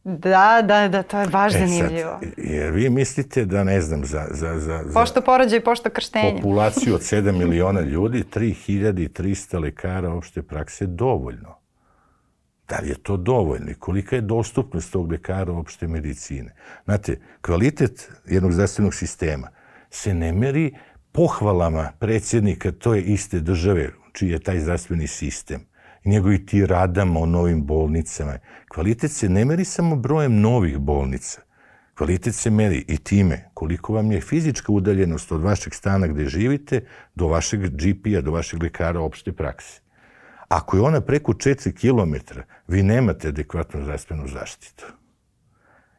Da, 0.04 0.62
da, 0.64 0.88
da, 0.88 1.04
to 1.04 1.20
je 1.20 1.28
baš 1.28 1.56
e, 1.56 1.58
zanimljivo. 1.58 2.20
Sad, 2.20 2.34
jer 2.38 2.72
vi 2.72 2.90
mislite 2.90 3.46
da, 3.46 3.64
ne 3.64 3.82
znam, 3.82 4.06
za... 4.06 4.28
za, 4.32 4.60
za, 4.60 4.82
za 4.86 4.94
pošto 4.94 5.22
porođaj, 5.22 5.60
pošto 5.60 5.90
krštenje. 5.90 6.36
Populaciju 6.36 6.96
od 6.96 7.02
7 7.02 7.32
miliona 7.32 7.82
ljudi, 7.82 8.24
3300 8.34 9.62
lekara 9.62 10.14
opšte 10.14 10.42
prakse 10.42 10.86
dovoljno. 10.86 11.62
Da 12.69 12.80
li 12.80 12.89
je 12.89 12.95
to 13.04 13.17
dovoljno 13.17 13.71
i 13.71 13.76
kolika 13.76 14.15
je 14.15 14.21
dostupnost 14.21 14.91
tog 14.91 15.12
lekara 15.12 15.54
opšte 15.54 15.88
medicine? 15.88 16.56
Znate, 16.86 17.19
kvalitet 17.41 18.12
jednog 18.26 18.52
zdravstvenog 18.52 18.93
sistema 18.93 19.49
se 19.89 20.14
ne 20.14 20.34
meri 20.34 20.74
pohvalama 21.11 21.91
predsjednika 21.99 22.72
to 22.72 22.93
je 22.93 23.01
iste 23.03 23.39
države 23.39 23.89
čiji 24.14 24.30
je 24.30 24.39
taj 24.39 24.59
zdravstveni 24.59 25.07
sistem 25.07 25.66
i 26.03 26.09
njegovi 26.09 26.45
tiradama 26.45 27.20
o 27.20 27.26
novim 27.26 27.66
bolnicama. 27.66 28.38
Kvalitet 28.74 29.11
se 29.11 29.30
ne 29.30 29.45
meri 29.45 29.66
samo 29.66 29.95
brojem 29.95 30.39
novih 30.39 30.78
bolnica. 30.78 31.41
Kvalitet 31.97 32.36
se 32.36 32.49
meri 32.49 32.86
i 32.88 32.97
time 32.97 33.49
koliko 33.53 33.93
vam 33.93 34.11
je 34.11 34.22
fizička 34.22 34.72
udaljenost 34.72 35.32
od 35.32 35.41
vašeg 35.41 35.74
stana 35.74 36.07
gde 36.07 36.26
živite 36.26 36.86
do 37.16 37.28
vašeg 37.28 37.59
GP-a, 37.59 38.22
do 38.22 38.32
vašeg 38.32 38.64
lekara 38.64 38.99
opšte 38.99 39.32
prakse. 39.32 39.83
Ako 40.48 40.78
je 40.78 40.82
ona 40.82 41.02
preko 41.02 41.34
4 41.34 41.72
km, 41.74 42.39
vi 42.68 42.84
nemate 42.84 43.28
adekvatnu 43.28 43.84
zdravstvenu 43.84 44.28
zaštitu. 44.28 44.86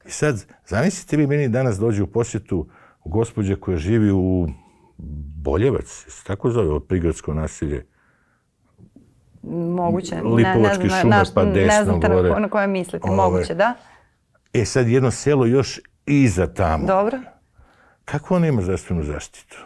I 0.07 0.11
sad, 0.11 0.45
zamislite 0.67 1.17
vi 1.17 1.27
meni 1.27 1.49
danas 1.49 1.79
dođe 1.79 2.03
u 2.03 2.07
posjetu 2.07 2.69
gospođa 3.05 3.57
koja 3.57 3.77
živi 3.77 4.11
u 4.13 4.49
Boljevac, 5.43 5.87
se 6.09 6.25
tako 6.25 6.51
zove, 6.51 6.69
od 6.71 6.85
prigradsko 6.89 7.35
nasilje. 7.35 7.87
Moguće. 9.53 10.17
Lipovački 10.23 10.85
ne, 10.87 10.95
ne, 10.95 11.01
šume, 11.01 11.17
ne, 11.17 11.23
pa 11.35 11.45
desno 11.45 11.79
ne 11.79 11.85
znate 11.85 12.09
gore. 12.09 12.29
na, 12.29 12.35
ko- 12.35 12.41
na 12.41 12.49
koje 12.49 12.67
mislite. 12.67 13.09
Ove. 13.09 13.17
Moguće, 13.17 13.55
da? 13.55 13.75
E 14.53 14.65
sad 14.65 14.89
jedno 14.89 15.11
selo 15.11 15.47
još 15.47 15.81
iza 16.07 16.47
tamo. 16.47 16.87
Dobro. 16.87 17.19
Kako 18.05 18.37
ona 18.37 18.47
ima 18.47 18.63
zdravstvenu 18.63 19.03
zaštitu? 19.05 19.57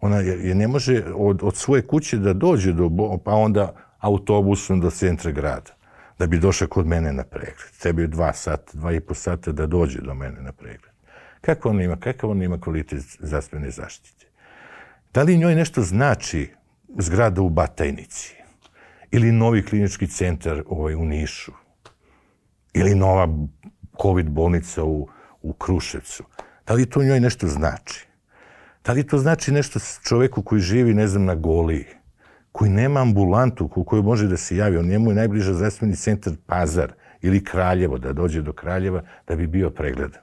Ona 0.00 0.16
je, 0.16 0.48
je 0.48 0.54
ne 0.54 0.68
može 0.68 1.04
od, 1.14 1.40
od 1.42 1.56
svoje 1.56 1.86
kuće 1.86 2.16
da 2.18 2.32
dođe 2.32 2.72
do, 2.72 2.90
pa 3.24 3.32
onda 3.32 3.74
autobusom 3.98 4.80
do 4.80 4.90
centra 4.90 5.30
grada, 5.30 5.70
da 6.18 6.26
bi 6.26 6.38
došla 6.38 6.66
kod 6.66 6.86
mene 6.86 7.12
na 7.12 7.24
pregled. 7.24 7.78
Tebi 7.82 8.02
je 8.02 8.08
dva 8.08 8.32
sata, 8.32 8.72
dva 8.74 8.92
i 8.92 9.00
po 9.00 9.14
sata 9.14 9.52
da 9.52 9.66
dođe 9.66 10.00
do 10.00 10.14
mene 10.14 10.40
na 10.40 10.52
pregled. 10.52 10.92
Kako 11.40 11.68
ona 11.68 11.82
ima, 11.82 11.96
kakav 11.96 12.30
ona 12.30 12.44
ima 12.44 12.60
kvalitet 12.60 13.02
zdravstvene 13.20 13.70
zaštite? 13.70 14.26
Da 15.14 15.22
li 15.22 15.38
njoj 15.38 15.54
nešto 15.54 15.82
znači 15.82 16.50
zgrada 16.98 17.42
u 17.42 17.48
Batajnici? 17.48 18.34
Ili 19.10 19.32
novi 19.32 19.62
klinički 19.62 20.06
centar 20.06 20.62
ovaj, 20.66 20.94
u 20.94 21.04
Nišu? 21.04 21.52
Ili 22.74 22.94
nova 22.94 23.28
COVID 24.02 24.30
bolnica 24.30 24.84
u, 24.84 25.08
u 25.42 25.52
Kruševcu? 25.52 26.24
Da 26.66 26.74
li 26.74 26.90
to 26.90 27.02
njoj 27.02 27.20
nešto 27.20 27.46
znači? 27.48 28.06
Da 28.84 28.92
li 28.92 29.06
to 29.06 29.18
znači 29.18 29.52
nešto 29.52 29.78
čoveku 30.08 30.42
koji 30.42 30.60
živi, 30.60 30.94
ne 30.94 31.06
znam, 31.06 31.24
na 31.24 31.34
Goliji, 31.34 31.86
koji 32.52 32.70
nema 32.70 33.00
ambulantu 33.00 33.70
u 33.74 33.84
kojoj 33.84 34.02
može 34.02 34.26
da 34.26 34.36
se 34.36 34.56
javi, 34.56 34.76
on 34.76 34.86
njemu 34.86 35.10
je 35.10 35.14
najbliža 35.14 35.54
zdravstveni 35.54 35.96
centar 35.96 36.32
Pazar 36.46 36.92
ili 37.20 37.44
Kraljevo, 37.44 37.98
da 37.98 38.12
dođe 38.12 38.42
do 38.42 38.52
Kraljeva 38.52 39.02
da 39.28 39.36
bi 39.36 39.46
bio 39.46 39.70
pregledan. 39.70 40.20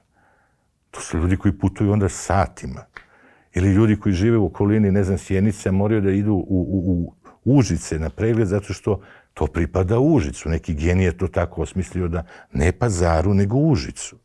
To 0.90 1.00
su 1.00 1.18
ljudi 1.18 1.36
koji 1.36 1.58
putuju 1.58 1.92
onda 1.92 2.08
satima. 2.08 2.84
Ili 3.54 3.72
ljudi 3.72 3.96
koji 3.96 4.14
žive 4.14 4.36
u 4.36 4.46
okolini, 4.46 4.92
ne 4.92 5.04
znam, 5.04 5.18
Sjenice, 5.18 5.70
moraju 5.70 6.00
da 6.00 6.10
idu 6.10 6.32
u, 6.32 6.44
u, 6.48 7.14
u 7.44 7.56
Užice 7.58 7.98
na 7.98 8.10
pregled 8.10 8.48
zato 8.48 8.72
što 8.72 9.00
to 9.34 9.46
pripada 9.46 9.98
Užicu. 9.98 10.48
Neki 10.48 10.74
genij 10.74 11.04
je 11.04 11.18
to 11.18 11.28
tako 11.28 11.62
osmislio 11.62 12.08
da 12.08 12.24
ne 12.52 12.72
Pazaru, 12.72 13.34
nego 13.34 13.56
Užicu. 13.56 14.16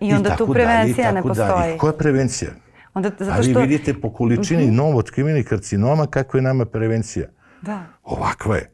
I 0.00 0.12
onda 0.12 0.30
tu 0.30 0.36
tako 0.36 0.52
prevencija 0.52 1.12
dalje, 1.12 1.20
i 1.20 1.24
ne 1.24 1.32
dalje. 1.32 1.50
postoji. 1.50 1.74
I 1.74 1.78
koja 1.78 1.92
prevencija? 1.92 2.50
Onda, 2.94 3.10
zato 3.18 3.42
što... 3.42 3.60
Vidite 3.60 4.00
po 4.00 4.12
količini 4.12 4.70
novotkrivenih 4.70 5.46
karcinoma 5.46 6.06
kakva 6.06 6.38
je 6.38 6.42
nama 6.42 6.64
prevencija. 6.64 7.26
Da. 7.62 7.82
Ovakva 8.02 8.56
je. 8.56 8.72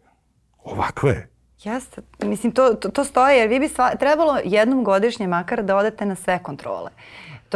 Ovakva 0.65 1.11
je. 1.11 1.29
Jeste. 1.65 2.03
Mislim, 2.23 2.53
to, 2.53 2.75
to, 2.75 2.89
to 2.89 3.05
stoji, 3.05 3.39
jer 3.39 3.49
vi 3.49 3.61
bi 3.61 3.69
sva, 3.69 3.95
trebalo 3.95 4.39
jednom 4.45 4.85
godišnje 4.85 5.27
makar 5.27 5.63
da 5.63 5.77
odete 5.77 6.07
na 6.07 6.15
sve 6.15 6.39
kontrole. 6.43 6.91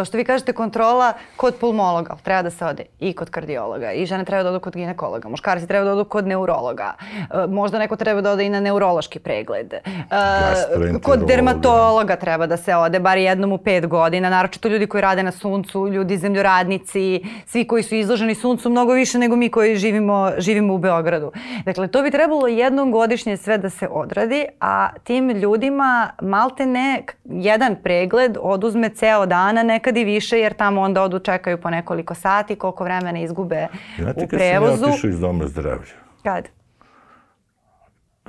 To 0.00 0.04
što 0.04 0.16
vi 0.16 0.24
kažete 0.24 0.52
kontrola 0.52 1.12
kod 1.36 1.54
pulmologa, 1.60 2.16
treba 2.22 2.42
da 2.42 2.50
se 2.50 2.64
ode 2.64 2.84
i 3.00 3.12
kod 3.12 3.30
kardiologa, 3.30 3.92
i 3.92 4.06
žene 4.06 4.24
treba 4.24 4.42
da 4.42 4.50
odu 4.50 4.60
kod 4.60 4.76
ginekologa, 4.76 5.28
muškarci 5.28 5.66
treba 5.66 5.84
da 5.84 5.92
odu 5.92 6.04
kod 6.04 6.26
neurologa, 6.26 6.94
e, 7.30 7.46
možda 7.48 7.78
neko 7.78 7.96
treba 7.96 8.20
da 8.20 8.32
ode 8.32 8.46
i 8.46 8.48
na 8.48 8.60
neurološki 8.60 9.18
pregled. 9.18 9.72
E, 9.72 9.80
Gastroenterologa. 10.10 11.04
kod 11.04 11.26
dermatologa 11.28 12.16
treba 12.16 12.46
da 12.46 12.56
se 12.56 12.76
ode 12.76 13.00
bar 13.00 13.18
jednom 13.18 13.52
u 13.52 13.58
pet 13.58 13.86
godina, 13.86 14.30
naročito 14.30 14.68
ljudi 14.68 14.86
koji 14.86 15.02
rade 15.02 15.22
na 15.22 15.32
suncu, 15.32 15.88
ljudi 15.88 16.16
zemljoradnici, 16.16 17.22
svi 17.46 17.66
koji 17.66 17.82
su 17.82 17.94
izloženi 17.94 18.34
suncu 18.34 18.70
mnogo 18.70 18.92
više 18.92 19.18
nego 19.18 19.36
mi 19.36 19.48
koji 19.48 19.76
živimo, 19.76 20.32
živimo 20.38 20.74
u 20.74 20.78
Beogradu. 20.78 21.32
Dakle, 21.64 21.88
to 21.88 22.02
bi 22.02 22.10
trebalo 22.10 22.46
jednom 22.48 22.90
godišnje 22.90 23.36
sve 23.36 23.58
da 23.58 23.70
se 23.70 23.88
odradi, 23.90 24.46
a 24.60 24.88
tim 25.04 25.30
ljudima 25.30 26.10
malte 26.22 26.66
ne 26.66 27.02
jedan 27.24 27.76
pregled 27.82 28.36
oduzme 28.40 28.88
ceo 28.88 29.26
dana, 29.26 29.62
nekad 29.90 29.96
i 29.96 30.04
više, 30.04 30.38
jer 30.38 30.54
tamo 30.54 30.80
onda 30.80 31.02
odu 31.02 31.18
čekaju 31.18 31.60
po 31.60 31.70
nekoliko 31.70 32.14
sati, 32.14 32.56
koliko 32.56 32.84
vremena 32.84 33.20
izgube 33.20 33.68
Znate 33.98 34.24
u 34.24 34.28
kad 34.28 34.38
prevozu. 34.38 34.76
sam 34.76 34.88
ja 34.88 34.92
otišao 34.92 35.10
iz 35.10 35.20
doma 35.20 35.48
zdravlja? 35.48 35.94
Kad? 36.22 36.48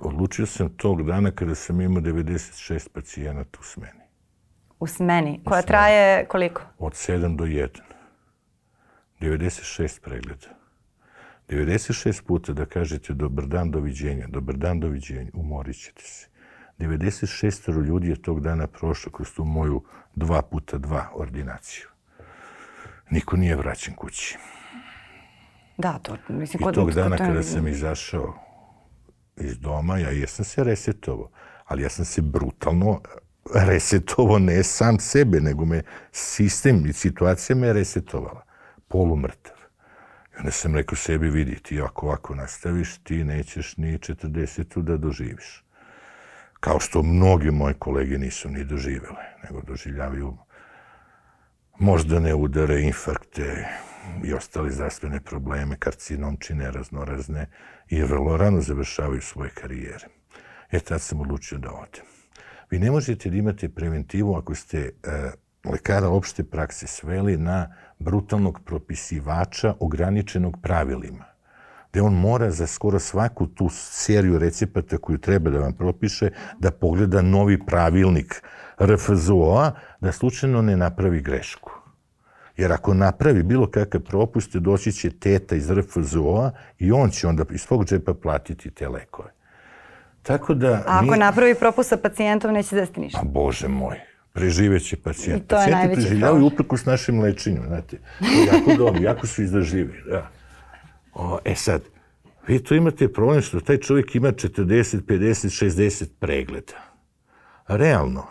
Odlučio 0.01 0.45
sam 0.45 0.70
tog 0.70 1.03
dana 1.03 1.32
kada 1.32 1.55
sam 1.55 1.82
imao 1.82 2.01
96 2.01 2.89
pacijenata 2.89 3.59
u 3.59 3.64
smeni. 3.64 4.01
U 4.80 4.88
smeni, 4.88 5.39
koja 5.45 5.62
traje 5.62 6.26
koliko? 6.26 6.62
Od 6.80 6.93
7 6.93 7.36
do 7.36 7.45
1. 7.45 7.68
96 9.20 10.01
pregleda. 10.01 10.47
96 11.49 12.24
puta 12.26 12.53
da 12.53 12.66
kažete 12.66 13.14
dobar 13.14 13.45
dan, 13.45 13.72
doviđenja, 13.72 14.28
dobar 14.28 14.55
dan, 14.55 14.80
doviđenja, 14.80 15.32
umorit 15.34 15.76
ćete 15.76 16.01
se. 16.03 16.28
96 16.80 17.86
ljudi 17.86 18.09
je 18.09 18.22
tog 18.22 18.41
dana 18.41 18.68
prošlo 18.68 19.12
kroz 19.12 19.34
tu 19.36 19.43
moju 19.43 19.84
dva 20.16 20.41
puta 20.41 20.78
dva 20.78 21.09
ordinaciju. 21.14 21.88
Niko 23.09 23.38
nije 23.38 23.55
vraćen 23.55 23.95
kući. 23.95 24.38
Da, 25.78 25.99
to, 25.99 26.18
mislim, 26.30 26.62
I 26.62 26.64
kod, 26.64 26.76
tog 26.76 26.91
dana 26.91 27.18
kod- 27.18 27.28
kada 27.28 27.43
sam 27.43 27.68
izašao 27.68 28.34
iz 29.38 29.59
doma, 29.59 29.97
ja 29.97 30.09
jesam 30.09 30.45
se 30.45 30.64
resetovao, 30.64 31.30
ali 31.66 31.84
ja 31.84 31.89
sam 31.89 32.05
se 32.05 32.22
brutalno 32.22 33.01
resetovao 33.55 34.39
ne 34.39 34.64
sam 34.64 34.99
sebe, 34.99 35.39
nego 35.39 35.66
me 35.66 35.82
sistem 36.12 36.86
i 36.86 36.93
situacija 36.93 37.55
me 37.55 37.74
resetovala. 37.74 38.43
Polumrtav. 38.88 39.55
I 40.34 40.38
onda 40.39 40.51
sam 40.51 40.76
rekao 40.76 40.95
sebi, 40.95 41.30
vidi, 41.30 41.59
ti 41.64 41.82
ako 41.82 42.05
ovako 42.05 42.36
nastaviš, 42.36 42.97
ti 42.97 43.24
nećeš 43.24 43.78
ni 43.78 43.97
40 43.97 44.82
da 44.82 44.97
doživiš. 44.97 45.64
Kao 46.62 46.80
što 46.80 47.03
mnogi 47.03 47.51
moji 47.51 47.74
kolege 47.74 48.18
nisu 48.18 48.49
ni 48.49 48.64
doživele, 48.64 49.24
nego 49.43 49.62
doživljavaju 49.62 50.38
moždane 51.80 52.36
udare, 52.36 52.82
infarkte 52.82 53.68
i 54.24 54.34
ostale 54.34 54.72
zdravstvene 54.72 55.22
probleme, 55.22 55.76
karcinomčine 55.80 56.72
raznorazne 56.72 57.45
i 57.89 58.01
vrlo 58.01 58.38
rano 58.38 58.62
završavaju 58.62 59.22
svoje 59.22 59.49
karijere. 59.49 60.07
E, 60.72 60.80
tad 60.80 61.01
sam 61.01 61.22
odlučio 61.22 61.57
da 61.57 61.72
odem. 61.72 62.05
Vi 62.70 62.80
ne 62.80 62.91
možete 62.91 63.30
da 63.30 63.38
imate 63.38 63.70
preventivu 63.70 64.36
ako 64.36 64.55
ste 64.55 64.80
e, 64.80 64.91
lekara 65.66 66.07
opšte 66.07 66.43
prakse 66.43 66.88
sveli 66.88 67.38
na 67.38 67.76
brutalnog 67.99 68.59
propisivača 68.66 69.74
ograničenog 69.80 70.57
pravilima 70.62 71.30
gde 71.92 72.02
on 72.02 72.14
mora 72.14 72.52
za 72.52 72.68
skoro 72.68 73.00
svaku 73.00 73.48
tu 73.48 73.70
seriju 73.74 74.39
recepata 74.39 74.98
koju 74.98 75.18
treba 75.18 75.50
da 75.50 75.60
vam 75.60 75.74
propiše 75.74 76.30
da 76.60 76.72
pogleda 76.72 77.22
novi 77.22 77.66
pravilnik 77.66 78.44
RFZO-a 78.80 79.72
da 80.00 80.12
slučajno 80.12 80.62
ne 80.62 80.78
napravi 80.78 81.22
grešku. 81.22 81.72
Jer 82.58 82.72
ako 82.72 82.94
napravi 82.94 83.44
bilo 83.44 83.68
kakav 83.68 84.02
propust, 84.02 84.56
doći 84.56 84.92
će 84.92 85.10
teta 85.10 85.56
iz 85.56 85.72
RFZO-a 85.72 86.52
i 86.80 86.92
on 86.92 87.10
će 87.10 87.28
onda 87.28 87.44
iz 87.52 87.62
svog 87.62 87.86
džepa 87.86 88.14
platiti 88.14 88.72
te 88.72 88.88
lekove. 88.88 89.30
Tako 90.24 90.54
da... 90.54 90.72
A 90.72 90.84
ako 90.86 91.12
mi- 91.12 91.18
napravi 91.18 91.56
propust 91.56 91.89
sa 91.89 91.98
pacijentom, 91.98 92.54
neće 92.54 92.76
desiti 92.76 93.00
ništa. 93.00 93.20
a 93.20 93.24
Bože 93.24 93.68
moj, 93.68 94.00
preživeće 94.34 94.98
pacijent. 94.98 95.44
I 95.44 95.48
to 95.48 95.56
je 95.56 95.72
Pacijenti 95.72 95.94
preživljavaju 95.96 96.46
uprkos 96.46 96.86
našem 96.86 97.20
lečenju, 97.20 97.62
znate. 97.68 97.98
Jako 98.54 98.78
dobro, 98.78 99.02
jako 99.02 99.28
su 99.28 99.44
izdržljivi. 99.44 99.94
Da. 100.10 100.30
O, 101.14 101.39
e 101.45 101.55
sad, 101.55 101.82
vi 102.47 102.64
tu 102.64 102.76
imate 102.76 103.14
problem 103.14 103.41
što 103.41 103.59
taj 103.59 103.78
čovjek 103.78 104.16
ima 104.16 104.32
40, 104.32 105.01
50, 105.01 105.66
60 105.66 106.05
pregleda. 106.20 106.95
Realno, 107.68 108.26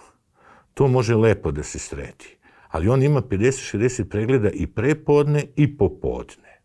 to 0.75 0.89
može 0.89 1.15
lepo 1.15 1.51
da 1.51 1.63
se 1.63 1.79
sredi. 1.79 2.37
Ali 2.69 2.89
on 2.89 3.03
ima 3.03 3.23
50, 3.23 3.77
60 3.77 4.05
pregleda 4.05 4.51
i 4.51 4.67
prepodne 4.67 5.45
i 5.57 5.77
popodne. 5.77 6.61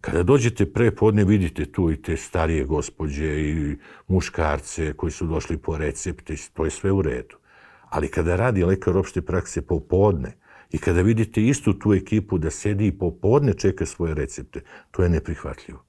Kada 0.00 0.22
dođete 0.22 0.72
prepodne, 0.72 1.24
vidite 1.24 1.72
tu 1.72 1.90
i 1.90 2.02
te 2.02 2.16
starije 2.16 2.64
gospođe 2.64 3.40
i 3.40 3.76
muškarce 4.06 4.92
koji 4.92 5.12
su 5.12 5.26
došli 5.26 5.56
po 5.56 5.76
recepte, 5.76 6.34
to 6.54 6.64
je 6.64 6.70
sve 6.70 6.92
u 6.92 7.02
redu. 7.02 7.36
Ali 7.88 8.08
kada 8.08 8.36
radi 8.36 8.64
lekar 8.64 8.96
opšte 8.96 9.22
prakse 9.22 9.66
popodne 9.66 10.32
i 10.70 10.78
kada 10.78 11.02
vidite 11.02 11.42
istu 11.42 11.72
tu 11.72 11.94
ekipu 11.94 12.38
da 12.38 12.50
sedi 12.50 12.86
i 12.86 12.98
popodne 12.98 13.54
čeka 13.54 13.86
svoje 13.86 14.14
recepte, 14.14 14.60
to 14.90 15.02
je 15.02 15.08
neprihvatljivo. 15.08 15.84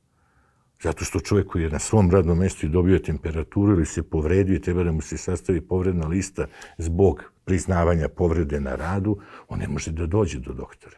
Zato 0.84 1.06
što 1.06 1.20
čovjek 1.20 1.48
koji 1.48 1.64
je 1.64 1.70
na 1.70 1.80
svom 1.80 2.12
radnom 2.12 2.40
mjestu 2.40 2.66
i 2.66 2.70
dobio 2.70 3.00
temperaturu 3.00 3.74
ili 3.74 3.86
se 3.86 4.04
povredio 4.04 4.56
i 4.56 4.62
treba 4.62 4.84
da 4.84 4.92
mu 4.92 5.02
se 5.02 5.18
sastavi 5.18 5.62
povredna 5.62 6.08
lista 6.08 6.48
zbog 6.78 7.24
priznavanja 7.46 8.10
povrede 8.10 8.60
na 8.60 8.76
radu, 8.76 9.20
on 9.48 9.60
ne 9.60 9.68
može 9.68 9.92
da 9.92 10.06
dođe 10.06 10.40
do 10.40 10.54
doktora. 10.54 10.98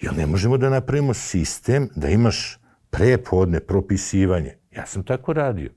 Jer 0.00 0.16
ne 0.16 0.26
možemo 0.26 0.58
da 0.58 0.70
napravimo 0.70 1.14
sistem 1.14 1.88
da 1.96 2.08
imaš 2.08 2.58
prepodne 2.90 3.60
propisivanje. 3.60 4.56
Ja 4.70 4.86
sam 4.86 5.02
tako 5.04 5.32
radio. 5.32 5.70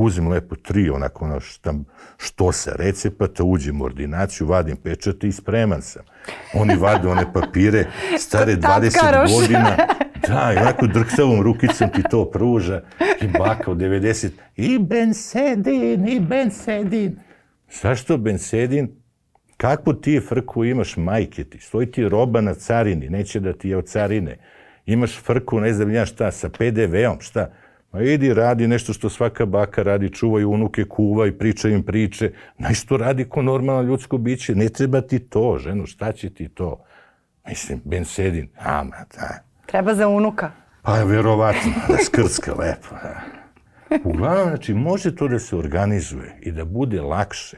Uzim 0.00 0.28
lepo 0.28 0.56
tri, 0.56 0.90
onako 0.90 1.24
ono 1.24 1.40
štam, 1.40 1.84
što 2.18 2.52
sa 2.52 2.72
recepata, 2.76 3.44
uđem 3.44 3.80
u 3.80 3.84
ordinaciju, 3.84 4.46
vadim 4.46 4.76
pečate 4.76 5.28
i 5.28 5.32
spreman 5.32 5.82
sam. 5.82 6.02
Oni 6.54 6.76
vade 6.76 7.08
one 7.08 7.32
papire 7.32 7.84
stare 8.18 8.54
Kod 8.54 8.64
20 8.64 8.92
tapkaroša. 8.92 9.34
godina, 9.34 9.76
Da, 10.28 10.52
i 10.54 10.56
onako 10.56 10.86
drksavom 10.86 11.42
rukicom 11.42 11.88
ti 11.88 12.02
to 12.10 12.30
pruža. 12.30 12.82
I 13.22 13.28
baka 13.38 13.70
od 13.70 13.76
90. 13.78 14.30
I 14.56 14.78
Bensedin, 14.78 16.08
i 16.08 16.20
Bensedin. 16.20 17.16
Zašto 17.82 18.16
Bensedin? 18.16 18.88
Kakvu 19.56 19.94
ti 19.94 20.20
frku 20.28 20.64
imaš 20.64 20.96
majke 20.96 21.44
ti? 21.44 21.58
Stoji 21.58 21.90
ti 21.90 22.08
roba 22.08 22.40
na 22.40 22.54
carini, 22.54 23.08
neće 23.08 23.40
da 23.40 23.52
ti 23.52 23.68
je 23.68 23.76
od 23.76 23.86
carine. 23.86 24.36
Imaš 24.86 25.18
frku, 25.22 25.60
ne 25.60 25.72
znam 25.72 25.90
ja 25.90 26.06
šta, 26.06 26.30
sa 26.32 26.48
PDV-om, 26.48 27.20
šta? 27.20 27.50
Ma 27.92 28.02
idi, 28.02 28.34
radi 28.34 28.68
nešto 28.68 28.92
što 28.92 29.10
svaka 29.10 29.46
baka 29.46 29.82
radi, 29.82 30.10
čuvaj 30.10 30.44
unuke, 30.44 30.84
kuvaj, 30.84 31.32
pričaj 31.32 31.72
im 31.72 31.82
priče. 31.82 32.32
Nešto 32.58 32.96
radi 32.96 33.24
ko 33.24 33.42
normalno 33.42 33.82
ljudsko 33.82 34.18
biće. 34.18 34.54
Ne 34.54 34.68
treba 34.68 35.00
ti 35.00 35.18
to, 35.18 35.58
ženo, 35.58 35.86
šta 35.86 36.12
će 36.12 36.30
ti 36.30 36.48
to? 36.48 36.84
Mislim, 37.48 37.80
Bensedin, 37.84 38.48
ama, 38.58 38.96
da. 39.16 39.42
Treba 39.66 39.94
za 39.94 40.08
unuka. 40.08 40.50
Pa, 40.82 41.02
verovatno, 41.02 41.72
da 41.88 41.96
skrcka 42.04 42.54
lepo, 42.54 42.88
da. 43.02 43.20
Uglavnom, 44.04 44.48
znači, 44.48 44.74
može 44.74 45.16
to 45.16 45.28
da 45.28 45.38
se 45.38 45.56
organizuje 45.56 46.38
i 46.42 46.52
da 46.52 46.64
bude 46.64 47.00
lakše 47.00 47.56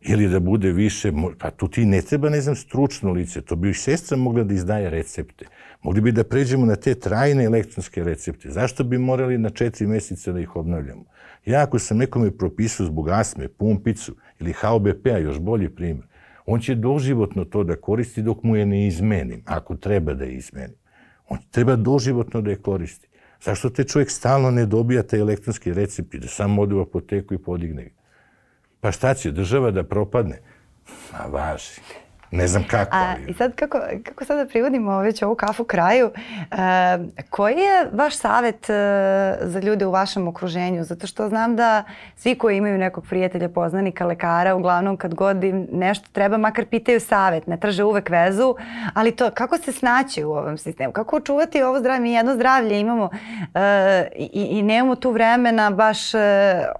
ili 0.00 0.28
da 0.28 0.40
bude 0.40 0.72
više, 0.72 1.12
pa 1.38 1.50
tu 1.50 1.68
ti 1.68 1.84
ne 1.84 2.02
treba, 2.02 2.30
ne 2.30 2.40
znam, 2.40 2.56
stručno 2.56 3.12
lice, 3.12 3.42
to 3.42 3.56
bi 3.56 3.70
i 3.70 3.74
sestra 3.74 4.16
mogla 4.16 4.44
da 4.44 4.54
izdaje 4.54 4.90
recepte. 4.90 5.46
Mogli 5.82 6.00
bi 6.00 6.12
da 6.12 6.24
pređemo 6.24 6.66
na 6.66 6.76
te 6.76 6.94
trajne 6.94 7.44
elektronske 7.44 8.04
recepte. 8.04 8.50
Zašto 8.50 8.84
bi 8.84 8.98
morali 8.98 9.38
na 9.38 9.50
četiri 9.50 9.86
meseca 9.86 10.32
da 10.32 10.40
ih 10.40 10.56
obnavljamo? 10.56 11.04
Ja 11.44 11.62
ako 11.62 11.78
sam 11.78 11.96
nekome 11.96 12.30
propisao 12.30 12.86
zbog 12.86 13.08
asme, 13.08 13.48
pumpicu 13.48 14.16
ili 14.40 14.52
HOBP-a, 14.52 15.18
još 15.18 15.38
bolji 15.38 15.68
primjer, 15.68 16.06
on 16.46 16.60
će 16.60 16.74
doživotno 16.74 17.44
to 17.44 17.64
da 17.64 17.76
koristi 17.76 18.22
dok 18.22 18.42
mu 18.42 18.56
je 18.56 18.66
ne 18.66 18.86
izmenim, 18.86 19.42
ako 19.46 19.76
treba 19.76 20.14
da 20.14 20.24
je 20.24 20.34
izmenim. 20.34 20.76
On 21.28 21.38
treba 21.50 21.76
doživotno 21.76 22.40
da 22.40 22.50
je 22.50 22.56
koristi. 22.56 23.08
Zašto 23.42 23.70
te 23.70 23.84
čovjek 23.84 24.10
stalno 24.10 24.50
ne 24.50 24.66
dobija 24.66 25.02
taj 25.02 25.20
elektronski 25.20 25.72
recept 25.74 26.14
i 26.14 26.18
da 26.18 26.28
samo 26.28 26.62
ode 26.62 26.74
u 26.74 26.80
apoteku 26.80 27.34
i 27.34 27.38
podigne 27.38 27.84
ga? 27.84 27.90
Pa 28.80 28.92
šta 28.92 29.14
će, 29.14 29.30
država 29.30 29.70
da 29.70 29.82
propadne? 29.82 30.38
Ma 31.12 31.26
važi. 31.26 31.80
Ne 32.32 32.46
znam 32.46 32.64
kako. 32.70 32.96
A, 32.96 33.14
I 33.28 33.34
sad 33.34 33.54
kako, 33.54 33.80
kako 34.04 34.24
sada 34.24 34.46
privodimo 34.46 34.98
već 34.98 35.22
ovu 35.22 35.34
kafu 35.34 35.64
kraju, 35.64 36.10
e, 36.50 36.56
koji 37.30 37.54
je 37.54 37.88
vaš 37.92 38.16
savet 38.16 38.70
e, 38.70 38.74
za 39.40 39.60
ljude 39.60 39.86
u 39.86 39.90
vašem 39.90 40.28
okruženju? 40.28 40.84
Zato 40.84 41.06
što 41.06 41.28
znam 41.28 41.56
da 41.56 41.84
svi 42.16 42.34
koji 42.34 42.56
imaju 42.56 42.78
nekog 42.78 43.06
prijatelja, 43.08 43.48
poznanika, 43.48 44.06
lekara, 44.06 44.54
uglavnom 44.54 44.96
kad 44.96 45.14
god 45.14 45.44
im 45.44 45.66
nešto 45.72 46.08
treba, 46.12 46.36
makar 46.36 46.66
pitaju 46.66 47.00
savet, 47.00 47.46
ne 47.46 47.56
traže 47.56 47.84
uvek 47.84 48.10
vezu, 48.10 48.54
ali 48.94 49.16
to 49.16 49.30
kako 49.30 49.58
se 49.58 49.72
snaći 49.72 50.24
u 50.24 50.30
ovom 50.30 50.58
sistemu? 50.58 50.92
Kako 50.92 51.16
očuvati 51.16 51.62
ovo 51.62 51.78
zdravlje? 51.78 52.02
Mi 52.02 52.12
jedno 52.12 52.34
zdravlje 52.34 52.80
imamo 52.80 53.10
e, 53.54 54.08
i, 54.16 54.28
i 54.50 54.62
nemamo 54.62 54.94
tu 54.94 55.10
vremena 55.10 55.70
baš 55.70 56.14
e, 56.14 56.18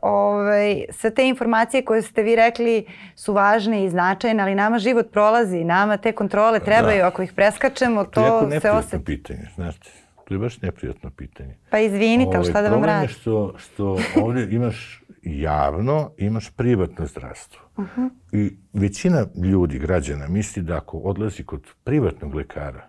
ovaj, 0.02 0.84
sve 0.90 1.10
te 1.10 1.28
informacije 1.28 1.84
koje 1.84 2.02
ste 2.02 2.22
vi 2.22 2.36
rekli 2.36 2.86
su 3.14 3.32
važne 3.32 3.84
i 3.84 3.90
značajne, 3.90 4.42
ali 4.42 4.54
nama 4.54 4.78
život 4.78 5.12
prolazi 5.12 5.41
prolazi, 5.42 5.64
nama 5.64 5.96
te 5.96 6.12
kontrole 6.12 6.58
da. 6.58 6.64
trebaju, 6.64 6.98
da. 6.98 7.08
ako 7.08 7.22
ih 7.22 7.32
preskačemo, 7.32 8.04
to, 8.04 8.48
to 8.50 8.60
se 8.60 8.70
osjeti. 8.70 9.04
pitanje, 9.04 9.48
znate. 9.54 9.90
To 10.28 10.34
je 10.34 10.38
baš 10.38 10.60
neprijatno 10.60 11.10
pitanje. 11.10 11.56
Pa 11.70 11.78
izvinite, 11.78 12.36
ali 12.36 12.50
šta 12.50 12.62
da 12.62 12.68
vam 12.68 12.84
radim? 12.84 12.84
Problem 12.84 13.02
je 13.02 13.08
što, 13.08 13.54
što 13.58 13.98
ovdje 14.22 14.48
imaš 14.50 15.02
javno, 15.22 16.10
imaš 16.18 16.50
privatno 16.50 17.06
zdravstvo. 17.06 17.60
Uh 17.76 17.84
-huh. 17.96 18.10
I 18.32 18.56
većina 18.72 19.26
ljudi, 19.44 19.78
građana, 19.78 20.28
misli 20.28 20.62
da 20.62 20.76
ako 20.76 20.98
odlazi 20.98 21.44
kod 21.44 21.66
privatnog 21.84 22.34
lekara, 22.34 22.88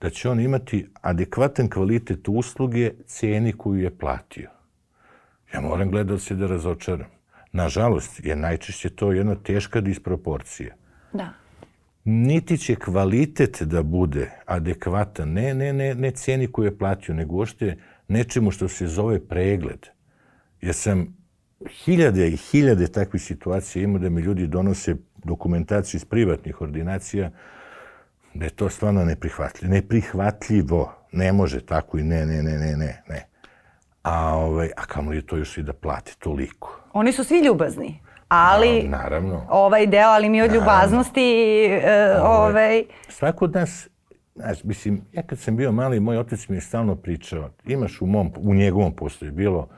da 0.00 0.10
će 0.10 0.28
on 0.28 0.40
imati 0.40 0.88
adekvatan 1.00 1.68
kvalitet 1.68 2.28
usluge 2.28 2.92
ceni 3.06 3.52
koju 3.52 3.82
je 3.82 3.98
platio. 3.98 4.50
Ja 5.54 5.60
moram 5.60 5.90
gledati 5.90 6.22
se 6.22 6.34
da 6.34 6.46
razočaram. 6.46 7.08
Nažalost, 7.52 8.20
je 8.24 8.36
najčešće 8.36 8.90
to 8.90 9.12
jedna 9.12 9.34
teška 9.34 9.80
disproporcija. 9.80 10.74
Da 11.12 11.47
niti 12.08 12.58
će 12.58 12.74
kvalitet 12.74 13.62
da 13.62 13.82
bude 13.82 14.30
adekvatan, 14.46 15.32
ne, 15.32 15.54
ne, 15.54 15.72
ne, 15.72 15.94
ne 15.94 16.10
cijeni 16.10 16.52
koju 16.52 16.64
je 16.64 16.78
platio, 16.78 17.14
nego 17.14 17.36
ošte 17.36 17.76
nečemu 18.08 18.50
što 18.50 18.68
se 18.68 18.86
zove 18.86 19.28
pregled. 19.28 19.86
Jer 20.60 20.74
sam 20.74 21.16
hiljade 21.84 22.28
i 22.28 22.36
hiljade 22.36 22.86
takvih 22.86 23.22
situacija 23.22 23.82
imao 23.82 23.98
da 23.98 24.08
mi 24.08 24.20
ljudi 24.20 24.46
donose 24.46 24.96
dokumentaciju 25.24 25.98
iz 25.98 26.04
privatnih 26.04 26.60
ordinacija, 26.60 27.30
da 28.34 28.44
je 28.44 28.50
to 28.50 28.68
stvarno 28.68 29.04
neprihvatljivo. 29.04 29.74
Neprihvatljivo. 29.74 30.94
Ne 31.12 31.32
može 31.32 31.60
tako 31.66 31.98
i 31.98 32.02
ne, 32.02 32.26
ne, 32.26 32.42
ne, 32.42 32.58
ne, 32.58 32.76
ne, 32.76 33.02
ne. 33.08 33.26
A, 34.02 34.36
ovaj, 34.36 34.70
a 34.76 34.86
kamo 34.86 35.12
je 35.12 35.26
to 35.26 35.36
još 35.36 35.58
i 35.58 35.62
da 35.62 35.72
plati 35.72 36.18
toliko? 36.18 36.80
Oni 36.92 37.12
su 37.12 37.24
svi 37.24 37.40
ljubazni 37.40 38.00
ali 38.28 38.80
A, 38.86 38.88
naravno. 38.88 39.46
ovaj 39.50 39.86
deo, 39.86 40.08
ali 40.08 40.28
mi 40.28 40.42
od 40.42 40.50
naravno. 40.50 40.60
ljubaznosti 40.60 41.20
e, 41.84 42.16
ovaj. 42.22 42.84
Svako 43.08 43.44
od 43.44 43.54
nas, 43.54 43.88
znaš, 44.34 44.64
mislim, 44.64 45.00
ja 45.12 45.22
kad 45.22 45.38
sam 45.38 45.56
bio 45.56 45.72
mali, 45.72 46.00
moj 46.00 46.18
otac 46.18 46.48
mi 46.48 46.56
je 46.56 46.60
stalno 46.60 46.96
pričao, 46.96 47.50
imaš 47.66 48.00
u, 48.00 48.06
mom, 48.06 48.32
u 48.36 48.54
njegovom 48.54 48.96
postoju 48.96 49.32
bilo 49.32 49.68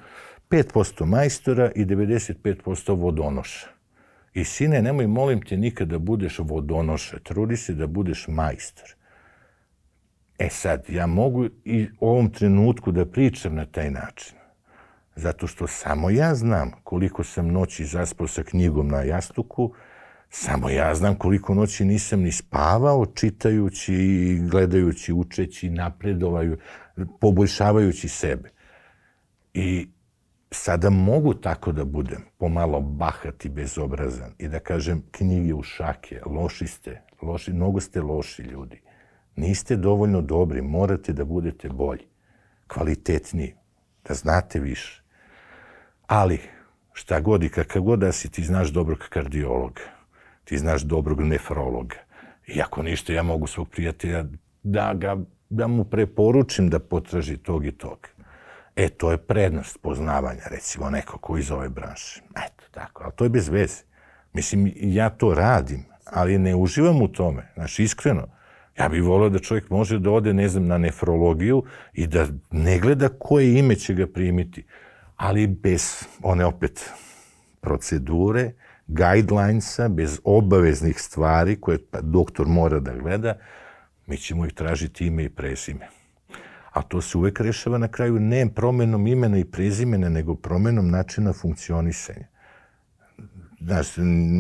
5% 0.51 1.05
majstora 1.05 1.70
i 1.74 1.84
95% 1.84 3.01
vodonoša. 3.01 3.68
I 4.34 4.44
sine, 4.44 4.82
nemoj, 4.82 5.07
molim 5.07 5.42
te, 5.42 5.57
nikad 5.57 5.88
da 5.88 5.98
budeš 5.98 6.38
vodonoša, 6.38 7.18
trudi 7.18 7.57
se 7.57 7.74
da 7.74 7.86
budeš 7.86 8.28
majstor. 8.28 8.94
E 10.38 10.48
sad, 10.48 10.84
ja 10.88 11.07
mogu 11.07 11.46
i 11.64 11.88
u 12.01 12.09
ovom 12.09 12.30
trenutku 12.30 12.92
da 12.92 13.07
pričam 13.07 13.55
na 13.55 13.66
taj 13.66 13.90
način. 13.90 14.39
Zato 15.20 15.46
što 15.46 15.66
samo 15.66 16.10
ja 16.10 16.34
znam 16.34 16.72
koliko 16.84 17.24
sam 17.24 17.48
noći 17.48 17.84
zaspao 17.84 18.26
sa 18.26 18.42
knjigom 18.42 18.88
na 18.88 19.02
jastuku, 19.02 19.72
samo 20.30 20.70
ja 20.70 20.94
znam 20.94 21.14
koliko 21.14 21.54
noći 21.54 21.84
nisam 21.84 22.20
ni 22.20 22.32
spavao 22.32 23.06
čitajući 23.06 23.94
i 23.94 24.38
gledajući, 24.50 25.12
učeći, 25.12 25.70
napredovaju, 25.70 26.58
poboljšavajući 27.20 28.08
sebe. 28.08 28.50
I 29.54 29.88
sada 30.50 30.90
mogu 30.90 31.34
tako 31.34 31.72
da 31.72 31.84
budem 31.84 32.24
pomalo 32.38 32.80
bahat 32.80 33.44
i 33.44 33.48
bezobrazan 33.48 34.32
i 34.38 34.48
da 34.48 34.58
kažem 34.58 35.02
knjige 35.10 35.54
u 35.54 35.62
šake, 35.62 36.20
loši 36.26 36.66
ste, 36.66 37.02
loši, 37.22 37.52
mnogo 37.52 37.80
ste 37.80 38.00
loši 38.00 38.42
ljudi. 38.42 38.80
Niste 39.36 39.76
dovoljno 39.76 40.20
dobri, 40.20 40.62
morate 40.62 41.12
da 41.12 41.24
budete 41.24 41.68
bolji, 41.68 42.06
kvalitetniji, 42.66 43.54
da 44.08 44.14
znate 44.14 44.60
više. 44.60 44.99
Ali, 46.11 46.38
šta 46.92 47.20
god 47.20 47.42
i 47.42 47.48
kakav 47.48 47.82
god 47.82 47.98
da 47.98 48.12
si, 48.12 48.30
ti 48.30 48.44
znaš 48.44 48.68
dobrog 48.68 48.98
kardiologa, 48.98 49.82
ti 50.44 50.58
znaš 50.58 50.82
dobrog 50.82 51.20
nefrologa. 51.20 51.96
I 52.46 52.61
ako 52.62 52.82
ništa, 52.82 53.12
ja 53.12 53.22
mogu 53.22 53.46
svog 53.46 53.68
prijatelja 53.68 54.24
da, 54.62 54.94
ga, 54.94 55.16
da 55.50 55.66
mu 55.66 55.84
preporučim 55.84 56.70
da 56.70 56.78
potraži 56.78 57.36
tog 57.36 57.66
i 57.66 57.72
tog. 57.72 58.08
E, 58.76 58.88
to 58.88 59.11
je 59.11 59.18
prednost 59.18 59.78
poznavanja, 59.82 60.42
recimo, 60.50 60.90
neko 60.90 61.18
ko 61.18 61.38
iz 61.38 61.50
ove 61.50 61.68
branše. 61.68 62.22
Eto, 62.30 62.64
tako, 62.70 63.02
ali 63.04 63.12
to 63.16 63.24
je 63.24 63.30
bez 63.30 63.48
veze. 63.48 63.82
Mislim, 64.32 64.72
ja 64.76 65.11
to 65.11 65.34
radim, 65.34 65.84
ali 66.04 66.38
ne 66.38 66.54
uživam 66.54 67.02
u 67.02 67.08
tome. 67.08 67.52
Znači, 67.54 67.82
iskreno, 67.82 68.26
ja 68.78 68.88
bih 68.88 69.02
volio 69.02 69.28
da 69.28 69.38
čovjek 69.38 69.70
može 69.70 69.98
da 69.98 70.11
ode, 70.11 70.34
ne 70.34 70.48
znam, 70.48 70.66
na 70.66 70.78
nefrologiju 70.78 71.62
i 71.92 72.06
da 72.06 72.26
ne 72.50 72.78
gleda 72.78 73.08
koje 73.08 73.58
ime 73.58 73.74
će 73.74 73.94
ga 73.94 74.06
primiti 74.06 74.64
ali 75.20 75.46
bez 75.46 76.04
one 76.22 76.44
opet 76.44 76.90
procedure, 77.60 78.52
guidelinesa, 78.86 79.88
bez 79.88 80.20
obaveznih 80.24 81.00
stvari 81.00 81.56
koje 81.60 81.78
pa 81.90 82.00
doktor 82.00 82.46
mora 82.48 82.80
da 82.80 82.94
gleda, 82.94 83.34
mi 84.06 84.16
ćemo 84.16 84.46
ih 84.46 84.52
tražiti 84.52 85.06
ime 85.06 85.24
i 85.24 85.28
prezime. 85.28 85.88
A 86.72 86.82
to 86.82 87.00
se 87.00 87.18
uvek 87.18 87.40
rešava 87.40 87.78
na 87.78 87.88
kraju 87.88 88.20
ne 88.20 88.48
promenom 88.54 89.06
imena 89.06 89.38
i 89.38 89.44
prezimena, 89.44 90.08
nego 90.08 90.34
promenom 90.34 90.90
načina 90.90 91.32
funkcionisanja. 91.32 92.26
Znaš, 93.60 93.86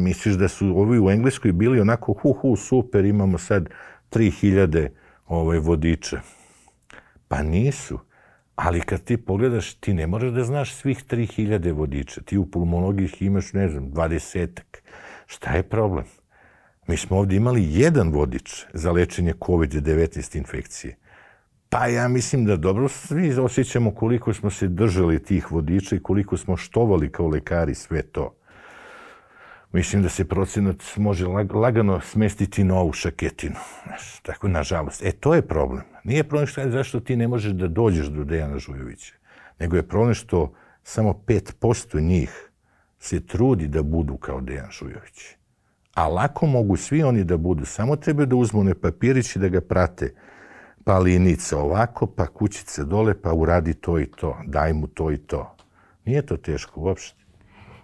misliš 0.02 0.34
da 0.34 0.48
su 0.48 0.66
ovi 0.78 1.00
u 1.00 1.10
Engleskoj 1.10 1.52
bili 1.52 1.80
onako 1.80 2.12
hu 2.12 2.32
hu 2.32 2.56
super, 2.56 3.04
imamo 3.04 3.38
sad 3.38 3.68
3000 4.10 4.88
ovaj, 5.26 5.58
vodiča. 5.58 6.20
Pa 7.28 7.42
nisu. 7.42 8.09
Ali 8.62 8.80
kad 8.80 9.04
ti 9.04 9.16
pogledaš, 9.16 9.74
ti 9.74 9.94
ne 9.94 10.06
moraš 10.06 10.30
da 10.30 10.44
znaš 10.44 10.74
svih 10.74 11.04
3000 11.10 11.72
vodiča. 11.72 12.20
Ti 12.20 12.38
u 12.38 12.46
pulmologiji 12.46 13.10
imaš, 13.20 13.52
ne 13.52 13.68
znam, 13.68 13.90
dvadesetak. 13.90 14.82
Šta 15.26 15.52
je 15.52 15.62
problem? 15.62 16.04
Mi 16.86 16.96
smo 16.96 17.18
ovdje 17.18 17.36
imali 17.36 17.68
jedan 17.70 18.12
vodič 18.12 18.64
za 18.72 18.92
lečenje 18.92 19.32
COVID-19 19.32 20.36
infekcije. 20.36 20.96
Pa 21.68 21.86
ja 21.86 22.08
mislim 22.08 22.44
da 22.44 22.56
dobro 22.56 22.88
svi 22.88 23.32
osjećamo 23.32 23.94
koliko 23.94 24.34
smo 24.34 24.50
se 24.50 24.68
držali 24.68 25.22
tih 25.22 25.52
vodiča 25.52 25.96
i 25.96 26.02
koliko 26.02 26.36
smo 26.36 26.56
štovali 26.56 27.12
kao 27.12 27.28
lekari 27.28 27.74
sve 27.74 28.02
to. 28.02 28.34
Mislim 29.72 30.02
da 30.02 30.08
se 30.08 30.24
procenat 30.24 30.82
može 30.96 31.26
lagano 31.54 32.00
smestiti 32.00 32.64
na 32.64 32.74
ovu 32.74 32.92
šaketinu. 32.92 33.56
Znaš, 33.84 34.20
tako, 34.22 34.48
nažalost. 34.48 35.02
E, 35.04 35.12
to 35.12 35.34
je 35.34 35.42
problem. 35.42 35.84
Nije 36.04 36.24
problem 36.24 36.46
šta, 36.46 36.70
zašto 36.70 37.00
ti 37.00 37.16
ne 37.16 37.28
možeš 37.28 37.52
da 37.52 37.68
dođeš 37.68 38.06
do 38.06 38.24
Dejana 38.24 38.58
Žujovića, 38.58 39.14
nego 39.58 39.76
je 39.76 39.88
problem 39.88 40.14
što 40.14 40.52
samo 40.82 41.22
5% 41.26 42.00
njih 42.00 42.50
se 42.98 43.26
trudi 43.26 43.68
da 43.68 43.82
budu 43.82 44.16
kao 44.16 44.40
Dejan 44.40 44.70
Žujović. 44.70 45.36
A 45.94 46.08
lako 46.08 46.46
mogu 46.46 46.76
svi 46.76 47.02
oni 47.02 47.24
da 47.24 47.36
budu, 47.36 47.64
samo 47.64 47.96
treba 47.96 48.24
da 48.24 48.36
uzmu 48.36 48.60
one 48.60 48.74
papirići 48.74 49.38
da 49.38 49.48
ga 49.48 49.60
prate. 49.60 50.14
Pa 50.84 50.98
linica 50.98 51.58
ovako, 51.58 52.06
pa 52.06 52.26
kućice 52.26 52.84
dole, 52.84 53.14
pa 53.22 53.32
uradi 53.32 53.74
to 53.74 53.98
i 53.98 54.06
to, 54.06 54.36
daj 54.46 54.72
mu 54.72 54.86
to 54.86 55.10
i 55.12 55.16
to. 55.16 55.56
Nije 56.04 56.26
to 56.26 56.36
teško 56.36 56.80
uopšte. 56.80 57.19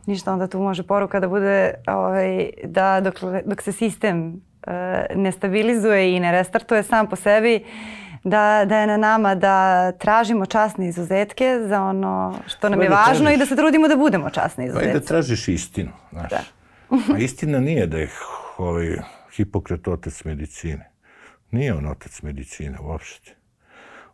Ništa, 0.07 0.32
onda 0.32 0.46
tu 0.46 0.59
može 0.59 0.82
poruka 0.82 1.20
da 1.20 1.28
bude 1.28 1.74
ovaj, 1.86 2.50
da 2.64 3.00
dok, 3.00 3.14
dok 3.44 3.62
se 3.62 3.72
sistem 3.72 4.28
uh, 4.66 4.72
ne 5.14 5.32
stabilizuje 5.32 6.16
i 6.16 6.20
ne 6.20 6.32
restartuje 6.32 6.82
sam 6.82 7.07
po 7.07 7.16
sebi, 7.16 7.64
da, 8.24 8.64
da 8.66 8.78
je 8.78 8.86
na 8.86 8.96
nama 8.96 9.34
da 9.34 9.92
tražimo 9.92 10.46
časne 10.46 10.88
izuzetke 10.88 11.59
za 11.68 11.82
ono 11.82 12.34
što 12.46 12.68
nam 12.68 12.82
je 12.82 12.88
da 12.88 12.94
važno 12.94 13.24
tražiš, 13.24 13.36
i 13.36 13.38
da 13.38 13.46
se 13.46 13.57
trudimo 13.57 13.88
da 13.88 13.96
budemo 13.96 14.30
časni 14.30 14.64
izuzetci. 14.64 14.86
Pa 14.86 14.96
i 14.96 15.00
da 15.00 15.07
tražiš 15.07 15.48
istinu, 15.48 15.90
znaš. 16.12 16.30
Da. 16.30 16.40
A 17.14 17.18
istina 17.18 17.61
nije 17.61 17.86
da 17.86 17.98
je 17.98 18.11
ovaj, 18.59 18.96
Hipokrat 19.36 19.88
otac 19.88 20.24
medicine. 20.24 20.90
Nije 21.50 21.74
on 21.74 21.86
otac 21.86 22.22
medicine 22.22 22.78
uopšte. 22.80 23.34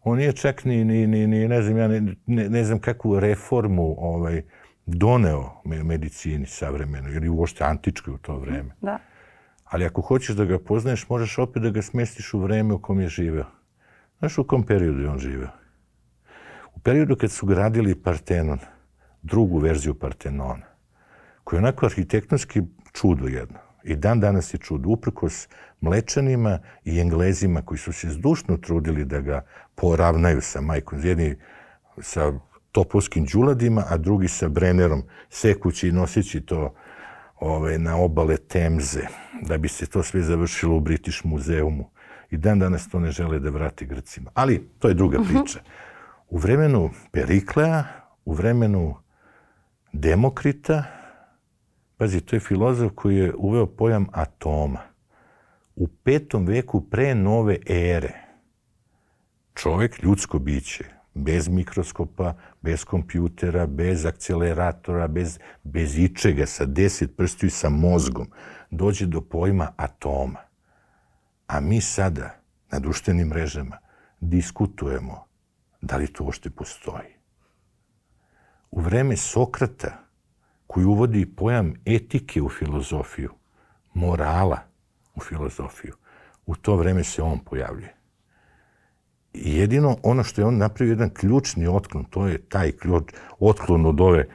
On 0.03 0.19
nije 0.19 0.33
čak 0.33 0.65
ni, 0.65 0.85
ni, 0.85 1.07
ni, 1.07 1.27
ni 1.27 1.49
ne 1.49 1.63
znam, 1.63 1.79
ja 1.79 1.89
ne, 1.89 2.01
ne, 2.27 2.49
ne 2.49 2.65
znam 2.65 2.79
kakvu 2.79 3.21
reformu 3.21 3.95
ovaj, 3.99 4.43
doneo 4.87 5.63
medicini 5.65 6.47
savremenoj 6.47 7.17
ili 7.17 7.29
uopšte 7.29 7.65
antičkoj 7.65 8.15
u 8.15 8.19
to 8.19 8.39
vreme. 8.39 8.75
Da. 8.81 8.99
Ali 9.65 9.85
ako 9.85 10.01
hoćeš 10.01 10.37
da 10.37 10.45
ga 10.45 10.59
poznaješ, 10.59 11.09
možeš 11.09 11.39
opet 11.39 11.63
da 11.63 11.71
ga 11.71 11.83
smestiš 11.83 12.35
u 12.35 12.39
vreme 12.39 12.75
u 12.75 12.79
kom 12.79 13.01
je 13.01 13.09
živeo. 13.09 13.47
Znaš 14.19 14.39
u 14.39 14.45
kom 14.45 14.63
periodu 14.63 15.01
je 15.01 15.09
on 15.09 15.19
živeo? 15.19 15.49
U 16.75 16.81
periodu 16.81 17.17
kad 17.17 17.31
su 17.31 17.47
gradili 17.47 18.03
Partenon, 18.03 18.59
drugu 19.23 19.59
verziju 19.59 19.95
Partenona, 19.95 20.67
koja 21.45 21.59
je 21.59 21.63
onako 21.63 21.87
arhitektonski 21.87 22.63
čudo 22.93 23.27
jedno. 23.27 23.59
I 23.85 23.97
dan 23.97 24.21
danas 24.21 24.55
je 24.55 24.59
čudo, 24.59 24.89
uprkos 24.89 25.49
mlečanima 25.81 26.59
i 26.85 27.01
englezima 27.01 27.63
koji 27.63 27.79
su 27.79 27.93
se 27.93 28.11
zdušno 28.11 28.57
trudili 28.57 29.05
da 29.05 29.21
ga 29.21 29.45
poravnaju 29.75 30.41
sa 30.41 30.61
majkom. 30.61 30.99
Jedni 31.03 31.37
sa 32.01 32.33
topovskim 32.73 33.27
džuladima, 33.27 33.85
a 33.89 33.97
drugi 33.97 34.29
sa 34.29 34.49
Brennerom, 34.49 35.03
sekući 35.31 35.89
i 35.89 35.93
nosići 35.93 36.41
to 36.41 36.75
ove, 37.41 37.79
na 37.79 37.97
obale 37.97 38.37
Temze, 38.37 39.07
da 39.43 39.59
bi 39.59 39.69
se 39.69 39.87
to 39.87 40.03
sve 40.03 40.23
završilo 40.23 40.77
u 40.77 40.81
British 40.81 41.25
muzeumu. 41.25 41.91
I 42.31 42.37
dan 42.37 42.59
danas 42.59 42.89
to 42.89 43.01
ne 43.01 43.11
žele 43.11 43.39
da 43.39 43.51
vrati 43.51 43.87
Grcima. 43.87 44.31
Ali 44.35 44.69
to 44.79 44.89
je 44.89 44.95
druga 44.95 45.21
mhm. 45.21 45.29
priča. 45.29 45.61
U 46.29 46.39
vremenu 46.39 46.91
Periklea, 47.11 47.85
u 48.25 48.33
vremenu 48.33 48.97
Demokrita, 49.93 50.85
pazi, 51.97 52.21
to 52.21 52.37
je 52.37 52.41
filozof 52.41 52.93
koji 52.95 53.17
je 53.17 53.35
uveo 53.35 53.67
pojam 53.67 54.07
atoma. 54.13 54.81
U 55.77 55.89
petom 55.89 56.47
veku 56.47 56.81
pre 56.81 57.15
nove 57.15 57.59
ere, 57.67 58.13
čovek, 59.55 60.03
ljudsko 60.03 60.39
biće, 60.39 60.85
bez 61.15 61.49
mikroskopa, 61.49 62.35
bez 62.63 62.85
kompjutera, 62.85 63.67
bez 63.67 64.05
akceleratora, 64.07 65.09
bez, 65.09 65.39
bez 65.63 65.99
ičega, 65.99 66.47
sa 66.47 66.65
deset 66.65 67.17
prstiju 67.17 67.49
i 67.49 67.51
sa 67.51 67.69
mozgom, 67.69 68.31
dođe 68.71 69.07
do 69.07 69.21
pojma 69.21 69.73
atoma. 69.77 70.41
A 71.47 71.61
mi 71.61 71.81
sada 71.81 72.41
na 72.73 72.79
društvenim 72.79 73.29
mrežama 73.29 73.79
diskutujemo 74.21 75.33
da 75.83 75.97
li 75.97 76.13
to 76.13 76.25
uopšte 76.25 76.51
postoji. 76.51 77.13
U 78.71 78.81
vreme 78.81 79.17
Sokrata, 79.17 79.99
koji 80.67 80.85
uvodi 80.87 81.27
pojam 81.37 81.75
etike 81.85 82.43
u 82.43 82.49
filozofiju, 82.49 83.35
morala 83.95 84.59
u 85.15 85.21
filozofiju, 85.21 85.95
u 86.47 86.57
to 86.57 86.77
vreme 86.77 87.05
se 87.05 87.23
on 87.23 87.39
pojavljuje. 87.39 87.95
Jedino 89.35 89.97
ono 90.03 90.25
što 90.25 90.41
je 90.41 90.47
on 90.47 90.57
napravio 90.57 90.93
jedan 90.93 91.11
ključni 91.11 91.67
otklon, 91.67 92.05
to 92.05 92.27
je 92.27 92.39
taj 92.39 92.73
ključ, 92.73 93.05
otklon 93.39 93.87
od 93.87 94.01
ove 94.01 94.27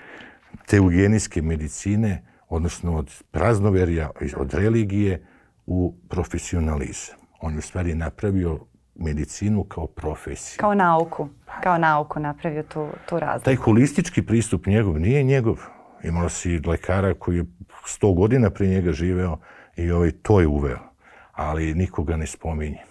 teugenijske 0.66 1.42
medicine, 1.42 2.24
odnosno 2.50 2.98
od 2.98 3.24
praznoverja, 3.32 4.10
od 4.38 4.54
religije 4.54 5.26
u 5.66 5.96
profesionalizam. 6.10 7.16
On 7.42 7.54
je 7.54 7.60
u 7.60 7.62
stvari 7.62 7.96
napravio 7.96 8.60
medicinu 8.96 9.64
kao 9.64 9.88
profesiju. 9.88 10.58
Kao 10.60 10.76
nauku. 10.76 11.30
Kao 11.64 11.78
nauku 11.78 12.20
napravio 12.20 12.64
tu, 12.64 12.88
tu 13.10 13.20
razliku. 13.20 13.46
Taj 13.46 13.56
holistički 13.56 14.22
pristup 14.22 14.66
njegov 14.66 15.00
nije 15.00 15.24
njegov. 15.24 15.58
Imalo 16.04 16.30
si 16.30 16.60
lekara 16.68 17.14
koji 17.14 17.38
je 17.38 17.46
sto 17.86 18.14
godina 18.14 18.50
pre 18.50 18.68
njega 18.68 18.92
živeo 18.92 19.38
i 19.76 19.92
ovaj 19.92 20.12
to 20.12 20.40
je 20.40 20.48
uveo. 20.48 20.80
Ali 21.32 21.74
nikoga 21.74 22.18
ne 22.18 22.28
spominje. 22.28 22.84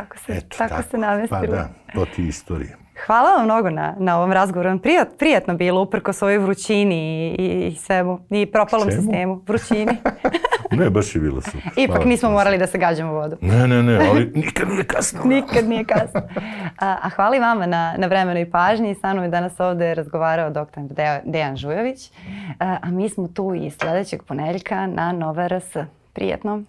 Tako 0.00 0.18
se, 0.18 0.32
Eto, 0.32 0.56
tako, 0.58 0.68
tako 0.74 0.90
se 0.90 0.98
namestilo. 0.98 1.40
Pa 1.40 1.46
da, 1.46 1.68
to 1.94 2.06
ti 2.16 2.26
istorije. 2.26 2.76
Hvala 3.06 3.30
vam 3.30 3.44
mnogo 3.44 3.70
na, 3.70 3.94
na 3.98 4.16
ovom 4.16 4.32
razgovoru. 4.32 4.78
Prijat, 4.78 5.08
prijatno 5.18 5.54
bilo, 5.54 5.82
uprko 5.82 6.12
svojoj 6.12 6.38
vrućini 6.38 7.30
i, 7.38 7.66
i 7.66 7.76
svemu. 7.76 8.20
I 8.30 8.46
propalom 8.46 8.88
Čemu? 8.88 9.02
sistemu. 9.02 9.42
Vrućini. 9.46 9.96
ne, 10.78 10.90
baš 10.90 11.14
je 11.14 11.20
bilo 11.20 11.40
super. 11.40 11.60
Ipak 11.76 11.96
Hvala. 11.96 12.08
nismo 12.08 12.30
morali 12.30 12.58
da 12.58 12.66
se 12.66 12.78
gađamo 12.78 13.12
vodu. 13.12 13.36
Ne, 13.40 13.68
ne, 13.68 13.82
ne, 13.82 14.08
ali 14.10 14.32
nikad 14.34 14.68
nije 14.68 14.84
kasno. 14.84 15.20
nikad 15.34 15.68
nije 15.68 15.84
kasno. 15.84 16.20
A, 16.78 16.96
a 17.02 17.08
hvala 17.08 17.36
i 17.36 17.40
vama 17.40 17.66
na, 17.66 17.94
na 17.98 18.06
vremenu 18.06 18.40
i 18.40 18.50
pažnji. 18.50 18.94
Sa 18.94 19.12
mnom 19.12 19.24
je 19.24 19.30
danas 19.30 19.60
ovde 19.60 19.94
razgovarao 19.94 20.50
dr. 20.50 20.80
Dejan 21.24 21.56
Žujović. 21.56 22.10
A, 22.58 22.76
a 22.82 22.90
mi 22.90 23.08
smo 23.08 23.28
tu 23.28 23.54
i 23.54 23.70
sledećeg 23.70 24.22
ponedeljka 24.22 24.86
na 24.86 25.12
Nova 25.12 25.48
RS. 25.48 25.76
Prijetno. 26.12 26.62